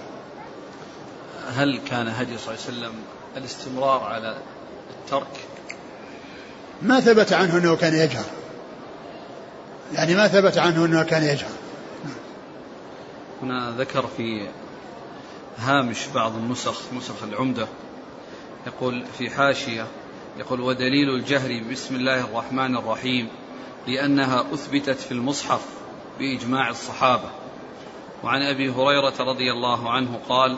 هل 1.55 1.79
كان 1.89 2.07
هدي 2.07 2.37
صلى 2.37 2.55
الله 2.55 2.65
عليه 2.65 2.77
وسلم 2.77 2.93
الاستمرار 3.37 4.03
على 4.03 4.37
الترك؟ 4.89 5.39
ما 6.81 6.99
ثبت 6.99 7.33
عنه 7.33 7.57
أنه 7.57 7.75
كان 7.75 7.93
يجهر. 7.93 8.25
يعني 9.93 10.15
ما 10.15 10.27
ثبت 10.27 10.57
عنه 10.57 10.85
أنه 10.85 11.03
كان 11.03 11.23
يجهر. 11.23 11.51
هنا 13.41 13.75
ذكر 13.77 14.09
في 14.17 14.47
هامش 15.59 16.07
بعض 16.07 16.35
النسخ 16.35 16.93
نسخ 16.93 17.23
العمدة. 17.23 17.67
يقول 18.67 19.05
في 19.17 19.29
حاشية 19.29 19.87
يقول 20.37 20.61
ودليل 20.61 21.09
الجهر 21.09 21.63
بسم 21.71 21.95
الله 21.95 22.19
الرحمن 22.25 22.77
الرحيم 22.77 23.27
لأنها 23.87 24.45
أثبتت 24.53 24.99
في 24.99 25.11
المصحف 25.11 25.65
باجماع 26.19 26.69
الصحابه 26.69 27.29
وعن 28.23 28.41
ابي 28.41 28.69
هريره 28.69 29.13
رضي 29.19 29.51
الله 29.51 29.89
عنه 29.89 30.19
قال 30.29 30.57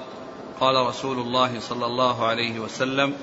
قال 0.60 0.88
رسول 0.88 1.20
الله 1.20 1.60
صلى 1.60 1.86
الله 1.86 2.26
عليه 2.26 2.60
وسلم 2.60 3.14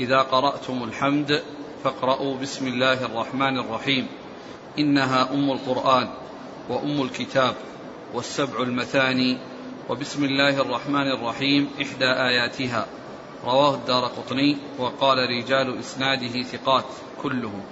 إذا 0.00 0.18
قرأتم 0.18 0.84
الحمد 0.84 1.42
فاقرأوا 1.84 2.36
بسم 2.36 2.66
الله 2.66 3.04
الرحمن 3.04 3.58
الرحيم 3.58 4.06
إنها 4.78 5.34
أم 5.34 5.50
القرآن 5.50 6.08
وأم 6.68 7.02
الكتاب 7.02 7.54
والسبع 8.14 8.62
المثاني 8.62 9.38
وبسم 9.88 10.24
الله 10.24 10.60
الرحمن 10.60 11.10
الرحيم 11.12 11.68
إحدى 11.82 12.06
آياتها. 12.06 12.86
رواه 13.44 13.74
الدار 13.74 14.04
قطني 14.04 14.56
وقال 14.78 15.18
رجال 15.18 15.78
إسناده 15.78 16.42
ثقات 16.42 16.84
كلهم. 17.22 17.62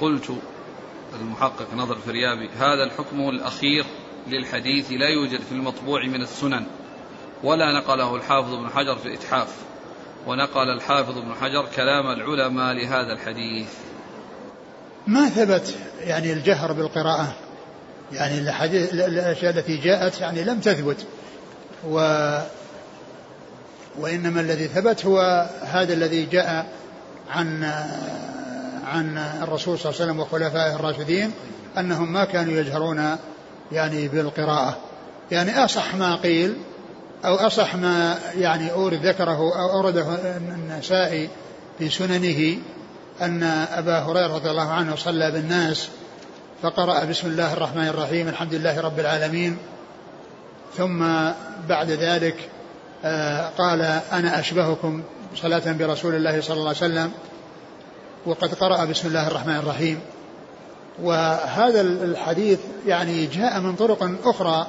قلت 0.00 0.32
المحقق 1.20 1.74
نظر 1.74 1.94
فريابي 1.94 2.48
هذا 2.58 2.84
الحكم 2.84 3.28
الأخير 3.28 3.84
للحديث 4.28 4.92
لا 4.92 5.08
يوجد 5.08 5.40
في 5.40 5.52
المطبوع 5.52 6.06
من 6.06 6.22
السنن 6.22 6.66
ولا 7.42 7.72
نقله 7.72 8.16
الحافظ 8.16 8.54
بن 8.54 8.68
حجر 8.68 8.96
في 8.96 9.06
الإتحاف 9.06 9.48
ونقل 10.26 10.70
الحافظ 10.70 11.18
بن 11.18 11.34
حجر 11.34 11.66
كلام 11.76 12.06
العلماء 12.06 12.74
لهذا 12.74 13.12
الحديث. 13.12 13.68
ما 15.06 15.28
ثبت 15.28 15.74
يعني 16.00 16.32
الجهر 16.32 16.72
بالقراءة؟ 16.72 17.36
يعني 18.12 18.38
الأشياء 18.92 19.58
التي 19.58 19.76
جاءت 19.76 20.20
يعني 20.20 20.44
لم 20.44 20.60
تثبت. 20.60 21.06
و 21.88 21.98
وإنما 23.98 24.40
الذي 24.40 24.68
ثبت 24.68 25.06
هو 25.06 25.48
هذا 25.62 25.92
الذي 25.92 26.24
جاء 26.26 26.66
عن 27.30 27.64
عن 28.86 29.18
الرسول 29.42 29.78
صلى 29.78 29.90
الله 29.90 30.00
عليه 30.00 30.12
وسلم 30.12 30.20
وخلفائه 30.20 30.74
الراشدين 30.74 31.32
أنهم 31.78 32.12
ما 32.12 32.24
كانوا 32.24 32.52
يجهرون 32.52 33.16
يعني 33.72 34.08
بالقراءة. 34.08 34.76
يعني 35.30 35.64
أصح 35.64 35.94
ما 35.94 36.16
قيل 36.16 36.56
أو 37.24 37.34
أصح 37.34 37.76
ما 37.76 38.18
يعني 38.36 38.72
أورد 38.72 39.06
ذكره 39.06 39.38
أو 39.38 39.70
أورده 39.70 40.06
النسائي 40.36 41.28
في 41.78 41.90
سننه 41.90 42.58
أن 43.22 43.42
أبا 43.72 43.98
هريرة 43.98 44.34
رضي 44.34 44.50
الله 44.50 44.72
عنه 44.72 44.96
صلى 44.96 45.30
بالناس 45.30 45.88
فقرأ 46.62 47.04
بسم 47.04 47.26
الله 47.26 47.52
الرحمن 47.52 47.88
الرحيم 47.88 48.28
الحمد 48.28 48.54
لله 48.54 48.80
رب 48.80 49.00
العالمين 49.00 49.58
ثم 50.76 51.04
بعد 51.68 51.90
ذلك 51.90 52.36
آه، 53.04 53.48
قال 53.58 53.82
أنا 54.12 54.40
أشبهكم 54.40 55.02
صلاة 55.36 55.72
برسول 55.72 56.14
الله 56.14 56.40
صلى 56.40 56.56
الله 56.56 56.68
عليه 56.68 56.76
وسلم 56.78 57.12
وقد 58.26 58.54
قرأ 58.54 58.84
بسم 58.84 59.08
الله 59.08 59.26
الرحمن 59.26 59.56
الرحيم. 59.56 60.00
وهذا 61.02 61.80
الحديث 61.80 62.58
يعني 62.86 63.26
جاء 63.26 63.60
من 63.60 63.74
طرق 63.74 64.10
أخرى 64.24 64.66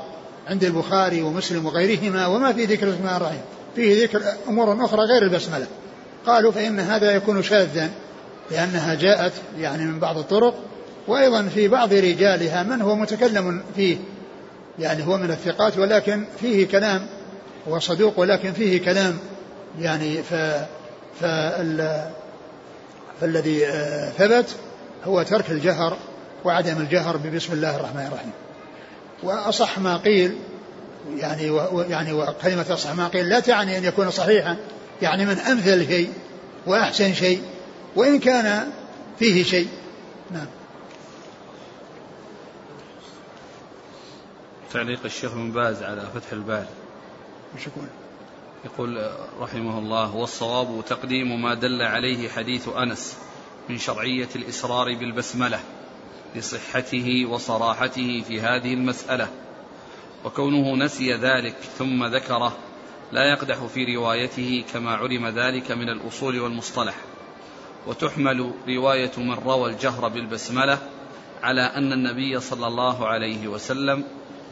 عند 0.47 0.63
البخاري 0.63 1.21
ومسلم 1.21 1.65
وغيرهما 1.65 2.27
وما 2.27 2.53
في 2.53 2.65
ذكر 2.65 2.89
بسم 2.89 2.99
الله 2.99 3.17
الرحيم. 3.17 3.41
فيه 3.75 4.03
ذكر 4.03 4.21
أمور 4.47 4.85
أخرى 4.85 5.01
غير 5.01 5.23
البسملة. 5.23 5.67
قالوا 6.25 6.51
فإن 6.51 6.79
هذا 6.79 7.11
يكون 7.11 7.43
شاذا 7.43 7.89
لأنها 8.51 8.95
جاءت 8.95 9.33
يعني 9.59 9.85
من 9.85 9.99
بعض 9.99 10.17
الطرق 10.17 10.55
وأيضا 11.07 11.43
في 11.43 11.67
بعض 11.67 11.93
رجالها 11.93 12.63
من 12.63 12.81
هو 12.81 12.95
متكلم 12.95 13.63
فيه. 13.75 13.97
يعني 14.79 15.07
هو 15.07 15.17
من 15.17 15.31
الثقات 15.31 15.77
ولكن 15.77 16.25
فيه 16.41 16.67
كلام 16.67 17.07
هو 17.67 17.79
صدوق 17.79 18.19
ولكن 18.19 18.53
فيه 18.53 18.85
كلام. 18.85 19.17
يعني 19.79 20.23
ف 20.23 20.33
فال 21.21 22.09
فالذي 23.21 23.67
آه، 23.67 24.09
ثبت 24.09 24.55
هو 25.05 25.23
ترك 25.23 25.51
الجهر 25.51 25.97
وعدم 26.45 26.77
الجهر 26.77 27.17
ببسم 27.17 27.53
الله 27.53 27.75
الرحمن 27.75 28.07
الرحيم. 28.07 28.31
وأصح 29.23 29.79
ما 29.79 29.97
قيل 29.97 30.35
يعني 31.17 31.49
و 31.49 31.81
يعني 31.89 32.13
وكلمة 32.13 32.65
أصح 32.69 32.93
ما 32.93 33.07
قيل 33.07 33.29
لا 33.29 33.39
تعني 33.39 33.77
أن 33.77 33.83
يكون 33.83 34.11
صحيحا 34.11 34.57
يعني 35.01 35.25
من 35.25 35.39
أمثل 35.39 35.87
شيء 35.87 36.09
وأحسن 36.67 37.13
شيء 37.13 37.41
وإن 37.95 38.19
كان 38.19 38.67
فيه 39.19 39.43
شيء. 39.43 39.67
نعم. 40.31 40.47
تعليق 44.75 44.99
الشيخ 45.05 45.33
بن 45.33 45.51
باز 45.51 45.83
على 45.83 46.01
فتح 46.15 46.31
الباري 46.31 46.67
وش 47.55 47.67
يقول؟ 47.67 47.87
يقول 48.65 49.11
رحمه 49.39 49.79
الله 49.79 50.15
والصواب 50.15 50.85
تقديم 50.85 51.41
ما 51.41 51.53
دل 51.53 51.81
عليه 51.81 52.29
حديث 52.29 52.67
أنس 52.67 53.17
من 53.69 53.77
شرعية 53.77 54.29
الإصرار 54.35 54.95
بالبسملة 54.95 55.59
لصحته 56.35 57.25
وصراحته 57.25 58.21
في 58.27 58.41
هذه 58.41 58.73
المسألة 58.73 59.27
وكونه 60.25 60.75
نسي 60.75 61.13
ذلك 61.13 61.55
ثم 61.77 62.05
ذكره 62.05 62.57
لا 63.11 63.31
يقدح 63.31 63.65
في 63.65 63.95
روايته 63.95 64.63
كما 64.73 64.91
علم 64.91 65.27
ذلك 65.27 65.71
من 65.71 65.89
الأصول 65.89 66.39
والمصطلح 66.39 66.95
وتحمل 67.87 68.51
رواية 68.67 69.11
من 69.17 69.33
روى 69.33 69.71
الجهر 69.71 70.07
بالبسملة 70.07 70.77
على 71.43 71.61
أن 71.61 71.93
النبي 71.93 72.39
صلى 72.39 72.67
الله 72.67 73.07
عليه 73.07 73.47
وسلم 73.47 74.03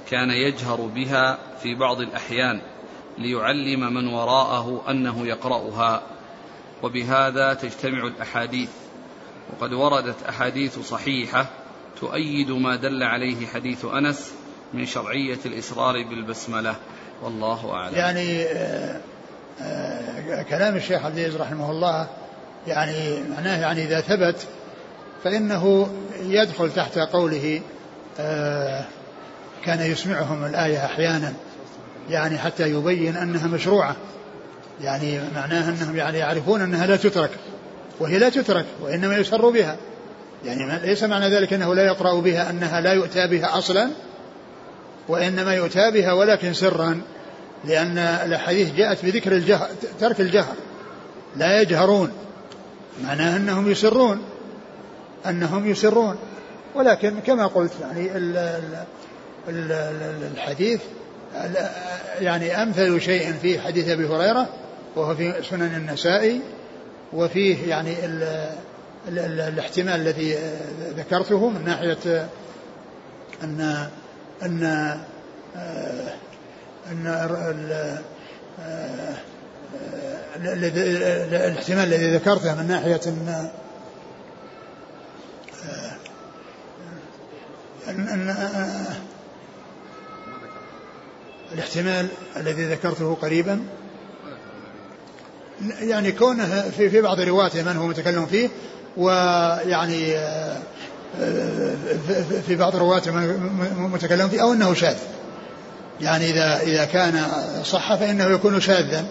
كان 0.10 0.30
يجهر 0.30 0.82
بها 0.82 1.38
في 1.64 1.76
بعض 1.76 2.02
الأحيان 2.02 2.62
ليعلم 3.18 3.94
من 3.94 4.08
وراءه 4.08 4.84
أنه 4.90 5.28
يقرأها 5.28 6.02
وبهذا 6.84 7.54
تجتمع 7.54 8.08
الأحاديث. 8.08 8.70
وقد 9.54 9.74
وردت 9.74 10.24
أحاديث 10.30 10.80
صحيحة 10.80 11.46
تؤيد 12.00 12.52
ما 12.52 12.76
دل 12.76 13.04
عليه 13.04 13.48
حديث 13.48 13.86
أنس 13.86 14.34
من 14.74 14.86
شرعية 14.86 15.40
الإصرار 15.46 15.94
بالبسملة. 16.04 16.76
والله 17.24 17.74
أعلم. 17.74 17.96
يعني 17.96 18.44
آه، 18.44 19.02
آه، 19.62 20.44
كلام 20.44 20.76
الشيخ 20.76 21.06
عبد 21.06 21.18
العزيز 21.18 21.42
رحمه 21.42 21.72
الله 21.72 22.08
يعني 22.68 23.24
معناه 23.30 23.62
يعني 23.62 23.84
إذا 23.84 24.02
ثبت 24.02 24.48
فإنه 25.24 25.90
يدخل 26.22 26.72
تحت 26.72 26.98
قوله 26.98 27.62
آه 28.20 28.86
كان 29.66 29.82
يسمعهم 29.82 30.46
الآية 30.46 30.86
أحيانا 30.86 31.34
يعني 32.10 32.38
حتى 32.38 32.70
يبين 32.70 33.18
أنها 33.18 33.48
مشروعة. 33.48 33.96
يعني 34.82 35.20
معناها 35.36 35.70
أنهم 35.70 35.96
يعني 35.96 36.18
يعرفون 36.18 36.62
أنها 36.62 36.88
لا 36.88 36.96
تترك 36.96 37.30
وهي 38.00 38.20
لا 38.20 38.30
تترك 38.30 38.66
وإنما 38.82 39.18
يسر 39.18 39.50
بها. 39.50 39.78
يعني 40.46 40.80
ليس 40.88 41.04
معنى 41.04 41.30
ذلك 41.30 41.54
أنه 41.54 41.76
لا 41.76 41.86
يقرأ 41.86 42.22
بها 42.22 42.50
أنها 42.50 42.82
لا 42.82 42.94
يؤتى 42.94 43.28
بها 43.28 43.58
أصلا 43.58 43.90
وإنما 45.08 45.54
يؤتى 45.54 45.92
بها 45.92 46.14
ولكن 46.14 46.54
سرا 46.54 47.02
لأن 47.66 47.98
الأحاديث 47.98 48.76
جاءت 48.76 49.06
بذكر 49.06 49.32
الجهر 49.32 49.70
ترك 50.00 50.22
الجهر. 50.22 50.56
لا 51.36 51.62
يجهرون. 51.62 52.12
معناه 53.04 53.38
أنهم 53.38 53.72
يسرون 53.72 54.22
أنهم 55.26 55.68
يسرون. 55.68 56.16
ولكن 56.76 57.20
كما 57.20 57.48
قلت 57.48 57.72
يعني 57.82 58.18
ال 58.18 58.38
ال 58.38 58.84
الحديث 59.48 60.82
يعني 62.20 62.64
أمثل 62.64 63.02
شيء 63.02 63.34
في 63.34 63.60
حديث 63.60 63.90
أبي 63.90 64.08
هريرة 64.08 64.50
وهو 64.96 65.16
في 65.16 65.34
سنن 65.50 65.76
النسائي 65.76 66.42
وفيه 67.14 67.70
يعني 67.70 68.06
ال 68.06 68.24
ال 69.08 69.20
ال 69.20 69.42
الاحتمال 69.42 70.02
الذي 70.02 70.38
ذكرته 70.98 71.50
من 71.50 71.66
ناحية 71.66 72.28
أن 73.44 73.88
أن 74.44 74.64
أن 76.92 77.08
الاحتمال 81.34 81.94
الذي 81.94 82.16
ذكرته 82.16 82.56
من 82.56 82.68
ناحية 82.68 83.02
أن 83.08 83.50
أن, 87.88 88.08
أن 88.08 88.36
الاحتمال 91.54 92.08
الذي 92.38 92.64
ذكرته 92.64 93.18
قريبا. 93.22 93.60
يعني 95.80 96.12
كونه 96.12 96.72
في 96.78 96.90
في 96.90 97.02
بعض 97.02 97.20
رواته 97.20 97.64
من 97.64 97.78
هو 97.78 97.88
متكلم 97.88 98.26
فيه 98.26 98.50
ويعني 98.98 100.16
آه، 100.16 100.58
في 102.48 102.56
بعض 102.56 102.76
رواته 102.76 103.12
من 103.12 103.90
متكلم 103.94 104.30
فيه 104.30 104.42
أو 104.42 104.54
إنه 104.54 104.74
شاذ. 104.74 104.98
يعني 106.02 106.30
اذا 106.30 106.62
إذا 106.62 106.86
كان 106.86 107.28
صح 107.64 107.96
فإنه 107.96 108.26
يكون 108.26 108.62
شاذا. 108.62 109.06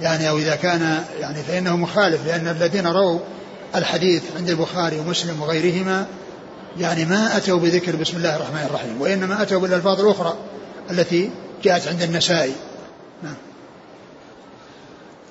يعني 0.00 0.28
أو 0.28 0.38
إذا 0.38 0.56
كان 0.56 1.04
يعني 1.20 1.42
فإنه 1.42 1.76
مخالف 1.76 2.26
لأن 2.26 2.48
الذين 2.48 2.86
رووا 2.86 3.20
الحديث 3.74 4.22
عند 4.36 4.48
البخاري 4.48 5.00
ومسلم 5.00 5.42
وغيرهما 5.42 6.06
يعني 6.78 7.04
ما 7.04 7.36
أتوا 7.36 7.58
بذكر 7.58 7.96
بسم 7.96 8.16
الله 8.16 8.36
الرحمن 8.36 8.62
الرحيم 8.62 9.00
وإنما 9.00 9.42
أتوا 9.42 9.60
بالألفاظ 9.60 10.00
الأخرى 10.00 10.34
التي 10.90 11.30
جاءت 11.62 11.88
عند 11.88 12.02
النسائي 12.02 12.54
نعم. 13.22 13.36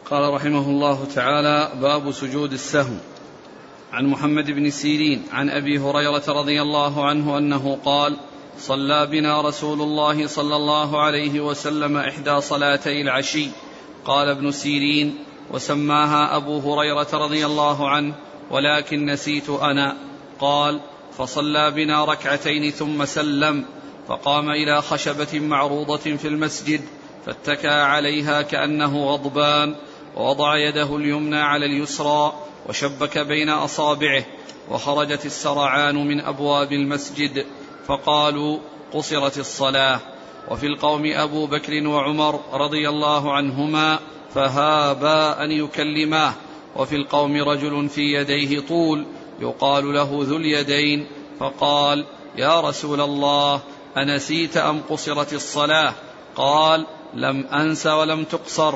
قال 0.10 0.34
رحمه 0.34 0.70
الله 0.70 1.06
تعالى 1.16 1.72
باب 1.82 2.12
سجود 2.12 2.54
السهو 2.54 2.96
عن 3.94 4.06
محمد 4.06 4.52
بن 4.52 4.70
سيرين 4.70 5.24
عن 5.32 5.50
أبي 5.50 5.80
هريرة 5.80 6.24
رضي 6.28 6.62
الله 6.62 7.06
عنه 7.06 7.38
أنه 7.38 7.78
قال 7.86 8.18
صلى 8.60 9.08
بنا 9.08 9.42
رسول 9.42 9.82
الله 9.82 10.28
صلى 10.28 10.56
الله 10.56 11.02
عليه 11.02 11.42
وسلم 11.42 11.98
إحدى 11.98 12.42
صلاتي 12.42 13.02
العشي. 13.02 13.48
قال 14.06 14.30
ابن 14.30 14.52
سيرين 14.52 15.18
وسماها 15.52 16.36
أبو 16.38 16.60
هريرة 16.60 17.08
رضي 17.14 17.46
الله 17.46 17.90
عنه 17.90 18.14
ولكن 18.52 19.06
نسيت 19.06 19.50
أنا. 19.50 19.98
قال 20.40 20.80
فصلى 21.18 21.72
بنا 21.72 22.06
ركعتين 22.06 22.72
ثم 22.72 23.06
سلم. 23.06 23.66
فقام 24.12 24.50
إلى 24.50 24.82
خشبة 24.82 25.40
معروضة 25.40 25.98
في 25.98 26.28
المسجد 26.28 26.82
فاتكى 27.26 27.68
عليها 27.68 28.42
كأنه 28.42 29.06
غضبان 29.06 29.76
ووضع 30.16 30.58
يده 30.58 30.96
اليمنى 30.96 31.40
على 31.40 31.66
اليسرى 31.66 32.34
وشبك 32.70 33.18
بين 33.18 33.50
أصابعه 33.50 34.26
وخرجت 34.70 35.26
السرعان 35.26 36.08
من 36.08 36.22
أبواب 36.22 36.74
المسجد 36.74 37.46
فقالوا 37.88 38.60
قصرت 38.94 39.38
الصلاة. 39.38 40.00
وفي 40.50 40.66
القوم 40.68 41.04
أبو 41.06 41.46
بكر 41.46 41.88
وعمر 41.88 42.40
رضي 42.54 42.90
الله 42.90 43.34
عنهما 43.34 44.00
فهابا 44.34 45.44
أن 45.44 45.52
يكلماه. 45.52 46.34
وفي 46.76 46.96
القوم 46.96 47.42
رجل 47.42 47.90
في 47.90 48.02
يديه 48.02 48.60
طول 48.60 49.06
يقال 49.40 49.94
له 49.94 50.20
ذو 50.24 50.38
اليدين 50.38 51.08
فقال 51.40 52.06
يا 52.38 52.62
رسول 52.62 53.02
الله 53.02 53.62
أنسيت 53.98 54.58
أم 54.58 54.82
قصرت 54.90 55.34
الصلاة؟ 55.34 55.94
قال 56.36 56.86
لم 57.14 57.46
أنس 57.48 57.88
ولم 57.88 58.24
تقصر. 58.24 58.76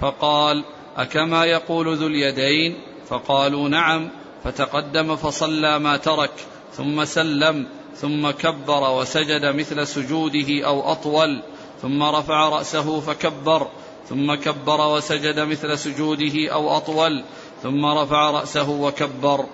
فقال 0.00 0.64
أكما 0.96 1.44
يقول 1.44 1.96
ذو 1.96 2.06
اليدين؟ 2.06 2.76
فقالوا 3.08 3.68
نعم. 3.68 4.10
فتقدم 4.44 5.16
فصلى 5.16 5.78
ما 5.78 5.96
ترك 5.96 6.30
ثم 6.72 7.04
سلم 7.04 7.66
ثم 7.96 8.30
كبر 8.30 8.90
وسجد 8.90 9.44
مثل 9.44 9.86
سجوده 9.86 10.66
أو 10.66 10.92
أطول 10.92 11.42
ثم 11.82 12.02
رفع 12.02 12.48
رأسه 12.48 13.00
فكبر 13.00 13.66
ثم 14.08 14.34
كبر 14.34 14.80
وسجد 14.80 15.40
مثل 15.40 15.78
سجوده 15.78 16.52
أو 16.52 16.76
أطول 16.76 17.24
ثم 17.62 17.86
رفع 17.86 18.30
رأسه 18.30 18.70
وكبر. 18.70 19.46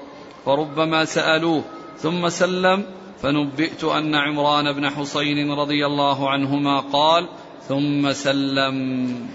فربما 0.47 1.05
سألوه 1.05 1.65
ثم 1.99 2.29
سلم 2.29 2.85
فنبئت 3.23 3.85
أن 3.85 4.15
عمران 4.15 4.73
بن 4.73 4.91
حسين 4.91 5.51
رضي 5.51 5.87
الله 5.87 6.31
عنهما 6.31 6.81
قال 6.81 7.29
ثم 7.69 8.13
سلم. 8.13 9.29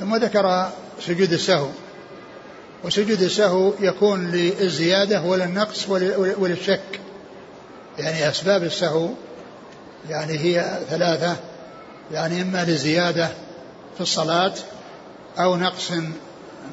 ثم 0.00 0.16
ذكر 0.16 0.68
سجود 1.00 1.32
السهو. 1.32 1.68
وسجود 2.84 3.22
السهو 3.22 3.72
يكون 3.80 4.30
للزيادة 4.30 5.22
وللنقص 5.22 5.88
وللشك. 6.38 7.00
يعني 7.98 8.28
أسباب 8.28 8.62
السهو 8.62 9.08
يعني 10.08 10.38
هي 10.38 10.78
ثلاثة. 10.90 11.36
يعني 12.12 12.42
إما 12.42 12.64
لزيادة 12.64 13.28
في 13.94 14.00
الصلاة 14.00 14.54
أو 15.38 15.56
نقص 15.56 15.92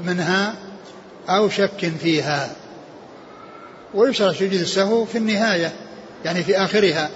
منها 0.04 0.56
أو 1.30 1.50
شك 1.50 1.92
فيها. 2.00 2.56
ويشرع 3.94 4.34
سجود 4.34 4.54
السهو 4.54 5.06
في 5.06 5.18
النهاية. 5.18 5.74
يعني 6.26 6.44
في 6.44 6.58
آخرها. 6.58 7.10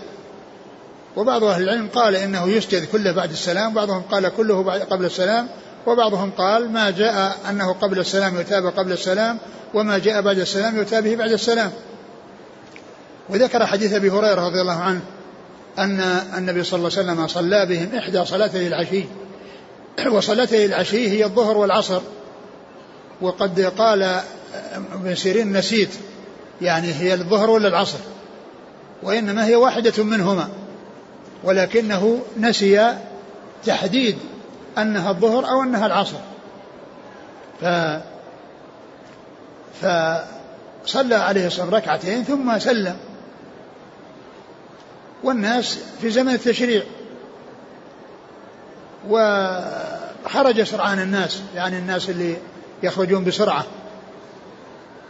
وبعض 1.15 1.43
أهل 1.43 1.63
العلم 1.63 1.87
قال 1.87 2.15
إنه 2.15 2.47
يسجد 2.49 2.85
كله 2.85 3.11
بعد 3.11 3.31
السلام 3.31 3.73
بعضهم 3.73 4.01
قال 4.01 4.29
كله 4.37 4.83
قبل 4.83 5.05
السلام 5.05 5.47
وبعضهم 5.87 6.31
قال 6.31 6.71
ما 6.71 6.89
جاء 6.89 7.37
أنه 7.49 7.73
قبل 7.73 7.99
السلام 7.99 8.39
يتاب 8.39 8.65
قبل 8.65 8.91
السلام 8.91 9.37
وما 9.73 9.97
جاء 9.97 10.21
بعد 10.21 10.39
السلام 10.39 10.81
يتابه 10.81 11.15
بعد 11.15 11.31
السلام. 11.31 11.71
وذكر 13.29 13.65
حديث 13.65 13.93
أبي 13.93 14.09
هريرة 14.09 14.47
رضي 14.47 14.61
الله 14.61 14.79
عنه 14.79 15.01
أن 15.79 15.99
النبي 16.37 16.63
صلى 16.63 16.77
الله 16.77 16.97
عليه 16.97 17.11
وسلم 17.11 17.27
صلى 17.27 17.65
بهم 17.65 17.95
إحدى 17.97 18.25
صلاتي 18.25 18.67
العشي 18.67 19.03
وصلاتي 20.15 20.65
العشي 20.65 21.09
هي 21.09 21.25
الظهر 21.25 21.57
والعصر. 21.57 22.01
وقد 23.21 23.61
قال 23.77 24.21
ابن 24.93 25.15
سيرين 25.15 25.57
نسيت 25.57 25.89
يعني 26.61 26.93
هي 26.93 27.13
الظهر 27.13 27.49
ولا 27.49 27.67
العصر؟ 27.67 27.97
وإنما 29.05 29.45
هي 29.45 29.55
واحدة 29.55 30.03
منهما 30.03 30.49
ولكنه 31.43 32.21
نسي 32.37 32.97
تحديد 33.65 34.17
أنها 34.77 35.11
الظهر 35.11 35.49
أو 35.49 35.63
أنها 35.63 35.85
العصر. 35.85 36.17
ف 37.61 37.65
فصلى 39.81 41.15
عليه 41.15 41.47
الصلاة 41.47 41.69
ركعتين 41.69 42.23
ثم 42.23 42.59
سلم. 42.59 42.97
والناس 45.23 45.79
في 46.01 46.09
زمن 46.09 46.33
التشريع 46.33 46.83
وخرج 49.09 50.63
سرعان 50.63 50.99
الناس 50.99 51.41
يعني 51.55 51.77
الناس 51.77 52.09
اللي 52.09 52.37
يخرجون 52.83 53.23
بسرعة. 53.23 53.65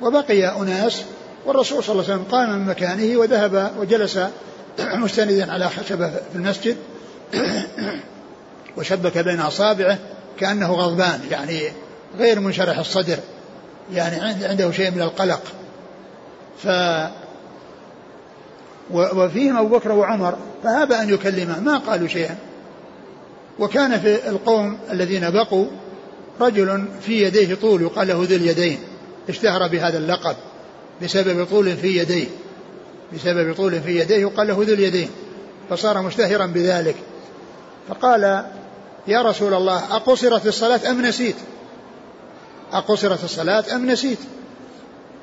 وبقي 0.01 0.61
أناس 0.61 1.03
والرسول 1.45 1.83
صلى 1.83 1.93
الله 1.93 2.03
عليه 2.03 2.13
وسلم 2.13 2.31
قام 2.31 2.59
من 2.59 2.65
مكانه 2.65 3.17
وذهب 3.17 3.71
وجلس 3.79 4.19
مستندا 5.03 5.51
على 5.51 5.69
خشبة 5.69 6.09
في 6.09 6.35
المسجد 6.35 6.77
وشبك 8.77 9.17
بين 9.17 9.39
أصابعه 9.39 9.97
كأنه 10.39 10.73
غضبان 10.73 11.19
يعني 11.31 11.61
غير 12.17 12.39
منشرح 12.39 12.77
الصدر 12.77 13.17
يعني 13.93 14.45
عنده 14.45 14.71
شيء 14.71 14.91
من 14.91 15.01
القلق. 15.01 15.41
ف 16.63 16.67
وفيهم 18.91 19.57
أبو 19.57 19.77
بكر 19.77 19.91
وعمر 19.91 20.37
فهاب 20.63 20.91
أن 20.91 21.09
يكلمه 21.09 21.59
ما 21.59 21.77
قالوا 21.77 22.07
شيئا. 22.07 22.35
وكان 23.59 23.99
في 23.99 24.29
القوم 24.29 24.77
الذين 24.91 25.29
بقوا 25.29 25.65
رجل 26.41 26.85
في 27.01 27.23
يديه 27.23 27.55
طول 27.55 27.81
يقال 27.81 28.07
له 28.07 28.13
ذو 28.13 28.35
اليدين 28.35 28.79
اشتهر 29.29 29.67
بهذا 29.67 29.97
اللقب. 29.97 30.35
بسبب 31.03 31.45
طول 31.45 31.77
في 31.77 31.97
يديه. 31.97 32.27
بسبب 33.13 33.55
طول 33.55 33.81
في 33.81 33.99
يديه 33.99 34.15
يقال 34.15 34.47
له 34.47 34.53
ذو 34.53 34.73
اليدين 34.73 35.09
فصار 35.69 36.01
مشتهرا 36.01 36.45
بذلك. 36.45 36.95
فقال 37.89 38.45
يا 39.07 39.21
رسول 39.21 39.53
الله 39.53 39.95
أقصرت 39.95 40.47
الصلاة 40.47 40.91
أم 40.91 41.05
نسيت؟ 41.05 41.35
أقصرت 42.71 43.23
الصلاة 43.23 43.75
أم 43.75 43.91
نسيت؟ 43.91 44.19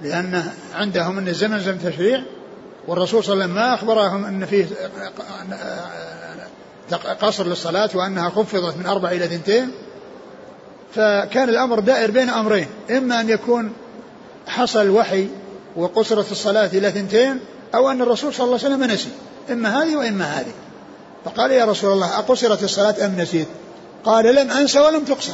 لأن 0.00 0.44
عندهم 0.74 1.18
أن 1.18 1.28
الزمن 1.28 1.60
زمن 1.60 1.78
تشريع 1.78 2.22
والرسول 2.88 3.24
صلى 3.24 3.32
الله 3.32 3.44
عليه 3.44 3.52
وسلم 3.52 3.68
ما 3.68 3.74
أخبرهم 3.74 4.24
أن 4.24 4.46
فيه 4.46 4.66
قصر 7.20 7.46
للصلاة 7.46 7.90
وأنها 7.94 8.30
خفضت 8.30 8.76
من 8.76 8.86
أربع 8.86 9.10
إلى 9.10 9.28
ثنتين. 9.28 9.70
فكان 10.94 11.48
الأمر 11.48 11.80
دائر 11.80 12.10
بين 12.10 12.30
أمرين 12.30 12.66
إما 12.90 13.20
أن 13.20 13.28
يكون 13.28 13.72
حصل 14.46 14.90
وحي 14.90 15.28
وقصرت 15.76 16.32
الصلاة 16.32 16.66
إلى 16.66 16.90
ثنتين 16.90 17.40
أو 17.74 17.90
أن 17.90 18.02
الرسول 18.02 18.34
صلى 18.34 18.44
الله 18.44 18.58
عليه 18.64 18.74
وسلم 18.74 18.90
نسي 18.90 19.08
إما 19.50 19.82
هذه 19.82 19.96
وإما 19.96 20.24
هذه. 20.24 20.52
فقال 21.24 21.50
يا 21.50 21.64
رسول 21.64 21.92
الله 21.92 22.18
أقصرت 22.18 22.62
الصلاة 22.62 23.06
أم 23.06 23.20
نسيت؟ 23.20 23.46
قال 24.04 24.34
لم 24.34 24.50
أنس 24.50 24.76
ولم 24.76 25.04
تقصر. 25.04 25.32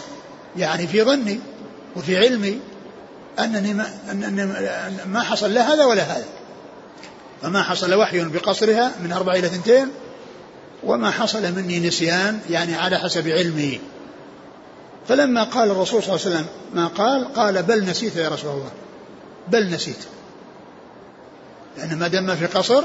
يعني 0.57 0.87
في 0.87 1.03
ظني 1.03 1.41
وفي 1.97 2.17
علمي 2.17 2.59
أنني 3.39 3.75
ما, 3.75 3.87
أنني 4.11 4.47
ما 5.07 5.21
حصل 5.21 5.55
لا 5.55 5.75
هذا 5.75 5.85
ولا 5.85 6.03
هذا. 6.03 6.27
فما 7.43 7.63
حصل 7.63 7.95
وحي 7.95 8.25
بقصرها 8.25 8.93
من 9.03 9.13
أربع 9.13 9.35
إلى 9.35 9.49
ثنتين 9.49 9.89
وما 10.85 11.11
حصل 11.11 11.53
مني 11.53 11.81
نسيان 11.81 12.41
يعني 12.51 12.75
على 12.75 12.99
حسب 12.99 13.29
علمي. 13.29 13.81
فلما 15.09 15.45
قال 15.45 15.71
الرسول 15.71 16.03
صلى 16.03 16.15
الله 16.15 16.27
عليه 16.27 16.37
وسلم 16.37 16.47
ما 16.75 16.87
قال 16.87 17.35
قال 17.35 17.63
بل 17.63 17.85
نسيت 17.85 18.17
يا 18.17 18.29
رسول 18.29 18.51
الله. 18.51 18.71
بل 19.49 19.71
نسيت. 19.71 19.99
لأن 21.79 21.99
ما 21.99 22.09
دام 22.09 22.37
في 22.37 22.47
قصر 22.47 22.85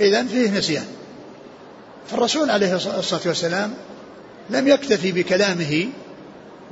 إذا 0.00 0.24
فيه 0.24 0.50
نسيان. 0.50 0.86
فالرسول 2.10 2.50
عليه 2.50 2.74
الصلاة 2.76 3.20
والسلام 3.26 3.74
لم 4.50 4.68
يكتفي 4.68 5.12
بكلامه 5.12 5.88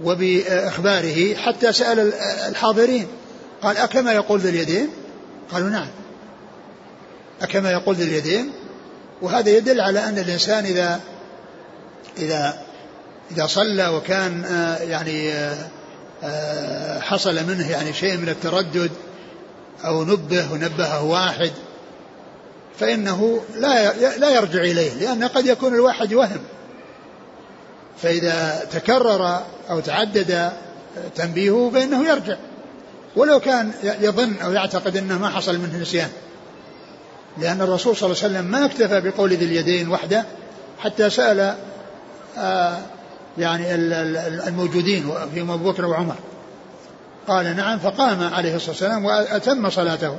وبإخباره 0.04 1.34
حتى 1.34 1.72
سأل 1.72 2.12
الحاضرين. 2.48 3.06
قال 3.62 3.76
أكما 3.76 4.12
يقول 4.12 4.40
ذي 4.40 4.48
اليدين؟ 4.48 4.88
قالوا 5.52 5.70
نعم. 5.70 5.88
أكما 7.42 7.70
يقول 7.70 7.96
ذي 7.96 8.04
اليدين؟ 8.04 8.52
وهذا 9.22 9.50
يدل 9.50 9.80
على 9.80 10.04
أن 10.04 10.18
الإنسان 10.18 10.64
إذا 10.64 11.00
إذا 12.18 12.58
إذا 13.30 13.46
صلى 13.46 13.88
وكان 13.88 14.44
آه، 14.44 14.78
يعني 14.78 15.32
آه، 15.32 15.56
آه، 16.22 17.00
حصل 17.00 17.34
منه 17.34 17.70
يعني 17.70 17.92
شيء 17.92 18.16
من 18.16 18.28
التردد 18.28 18.90
أو 19.84 20.04
نبه 20.04 20.52
ونبهه 20.52 21.04
واحد 21.04 21.52
فإنه 22.78 23.40
لا 23.56 23.92
لا 24.18 24.30
يرجع 24.30 24.60
إليه 24.60 24.94
لأن 24.94 25.24
قد 25.24 25.46
يكون 25.46 25.74
الواحد 25.74 26.14
وهم. 26.14 26.40
فإذا 28.02 28.66
تكرر 28.72 29.42
أو 29.70 29.80
تعدد 29.80 30.52
تنبيهه 31.16 31.70
فإنه 31.74 32.08
يرجع. 32.08 32.36
ولو 33.16 33.40
كان 33.40 33.72
يظن 33.82 34.36
أو 34.36 34.52
يعتقد 34.52 34.96
أنه 34.96 35.18
ما 35.18 35.28
حصل 35.28 35.58
منه 35.58 35.78
نسيان. 35.78 36.08
لأن 37.38 37.60
الرسول 37.60 37.96
صلى 37.96 38.06
الله 38.06 38.22
عليه 38.22 38.34
وسلم 38.34 38.50
ما 38.50 38.64
اكتفى 38.64 39.00
بقول 39.00 39.32
ذي 39.32 39.44
اليدين 39.44 39.88
وحده 39.88 40.24
حتى 40.78 41.10
سأل 41.10 41.54
آه، 42.38 42.78
يعني 43.38 43.74
الموجودين 44.48 45.10
في 45.34 45.40
أبو 45.40 45.70
بكر 45.70 45.84
وعمر. 45.84 46.16
قال 47.30 47.56
نعم 47.56 47.78
فقام 47.78 48.34
عليه 48.34 48.56
الصلاة 48.56 48.70
والسلام 48.70 49.04
وأتم 49.04 49.70
صلاته. 49.70 50.16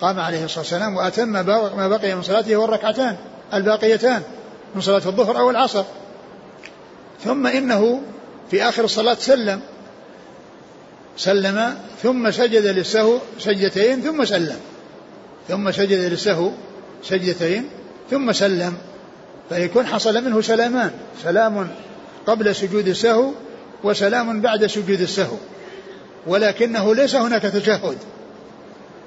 قام 0.00 0.20
عليه 0.20 0.44
الصلاة 0.44 0.60
والسلام 0.60 0.96
وأتم 0.96 1.28
ما 1.28 1.88
بقي 1.88 2.14
من 2.14 2.22
صلاته 2.22 2.56
والركعتان 2.56 3.16
الباقيتان 3.54 4.22
من 4.74 4.80
صلاة 4.80 5.02
الظهر 5.06 5.38
أو 5.38 5.50
العصر. 5.50 5.84
ثم 7.24 7.46
إنه 7.46 8.00
في 8.50 8.62
آخر 8.62 8.84
الصلاة 8.84 9.14
سلم. 9.14 9.60
سلم 11.16 11.74
ثم 12.02 12.30
سجد 12.30 12.66
للسهو 12.66 13.18
سجدتين 13.38 14.02
ثم 14.02 14.24
سلم. 14.24 14.58
ثم 15.48 15.70
سجد 15.70 15.98
للسهو 16.12 16.50
سجدتين 17.04 17.68
ثم 18.10 18.32
سلم. 18.32 18.74
فيكون 19.48 19.86
حصل 19.86 20.24
منه 20.24 20.40
سلامان. 20.40 20.90
سلام 21.24 21.68
قبل 22.26 22.54
سجود 22.56 22.88
السهو 22.88 23.30
وسلام 23.84 24.40
بعد 24.40 24.66
سجود 24.66 25.00
السهو. 25.00 25.36
ولكنه 26.26 26.94
ليس 26.94 27.14
هناك 27.14 27.42
تشهد 27.42 27.98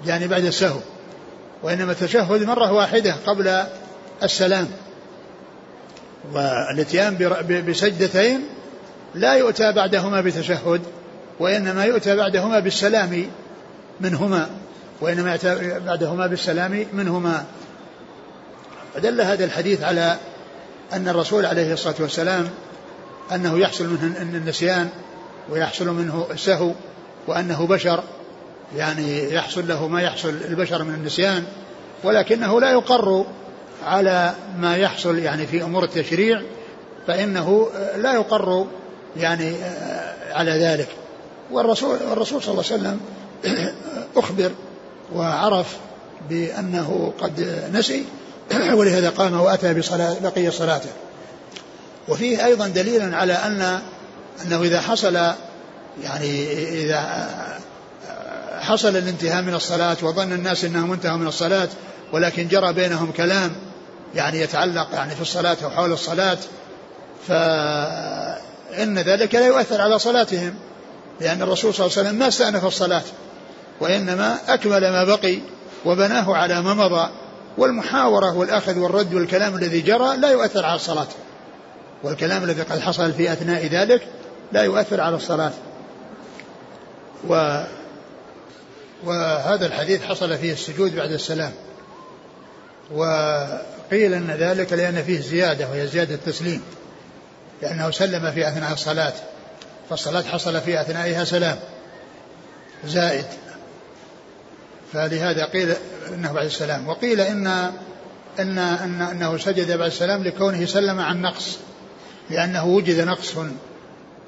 يعني 0.05 0.27
بعد 0.27 0.45
السهو 0.45 0.79
وإنما 1.63 1.91
التشهد 1.91 2.43
مرة 2.43 2.71
واحدة 2.71 3.15
قبل 3.25 3.63
السلام. 4.23 4.67
والإتيان 6.33 7.17
بسجدتين 7.67 8.41
لا 9.15 9.33
يؤتى 9.33 9.71
بعدهما 9.71 10.21
بتشهد 10.21 10.81
وإنما 11.39 11.85
يؤتى 11.85 12.15
بعدهما 12.15 12.59
بالسلام 12.59 13.27
منهما 14.01 14.49
وإنما 15.01 15.31
يأتى 15.31 15.79
بعدهما 15.79 16.27
بالسلام 16.27 16.85
منهما. 16.93 17.45
فدل 18.93 19.21
هذا 19.21 19.45
الحديث 19.45 19.83
على 19.83 20.17
أن 20.93 21.07
الرسول 21.07 21.45
عليه 21.45 21.73
الصلاة 21.73 21.95
والسلام 21.99 22.49
أنه 23.31 23.59
يحصل 23.59 23.87
منه 23.87 24.17
النسيان 24.21 24.89
ويحصل 25.49 25.87
منه 25.87 26.27
السهو 26.31 26.71
وأنه 27.27 27.67
بشر 27.67 28.03
يعني 28.75 29.33
يحصل 29.33 29.67
له 29.67 29.87
ما 29.87 30.01
يحصل 30.01 30.29
البشر 30.29 30.83
من 30.83 30.93
النسيان 30.93 31.43
ولكنه 32.03 32.61
لا 32.61 32.71
يقر 32.71 33.25
على 33.85 34.33
ما 34.57 34.77
يحصل 34.77 35.17
يعني 35.17 35.47
في 35.47 35.63
أمور 35.63 35.83
التشريع 35.83 36.41
فإنه 37.07 37.67
لا 37.97 38.13
يقر 38.13 38.65
يعني 39.17 39.55
على 40.31 40.51
ذلك. 40.51 40.87
والرسول 41.51 41.97
الرسول 42.11 42.41
صلى 42.43 42.51
الله 42.51 42.63
عليه 42.71 42.75
وسلم 42.75 42.99
أخبر 44.23 44.51
وعرف 45.15 45.77
بأنه 46.29 47.13
قد 47.21 47.63
نسي 47.73 48.05
ولهذا 48.77 49.09
قام 49.09 49.39
وأتى 49.39 49.73
بصلاة 49.73 50.15
بقي 50.19 50.51
صلاته. 50.51 50.89
وفيه 52.07 52.45
أيضا 52.45 52.67
دليل 52.67 53.13
على 53.13 53.33
أن 53.33 53.79
أنه 54.45 54.61
إذا 54.61 54.81
حصل 54.81 55.17
يعني 56.03 56.53
إذا 56.83 57.27
حصل 58.59 58.97
الانتهاء 58.97 59.41
من 59.41 59.53
الصلاة 59.53 59.97
وظن 60.03 60.33
الناس 60.33 60.63
أنهم 60.63 60.91
انتهوا 60.91 61.17
من 61.17 61.27
الصلاة 61.27 61.69
ولكن 62.13 62.47
جرى 62.47 62.73
بينهم 62.73 63.11
كلام 63.11 63.55
يعني 64.15 64.39
يتعلق 64.41 64.87
يعني 64.93 65.15
في 65.15 65.21
الصلاة 65.21 65.57
أو 65.63 65.69
حول 65.69 65.91
الصلاة 65.91 66.37
فإن 67.27 68.99
ذلك 68.99 69.35
لا 69.35 69.47
يؤثر 69.47 69.81
على 69.81 69.99
صلاتهم 69.99 70.55
لأن 71.21 71.41
الرسول 71.41 71.73
صلى 71.73 71.85
الله 71.85 71.97
عليه 71.97 72.07
وسلم 72.07 72.19
ما 72.19 72.27
استأنف 72.27 72.65
الصلاة 72.65 73.03
وإنما 73.79 74.37
أكمل 74.47 74.81
ما 74.91 75.03
بقي 75.03 75.39
وبناه 75.85 76.35
على 76.35 76.61
ما 76.61 76.73
مضى 76.73 77.09
والمحاورة 77.57 78.37
والأخذ 78.37 78.79
والرد 78.79 79.13
والكلام 79.13 79.55
الذي 79.55 79.81
جرى 79.81 80.17
لا 80.17 80.31
يؤثر 80.31 80.65
على 80.65 80.75
الصلاة 80.75 81.07
والكلام 82.03 82.43
الذي 82.43 82.61
قد 82.61 82.79
حصل 82.79 83.13
في 83.13 83.33
أثناء 83.33 83.67
ذلك 83.67 84.07
لا 84.51 84.63
يؤثر 84.63 85.01
على 85.01 85.15
الصلاة. 85.15 85.51
و 87.29 87.63
وهذا 89.03 89.65
الحديث 89.65 90.03
حصل 90.03 90.37
فيه 90.37 90.53
السجود 90.53 90.95
بعد 90.95 91.11
السلام. 91.11 91.51
وقيل 92.91 94.13
أن 94.13 94.31
ذلك 94.31 94.73
لأن 94.73 95.03
فيه 95.03 95.19
زيادة 95.19 95.67
وهي 95.67 95.87
زيادة 95.87 96.15
التسليم 96.15 96.61
لأنه 97.61 97.91
سلم 97.91 98.31
في 98.31 98.47
أثناء 98.47 98.73
الصلاة 98.73 99.13
فالصلاة 99.89 100.21
حصل 100.21 100.61
في 100.61 100.81
أثنائها 100.81 101.23
سلام 101.23 101.57
زائد. 102.85 103.25
فلهذا 104.93 105.45
قيل 105.45 105.73
إنه 106.13 106.31
بعد 106.31 106.45
السلام. 106.45 106.87
وقيل 106.87 107.21
إن 107.21 107.47
إن 108.39 108.57
إن 108.57 109.01
إنه 109.01 109.37
سجد 109.37 109.77
بعد 109.77 109.87
السلام 109.87 110.23
لكونه 110.23 110.65
سلم 110.65 110.99
عن 110.99 111.21
نقص 111.21 111.57
لأنه 112.29 112.65
وجد 112.65 112.99
نقص 112.99 113.33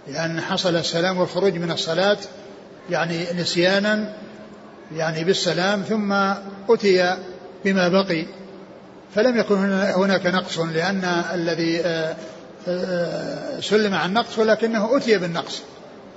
لأن 0.08 0.42
حصل 0.42 0.76
السلام 0.76 1.18
والخروج 1.18 1.54
من 1.54 1.72
الصلاة 1.72 2.18
يعني 2.90 3.26
نسيانا 3.34 4.14
يعني 4.96 5.24
بالسلام 5.24 5.82
ثم 5.82 6.14
أتي 6.70 7.18
بما 7.66 7.88
بقي. 7.88 8.26
فلم 9.16 9.38
يكن 9.38 9.56
هناك 9.74 10.26
نقص 10.26 10.60
لأن 10.60 11.04
الذي 11.34 11.82
آه، 11.86 12.16
آه، 12.68 13.60
سلم 13.60 13.94
عن 13.94 14.14
نقص 14.14 14.40
ولكنه 14.40 14.98
أتي 14.98 15.18
بالنقص. 15.18 15.62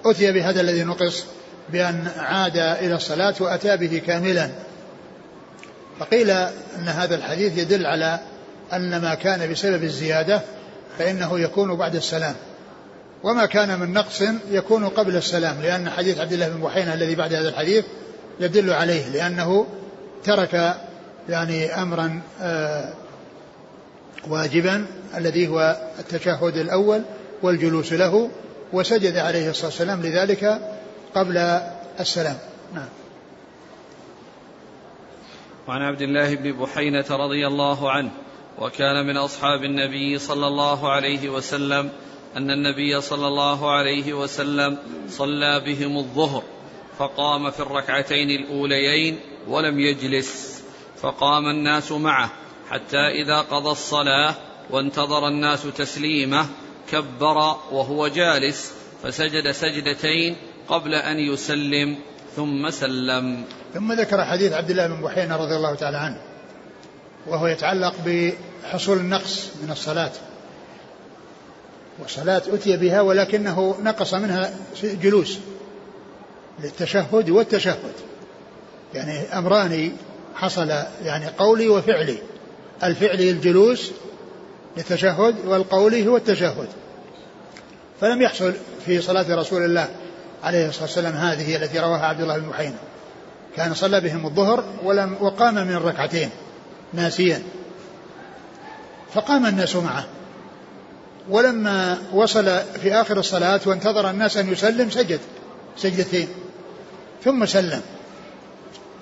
أتي 0.05 0.33
بهذا 0.33 0.61
الذي 0.61 0.85
نقص 0.85 1.25
بأن 1.73 2.09
عاد 2.19 2.57
إلى 2.57 2.95
الصلاة 2.95 3.35
وأتى 3.41 3.77
به 3.77 4.03
كاملا. 4.07 4.51
فقيل 6.01 6.31
أن 6.31 6.89
هذا 6.89 7.15
الحديث 7.15 7.59
يدل 7.59 7.87
على 7.87 8.21
أن 8.73 9.01
ما 9.01 9.15
كان 9.15 9.53
بسبب 9.53 9.85
الزيادة 9.85 10.41
فإنه 10.99 11.41
يكون 11.41 11.77
بعد 11.77 11.97
السلام. 11.97 12.35
وما 13.23 13.47
كان 13.47 13.81
من 13.81 13.93
نقص 13.93 14.23
يكون 14.51 14.89
قبل 14.89 15.17
السلام 15.17 15.63
لأن 15.63 15.91
حديث 15.91 16.19
عبد 16.19 16.33
الله 16.33 16.49
بن 16.49 16.61
بحينة 16.61 16.95
الذي 16.95 17.15
بعد 17.15 17.35
هذا 17.35 17.49
الحديث 17.49 17.85
يدل 18.41 18.71
عليه 18.71 19.09
لأنه 19.09 19.67
ترك 20.25 20.75
يعني 21.29 21.75
أمرا 21.83 22.21
آه 22.41 22.93
واجبا 24.29 24.87
الذي 25.17 25.49
هو 25.49 25.77
التشهد 25.99 26.57
الأول 26.57 27.03
والجلوس 27.43 27.93
له 27.93 28.31
وسجد 28.73 29.17
عليه 29.17 29.51
الصلاة 29.51 29.67
والسلام 29.67 30.03
لذلك 30.03 30.61
قبل 31.15 31.37
السلام. 32.01 32.39
نعم. 32.75 32.89
وعن 35.69 35.83
عبد 35.83 36.03
الله 36.03 36.35
بن 36.35 36.53
بحينة 36.53 37.05
رضي 37.11 37.47
الله 37.47 37.91
عنه 37.91 38.11
وكان 38.59 39.07
من 39.07 39.17
أصحاب 39.17 39.65
النبي 39.65 40.19
صلى 40.19 40.47
الله 40.47 40.93
عليه 40.93 41.29
وسلم 41.29 41.91
أن 42.37 42.51
النبي 42.51 43.01
صلى 43.01 43.29
الله 43.29 43.71
عليه 43.71 44.13
وسلم 44.13 44.79
صلى 45.09 45.61
بهم 45.61 45.97
الظهر 45.97 46.43
فقام 46.99 47.51
في 47.51 47.61
الركعتين 47.61 48.31
الأوليين 48.31 49.21
ولم 49.49 49.81
يجلس 49.81 50.63
فقام 51.03 51.47
الناس 51.47 51.93
معه 51.93 52.31
حتى 52.71 53.09
إذا 53.23 53.41
قضى 53.41 53.71
الصلاة 53.71 54.35
وانتظر 54.71 55.29
الناس 55.29 55.63
تسليمه 55.63 56.47
كبر 56.91 57.37
وهو 57.73 58.09
جالس 58.09 58.73
فسجد 59.03 59.51
سجدتين 59.51 60.37
قبل 60.69 60.95
أن 60.95 61.19
يسلم 61.19 61.99
ثم 62.37 62.71
سلم. 62.71 63.45
ثم 63.75 63.93
ذكر 63.93 64.25
حديث 64.25 64.53
عبد 64.53 64.71
الله 64.71 64.87
بن 64.87 65.03
بحينا 65.03 65.37
رضي 65.37 65.57
الله 65.57 65.75
تعالى 65.75 65.97
عنه 65.97 66.23
وهو 67.27 67.47
يتعلق 67.47 67.95
بحصول 68.07 68.99
النقص 68.99 69.51
من 69.63 69.71
الصلاة. 69.71 70.13
والصلاة 72.03 72.43
أتي 72.53 72.77
بها 72.77 73.01
ولكنه 73.01 73.77
نقص 73.83 74.15
منها 74.15 74.55
جلوس 74.83 75.39
للتشهد 76.61 77.31
والتشهد. 77.31 77.93
يعني 78.95 79.39
أمران 79.39 79.93
حصل 80.35 80.69
يعني 81.05 81.27
قولي 81.39 81.69
وفعلي. 81.69 82.19
الفعلي 82.83 83.31
الجلوس 83.31 83.93
للتشهد 84.77 85.35
والقولي 85.47 86.07
هو 86.07 86.17
التشهد. 86.17 86.69
فلم 88.01 88.23
يحصل 88.23 88.53
في 88.87 89.01
صلاة 89.01 89.35
رسول 89.35 89.65
الله 89.65 89.89
عليه 90.43 90.69
الصلاة 90.69 90.85
والسلام 90.85 91.13
هذه 91.13 91.57
التي 91.57 91.79
رواها 91.79 92.07
عبد 92.07 92.21
الله 92.21 92.39
بن 92.39 92.49
محينا 92.49 92.79
كان 93.57 93.75
صلى 93.75 94.01
بهم 94.01 94.27
الظهر 94.27 94.65
ولم 94.85 95.17
وقام 95.21 95.55
من 95.55 95.75
الركعتين 95.75 96.31
ناسيا. 96.93 97.43
فقام 99.15 99.47
الناس 99.47 99.77
معه. 99.77 100.05
ولما 101.29 101.99
وصل 102.13 102.45
في 102.83 102.93
آخر 102.93 103.19
الصلاة 103.19 103.61
وانتظر 103.67 104.11
الناس 104.11 104.37
أن 104.37 104.53
يسلم 104.53 104.91
سجد. 104.91 105.21
سجدتين. 105.77 106.29
ثم 107.25 107.47
سلم. 107.47 107.83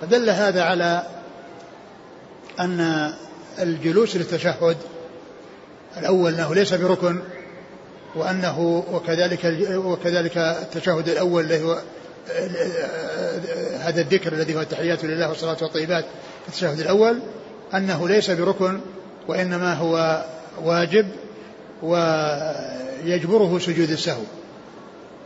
فدل 0.01 0.29
هذا 0.29 0.63
على 0.63 1.03
أن 2.59 3.11
الجلوس 3.59 4.15
للتشهد 4.15 4.77
الأول 5.97 6.33
أنه 6.33 6.55
ليس 6.55 6.73
بركن 6.73 7.19
وأنه 8.15 8.83
وكذلك 8.91 9.69
وكذلك 9.75 10.37
التشهد 10.37 11.09
الأول 11.09 11.43
الذي 11.43 11.63
هو 11.63 11.79
هذا 13.79 14.01
الذكر 14.01 14.33
الذي 14.33 14.55
هو 14.55 14.61
التحيات 14.61 15.05
لله 15.05 15.29
والصلاة 15.29 15.57
والطيبات 15.61 16.05
في 16.43 16.47
التشهد 16.47 16.79
الأول 16.79 17.19
أنه 17.73 18.07
ليس 18.07 18.31
بركن 18.31 18.79
وإنما 19.27 19.73
هو 19.73 20.25
واجب 20.63 21.07
ويجبره 21.83 23.59
سجود 23.59 23.89
السهو. 23.91 24.23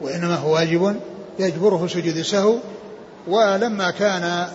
وإنما 0.01 0.36
هو 0.36 0.54
واجب 0.54 0.99
يجبره 1.39 1.88
سجود 1.88 2.18
السهو. 2.18 2.58
ولما 3.28 3.91
كان 3.91 4.47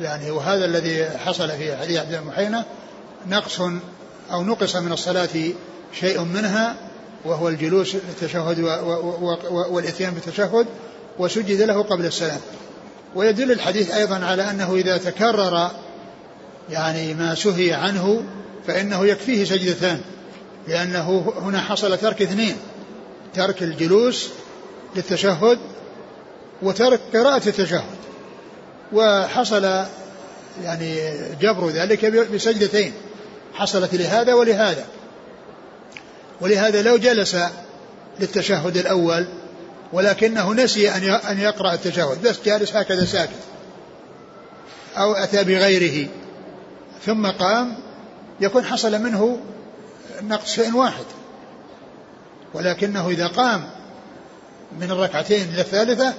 يعني 0.00 0.30
وهذا 0.30 0.64
الذي 0.64 1.10
حصل 1.18 1.50
في 1.50 1.76
حديث 1.76 1.98
عبد 1.98 2.14
المحينة 2.14 2.64
نقص 3.28 3.60
أو 4.32 4.44
نقص 4.44 4.76
من 4.76 4.92
الصلاة 4.92 5.28
شيء 6.00 6.20
منها 6.20 6.76
وهو 7.24 7.48
الجلوس 7.48 7.94
للتشهد 7.94 8.60
والإتيان 9.50 10.14
بالتشهد 10.14 10.66
وسجد 11.18 11.60
له 11.60 11.82
قبل 11.82 12.06
السلام. 12.06 12.40
ويدل 13.14 13.52
الحديث 13.52 13.90
أيضا 13.90 14.24
على 14.24 14.50
أنه 14.50 14.74
إذا 14.74 14.96
تكرر 14.96 15.70
يعني 16.70 17.14
ما 17.14 17.34
سهي 17.34 17.72
عنه 17.72 18.22
فإنه 18.66 19.06
يكفيه 19.06 19.44
سجدتان. 19.44 20.00
لأنه 20.68 21.32
هنا 21.36 21.60
حصل 21.60 21.98
ترك 21.98 22.22
اثنين. 22.22 22.56
ترك 23.34 23.62
الجلوس 23.62 24.28
للتشهد 24.96 25.58
وترك 26.62 27.00
قراءة 27.12 27.48
التشهد. 27.48 27.96
وحصل 28.92 29.84
يعني 30.62 31.12
جبر 31.40 31.68
ذلك 31.68 32.04
بسجدتين. 32.06 32.92
حصلت 33.54 33.94
لهذا 33.94 34.34
ولهذا. 34.34 34.86
ولهذا 36.40 36.82
لو 36.82 36.96
جلس 36.96 37.36
للتشهد 38.20 38.76
الأول 38.76 39.26
ولكنه 39.92 40.52
نسي 40.52 40.90
أن 41.30 41.38
يقرأ 41.38 41.74
التشهد 41.74 42.22
بس 42.22 42.36
جالس 42.44 42.76
هكذا 42.76 43.04
ساكت. 43.04 43.32
أو 44.96 45.12
أتى 45.14 45.44
بغيره. 45.44 46.08
ثم 47.06 47.26
قام 47.26 47.76
يكون 48.40 48.64
حصل 48.64 49.02
منه 49.02 49.40
نقص 50.22 50.52
شيء 50.52 50.76
واحد. 50.76 51.04
ولكنه 52.54 53.08
إذا 53.08 53.26
قام 53.26 53.70
من 54.80 54.90
الركعتين 54.90 55.48
إلى 55.48 55.60
الثالثة 55.60 56.14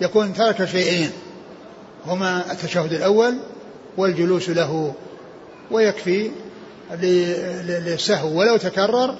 يكون 0.00 0.34
ترك 0.34 0.64
شيئين. 0.64 1.10
هما 2.06 2.52
التشهد 2.52 2.92
الأول 2.92 3.38
والجلوس 3.96 4.48
له 4.48 4.94
ويكفي 5.70 6.30
للسهو 6.92 8.38
ولو 8.38 8.56
تكرر 8.56 9.16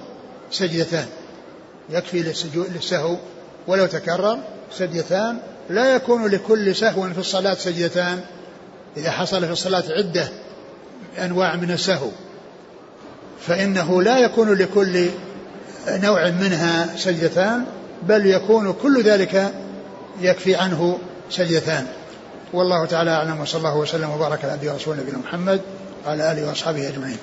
سجدتان. 0.51 1.07
يكفي 1.91 2.35
للسهو 2.55 3.17
ولو 3.67 3.87
تكرر 3.87 4.39
سجدتان. 4.73 5.39
لا 5.71 5.95
يكون 5.95 6.27
لكل 6.27 6.77
سهو 6.77 7.11
في 7.11 7.19
الصلاة 7.19 7.55
سجدتان. 7.55 8.21
إذا 8.97 9.11
حصل 9.11 9.47
في 9.47 9.53
الصلاة 9.53 9.85
عدة 9.91 10.29
أنواع 11.19 11.57
من 11.57 11.71
السهو. 11.71 12.11
فإنه 13.47 14.03
لا 14.03 14.19
يكون 14.19 14.55
لكل 14.55 15.07
نوع 15.89 16.31
منها 16.31 16.97
سجدتان 16.97 17.65
بل 18.03 18.27
يكون 18.27 18.73
كل 18.73 19.03
ذلك 19.03 19.53
يكفي 20.21 20.55
عنه 20.55 20.99
سجدتان. 21.31 21.87
والله 22.53 22.87
تعالى 22.87 23.11
أعلم 23.11 23.41
وصلى 23.41 23.59
الله 23.59 23.77
وسلم 23.77 24.11
وبارك 24.11 24.45
على 24.45 24.55
نبينا 24.97 25.19
محمد 25.19 25.61
وعلى 26.07 26.33
آله 26.33 26.49
وأصحابه 26.49 26.89
أجمعين. 26.89 27.19